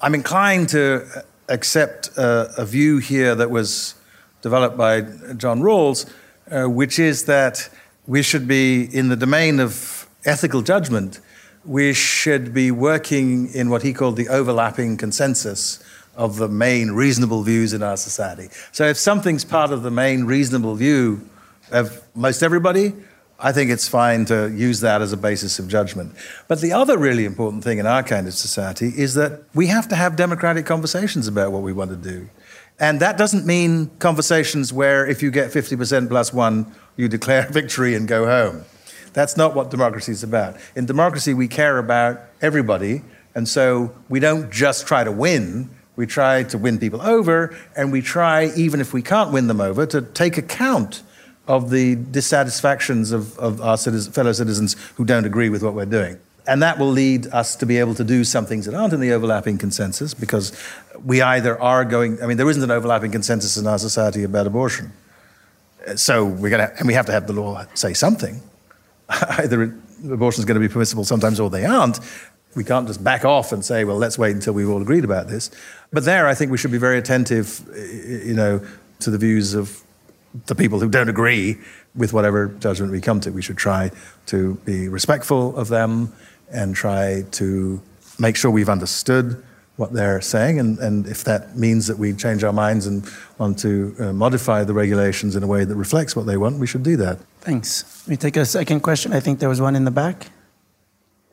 I'm 0.00 0.14
inclined 0.14 0.70
to 0.70 1.06
accept 1.48 2.08
a, 2.16 2.52
a, 2.58 2.64
view 2.64 2.98
here 2.98 3.34
that 3.34 3.50
was 3.50 3.94
developed 4.42 4.76
by 4.76 5.02
John 5.36 5.60
Rawls, 5.60 6.10
uh, 6.50 6.68
which 6.68 6.98
is 6.98 7.24
that 7.24 7.68
we 8.06 8.22
should 8.22 8.46
be 8.46 8.84
in 8.84 9.08
the 9.08 9.16
domain 9.16 9.60
of 9.60 10.08
ethical 10.24 10.62
judgment 10.62 11.20
we 11.64 11.94
should 11.94 12.52
be 12.52 12.70
working 12.70 13.52
in 13.54 13.70
what 13.70 13.82
he 13.82 13.92
called 13.92 14.16
the 14.16 14.28
overlapping 14.28 14.96
consensus 14.96 15.82
of 16.14 16.36
the 16.36 16.48
main 16.48 16.90
reasonable 16.92 17.42
views 17.42 17.72
in 17.72 17.82
our 17.82 17.96
society. 17.96 18.48
So 18.72 18.86
if 18.86 18.96
something's 18.96 19.44
part 19.44 19.70
of 19.72 19.82
the 19.82 19.90
main 19.90 20.24
reasonable 20.24 20.74
view 20.74 21.28
of 21.72 22.02
most 22.14 22.42
everybody, 22.42 22.92
I 23.38 23.52
think 23.52 23.70
it's 23.70 23.88
fine 23.88 24.24
to 24.26 24.50
use 24.52 24.80
that 24.80 25.02
as 25.02 25.12
a 25.12 25.16
basis 25.16 25.58
of 25.58 25.68
judgment. 25.68 26.14
But 26.46 26.60
the 26.60 26.72
other 26.72 26.96
really 26.96 27.24
important 27.24 27.64
thing 27.64 27.78
in 27.78 27.86
our 27.86 28.02
kind 28.02 28.28
of 28.28 28.34
society 28.34 28.92
is 28.96 29.14
that 29.14 29.42
we 29.54 29.66
have 29.66 29.88
to 29.88 29.96
have 29.96 30.16
democratic 30.16 30.66
conversations 30.66 31.26
about 31.26 31.50
what 31.50 31.62
we 31.62 31.72
want 31.72 31.90
to 31.90 31.96
do. 31.96 32.28
And 32.78 33.00
that 33.00 33.18
doesn't 33.18 33.46
mean 33.46 33.90
conversations 33.98 34.72
where 34.72 35.06
if 35.06 35.22
you 35.22 35.30
get 35.30 35.50
50% 35.50 36.08
plus 36.08 36.32
one, 36.32 36.72
you 36.96 37.08
declare 37.08 37.48
victory 37.50 37.94
and 37.94 38.06
go 38.06 38.26
home. 38.26 38.64
That's 39.12 39.36
not 39.36 39.54
what 39.54 39.70
democracy 39.70 40.12
is 40.12 40.22
about. 40.22 40.56
In 40.74 40.86
democracy, 40.86 41.34
we 41.34 41.46
care 41.46 41.78
about 41.78 42.20
everybody, 42.42 43.02
and 43.34 43.48
so 43.48 43.94
we 44.08 44.18
don't 44.18 44.50
just 44.50 44.88
try 44.88 45.04
to 45.04 45.12
win. 45.12 45.70
We 45.94 46.06
try 46.06 46.42
to 46.44 46.58
win 46.58 46.78
people 46.78 47.00
over, 47.00 47.56
and 47.76 47.92
we 47.92 48.02
try, 48.02 48.50
even 48.56 48.80
if 48.80 48.92
we 48.92 49.02
can't 49.02 49.32
win 49.32 49.46
them 49.46 49.60
over, 49.60 49.86
to 49.86 50.02
take 50.02 50.36
account 50.36 51.04
of 51.46 51.70
the 51.70 51.96
dissatisfactions 51.96 53.12
of, 53.12 53.38
of 53.38 53.60
our 53.60 53.76
fellow 53.76 54.32
citizens 54.32 54.76
who 54.96 55.04
don't 55.04 55.24
agree 55.24 55.48
with 55.48 55.62
what 55.62 55.74
we're 55.74 55.84
doing. 55.84 56.18
And 56.46 56.62
that 56.62 56.78
will 56.78 56.90
lead 56.90 57.26
us 57.28 57.56
to 57.56 57.66
be 57.66 57.78
able 57.78 57.94
to 57.94 58.04
do 58.04 58.22
some 58.22 58.44
things 58.44 58.66
that 58.66 58.74
aren't 58.74 58.92
in 58.92 59.00
the 59.00 59.12
overlapping 59.12 59.56
consensus 59.56 60.12
because 60.12 60.52
we 61.02 61.22
either 61.22 61.60
are 61.60 61.84
going, 61.84 62.22
I 62.22 62.26
mean, 62.26 62.36
there 62.36 62.48
isn't 62.48 62.62
an 62.62 62.70
overlapping 62.70 63.12
consensus 63.12 63.56
in 63.56 63.66
our 63.66 63.78
society 63.78 64.24
about 64.24 64.46
abortion. 64.46 64.92
So 65.96 66.24
we're 66.24 66.50
going 66.50 66.68
to, 66.68 66.78
and 66.78 66.86
we 66.86 66.94
have 66.94 67.06
to 67.06 67.12
have 67.12 67.26
the 67.26 67.32
law 67.32 67.64
say 67.74 67.94
something. 67.94 68.42
either 69.08 69.74
abortion 70.10 70.40
is 70.40 70.44
going 70.44 70.60
to 70.60 70.66
be 70.66 70.72
permissible 70.72 71.04
sometimes 71.04 71.40
or 71.40 71.48
they 71.48 71.64
aren't. 71.64 72.00
We 72.54 72.64
can't 72.64 72.86
just 72.86 73.02
back 73.02 73.24
off 73.24 73.52
and 73.52 73.64
say, 73.64 73.84
well, 73.84 73.96
let's 73.96 74.18
wait 74.18 74.32
until 74.32 74.52
we've 74.52 74.68
all 74.68 74.82
agreed 74.82 75.04
about 75.04 75.28
this. 75.28 75.50
But 75.92 76.04
there, 76.04 76.26
I 76.26 76.34
think 76.34 76.52
we 76.52 76.58
should 76.58 76.70
be 76.70 76.78
very 76.78 76.98
attentive, 76.98 77.60
you 78.26 78.34
know, 78.34 78.64
to 79.00 79.10
the 79.10 79.18
views 79.18 79.54
of 79.54 79.83
the 80.46 80.54
people 80.54 80.80
who 80.80 80.88
don't 80.88 81.08
agree 81.08 81.58
with 81.94 82.12
whatever 82.12 82.48
judgment 82.48 82.92
we 82.92 83.00
come 83.00 83.20
to. 83.20 83.30
We 83.30 83.42
should 83.42 83.56
try 83.56 83.90
to 84.26 84.54
be 84.64 84.88
respectful 84.88 85.56
of 85.56 85.68
them 85.68 86.12
and 86.50 86.74
try 86.74 87.24
to 87.32 87.80
make 88.18 88.36
sure 88.36 88.50
we've 88.50 88.68
understood 88.68 89.42
what 89.76 89.92
they're 89.92 90.20
saying, 90.20 90.60
and, 90.60 90.78
and 90.78 91.06
if 91.06 91.24
that 91.24 91.56
means 91.56 91.88
that 91.88 91.98
we 91.98 92.12
change 92.12 92.44
our 92.44 92.52
minds 92.52 92.86
and 92.86 93.04
want 93.38 93.58
to 93.58 93.94
uh, 93.98 94.12
modify 94.12 94.62
the 94.62 94.72
regulations 94.72 95.34
in 95.34 95.42
a 95.42 95.48
way 95.48 95.64
that 95.64 95.74
reflects 95.74 96.14
what 96.14 96.26
they 96.26 96.36
want, 96.36 96.58
we 96.58 96.66
should 96.66 96.84
do 96.84 96.96
that. 96.96 97.18
Thanks. 97.40 97.84
Let 98.04 98.10
me 98.10 98.16
take 98.16 98.36
a 98.36 98.46
second 98.46 98.80
question. 98.80 99.12
I 99.12 99.18
think 99.18 99.40
there 99.40 99.48
was 99.48 99.60
one 99.60 99.74
in 99.74 99.84
the 99.84 99.90
back. 99.90 100.30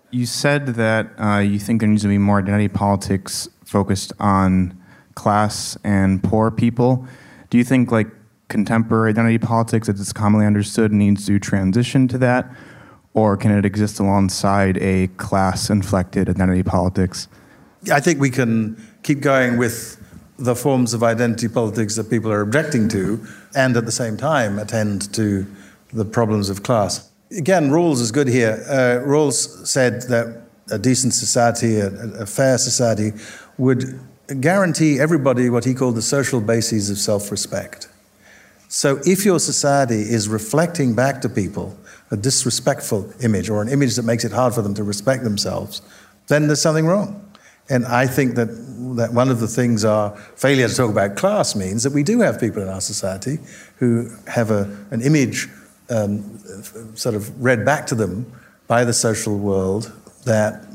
You 0.10 0.26
said 0.26 0.68
that 0.68 1.12
uh, 1.20 1.38
you 1.38 1.60
think 1.60 1.82
there 1.82 1.90
needs 1.90 2.02
to 2.02 2.08
be 2.08 2.18
more 2.18 2.40
identity 2.40 2.68
politics 2.68 3.48
focused 3.64 4.12
on 4.20 4.76
class 5.14 5.78
and 5.84 6.24
poor 6.24 6.50
people. 6.50 7.06
Do 7.52 7.60
you 7.60 7.64
think 7.64 7.92
like 7.92 8.08
contemporary 8.52 9.10
identity 9.10 9.40
politics, 9.40 9.90
as 9.90 10.00
it's 10.00 10.14
commonly 10.14 10.46
understood, 10.46 10.92
needs 10.92 11.26
to 11.26 11.40
transition 11.40 12.08
to 12.10 12.18
that, 12.20 12.52
or 13.14 13.36
can 13.38 13.50
it 13.50 13.66
exist 13.66 14.00
alongside 14.00 14.78
a 14.78 15.08
class-inflected 15.18 16.30
identity 16.30 16.62
politics? 16.62 17.28
I 17.92 18.00
think 18.00 18.20
we 18.20 18.30
can 18.30 18.78
keep 19.02 19.22
going 19.22 19.58
with 19.58 19.98
the 20.38 20.56
forms 20.56 20.94
of 20.94 21.02
identity 21.02 21.48
politics 21.48 21.96
that 21.96 22.10
people 22.10 22.32
are 22.32 22.42
objecting 22.42 22.90
to, 22.90 23.26
and 23.56 23.76
at 23.78 23.86
the 23.86 23.92
same 23.92 24.18
time 24.18 24.60
attend 24.60 25.12
to 25.14 25.48
the 25.94 26.06
problems 26.06 26.50
of 26.50 26.62
class. 26.62 27.10
Again, 27.38 27.70
Rawls 27.70 28.02
is 28.02 28.12
good 28.12 28.28
here. 28.28 28.64
Uh, 28.68 29.08
Rawls 29.08 29.66
said 29.66 30.04
that 30.10 30.44
a 30.70 30.78
decent 30.78 31.14
society, 31.14 31.78
a, 31.78 31.88
a 32.22 32.26
fair 32.26 32.58
society, 32.58 33.12
would 33.58 34.00
guarantee 34.40 35.00
everybody 35.00 35.50
what 35.50 35.64
he 35.64 35.74
called 35.74 35.96
the 35.96 36.02
social 36.02 36.42
bases 36.42 36.90
of 36.90 36.98
self 36.98 37.32
respect. 37.32 37.88
So 38.74 39.02
if 39.06 39.26
your 39.26 39.38
society 39.42 40.00
is 40.00 40.30
reflecting 40.30 40.96
back 40.96 41.20
to 41.24 41.30
people 41.30 41.78
a 42.10 42.16
disrespectful 42.16 43.12
image 43.22 43.50
or 43.50 43.62
an 43.62 43.68
image 43.68 43.98
that 43.98 44.04
makes 44.04 44.24
it 44.24 44.32
hard 44.32 44.54
for 44.54 44.62
them 44.62 44.74
to 44.76 44.84
respect 44.86 45.26
themselves, 45.26 45.82
then 46.30 46.48
there's 46.48 46.62
something 46.62 46.86
wrong. 46.86 47.22
And 47.70 47.86
I 47.86 48.08
think 48.08 48.36
that, 48.36 48.48
that 48.96 49.12
one 49.12 49.30
of 49.30 49.42
the 49.42 49.48
things 49.50 49.84
our 49.84 50.16
failure 50.38 50.70
to 50.70 50.74
talk 50.74 50.90
about 50.90 51.18
class 51.18 51.54
means 51.54 51.84
that 51.84 51.92
we 51.92 52.02
do 52.02 52.22
have 52.22 52.40
people 52.40 52.62
in 52.62 52.70
our 52.70 52.80
society 52.80 53.40
who 53.76 54.10
have 54.28 54.52
a, 54.52 54.74
an 54.92 55.02
image 55.02 55.50
um, 55.90 56.40
sort 56.96 57.16
of 57.16 57.44
read 57.44 57.66
back 57.66 57.86
to 57.88 57.96
them 57.96 58.32
by 58.68 58.86
the 58.86 58.94
social 58.94 59.38
world 59.38 59.92
that 60.24 60.66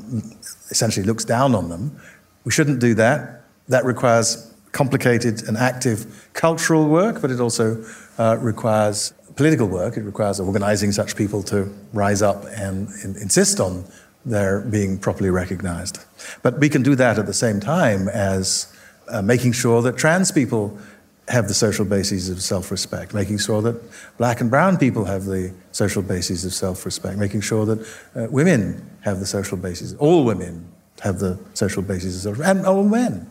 essentially 0.69 1.03
looks 1.03 1.25
down 1.25 1.55
on 1.55 1.69
them. 1.69 1.99
We 2.43 2.51
shouldn't 2.51 2.79
do 2.79 2.93
that. 2.93 3.41
That 3.69 3.85
requires 3.85 4.46
complicated 4.77 5.41
and 5.47 5.57
active 5.57 6.29
cultural 6.33 6.87
work, 6.87 7.19
but 7.19 7.31
it 7.31 7.39
also 7.39 7.83
uh, 8.19 8.37
requires 8.39 9.11
political 9.35 9.67
work. 9.67 9.97
It 9.97 10.03
requires 10.03 10.39
organizing 10.39 10.91
such 10.91 11.15
people 11.15 11.41
to 11.43 11.73
rise 11.93 12.21
up 12.21 12.45
and, 12.55 12.87
insist 13.03 13.59
on 13.59 13.83
their 14.23 14.61
being 14.61 14.99
properly 14.99 15.31
recognized. 15.31 15.95
But 16.43 16.59
we 16.59 16.69
can 16.69 16.83
do 16.83 16.93
that 16.95 17.17
at 17.17 17.25
the 17.25 17.33
same 17.33 17.59
time 17.59 18.07
as 18.09 18.71
uh, 19.07 19.23
making 19.23 19.53
sure 19.53 19.81
that 19.81 19.97
trans 19.97 20.31
people 20.31 20.77
have 21.27 21.47
the 21.47 21.53
social 21.55 21.85
bases 21.85 22.29
of 22.29 22.41
self 22.41 22.69
respect, 22.69 23.13
making 23.15 23.39
sure 23.39 23.61
that 23.63 23.75
black 24.17 24.41
and 24.41 24.49
brown 24.49 24.77
people 24.77 25.05
have 25.05 25.25
the 25.25 25.53
social 25.71 26.03
bases 26.03 26.45
of 26.45 26.53
self 26.53 26.85
respect, 26.85 27.17
making 27.17 27.41
sure 27.41 27.65
that 27.65 27.79
uh, 28.15 28.27
women 28.29 28.61
have 29.01 29.19
the 29.19 29.25
social 29.25 29.57
bases, 29.57 29.95
all 29.95 30.23
women 30.23 30.53
have 31.01 31.17
the 31.17 31.39
social 31.53 31.81
bases 31.81 32.15
of 32.15 32.21
self 32.21 32.37
respect, 32.37 32.57
and 32.57 32.65
all 32.67 32.83
men 32.83 33.29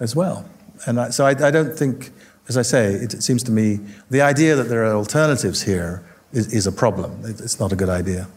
as 0.00 0.16
well. 0.16 0.44
And 0.86 1.00
I, 1.00 1.10
so 1.10 1.26
I, 1.26 1.30
I, 1.30 1.50
don't 1.50 1.76
think, 1.76 2.10
as 2.48 2.56
I 2.56 2.62
say, 2.62 2.94
it, 2.94 3.14
it, 3.14 3.22
seems 3.22 3.42
to 3.44 3.50
me 3.50 3.80
the 4.10 4.20
idea 4.20 4.56
that 4.56 4.64
there 4.64 4.84
are 4.84 4.94
alternatives 4.94 5.62
here 5.62 6.04
is, 6.32 6.52
is 6.52 6.66
a 6.66 6.72
problem. 6.72 7.24
It, 7.24 7.40
it's 7.40 7.58
not 7.58 7.72
a 7.72 7.76
good 7.76 7.88
idea. 7.88 8.28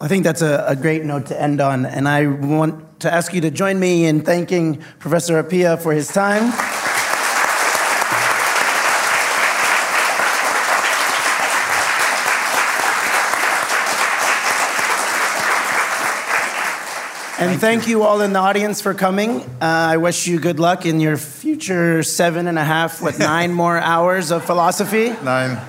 I 0.00 0.08
think 0.08 0.24
that's 0.24 0.42
a, 0.42 0.64
a, 0.66 0.74
great 0.74 1.04
note 1.04 1.26
to 1.26 1.40
end 1.40 1.60
on, 1.60 1.86
and 1.86 2.08
I 2.08 2.26
want 2.26 3.00
to 3.00 3.12
ask 3.12 3.32
you 3.32 3.40
to 3.42 3.52
join 3.52 3.78
me 3.78 4.06
in 4.06 4.22
thanking 4.22 4.82
Professor 4.98 5.40
Appiah 5.40 5.80
for 5.80 5.92
his 5.92 6.08
time. 6.08 6.52
And 17.50 17.60
thank, 17.60 17.88
you. 17.88 17.98
you. 17.98 18.02
all 18.04 18.20
in 18.20 18.32
the 18.32 18.38
audience 18.38 18.80
for 18.80 18.94
coming. 18.94 19.40
Uh, 19.40 19.46
I 19.60 19.96
wish 19.96 20.26
you 20.26 20.38
good 20.38 20.60
luck 20.60 20.86
in 20.86 21.00
your 21.00 21.16
future 21.16 22.02
seven 22.02 22.46
and 22.46 22.58
a 22.58 22.64
half, 22.64 23.02
what, 23.02 23.18
nine 23.18 23.52
more 23.52 23.78
hours 23.78 24.30
of 24.30 24.44
philosophy. 24.44 25.10
Nine. 25.22 25.60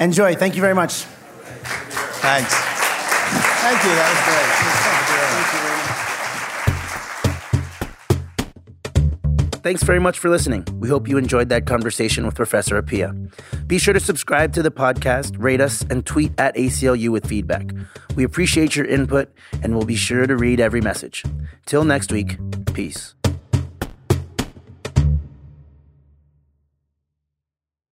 Enjoy. 0.00 0.34
Thank 0.34 0.56
you 0.56 0.60
very 0.60 0.74
much. 0.74 1.04
Thanks. 2.22 2.54
Thank 2.54 3.84
you. 3.84 3.90
That 3.94 4.10
was 4.10 4.66
great. 4.66 4.71
Thanks 9.62 9.84
very 9.84 10.00
much 10.00 10.18
for 10.18 10.28
listening. 10.28 10.66
We 10.80 10.88
hope 10.88 11.06
you 11.06 11.16
enjoyed 11.18 11.48
that 11.50 11.66
conversation 11.66 12.26
with 12.26 12.34
Professor 12.34 12.82
Appiah. 12.82 13.32
Be 13.68 13.78
sure 13.78 13.94
to 13.94 14.00
subscribe 14.00 14.52
to 14.54 14.62
the 14.62 14.72
podcast, 14.72 15.36
rate 15.38 15.60
us, 15.60 15.82
and 15.88 16.04
tweet 16.04 16.32
at 16.38 16.56
ACLU 16.56 17.10
with 17.10 17.26
feedback. 17.26 17.70
We 18.16 18.24
appreciate 18.24 18.74
your 18.74 18.86
input 18.86 19.32
and 19.62 19.76
we'll 19.76 19.86
be 19.86 19.94
sure 19.94 20.26
to 20.26 20.36
read 20.36 20.58
every 20.58 20.80
message. 20.80 21.24
Till 21.64 21.84
next 21.84 22.10
week, 22.10 22.38
peace. 22.74 23.14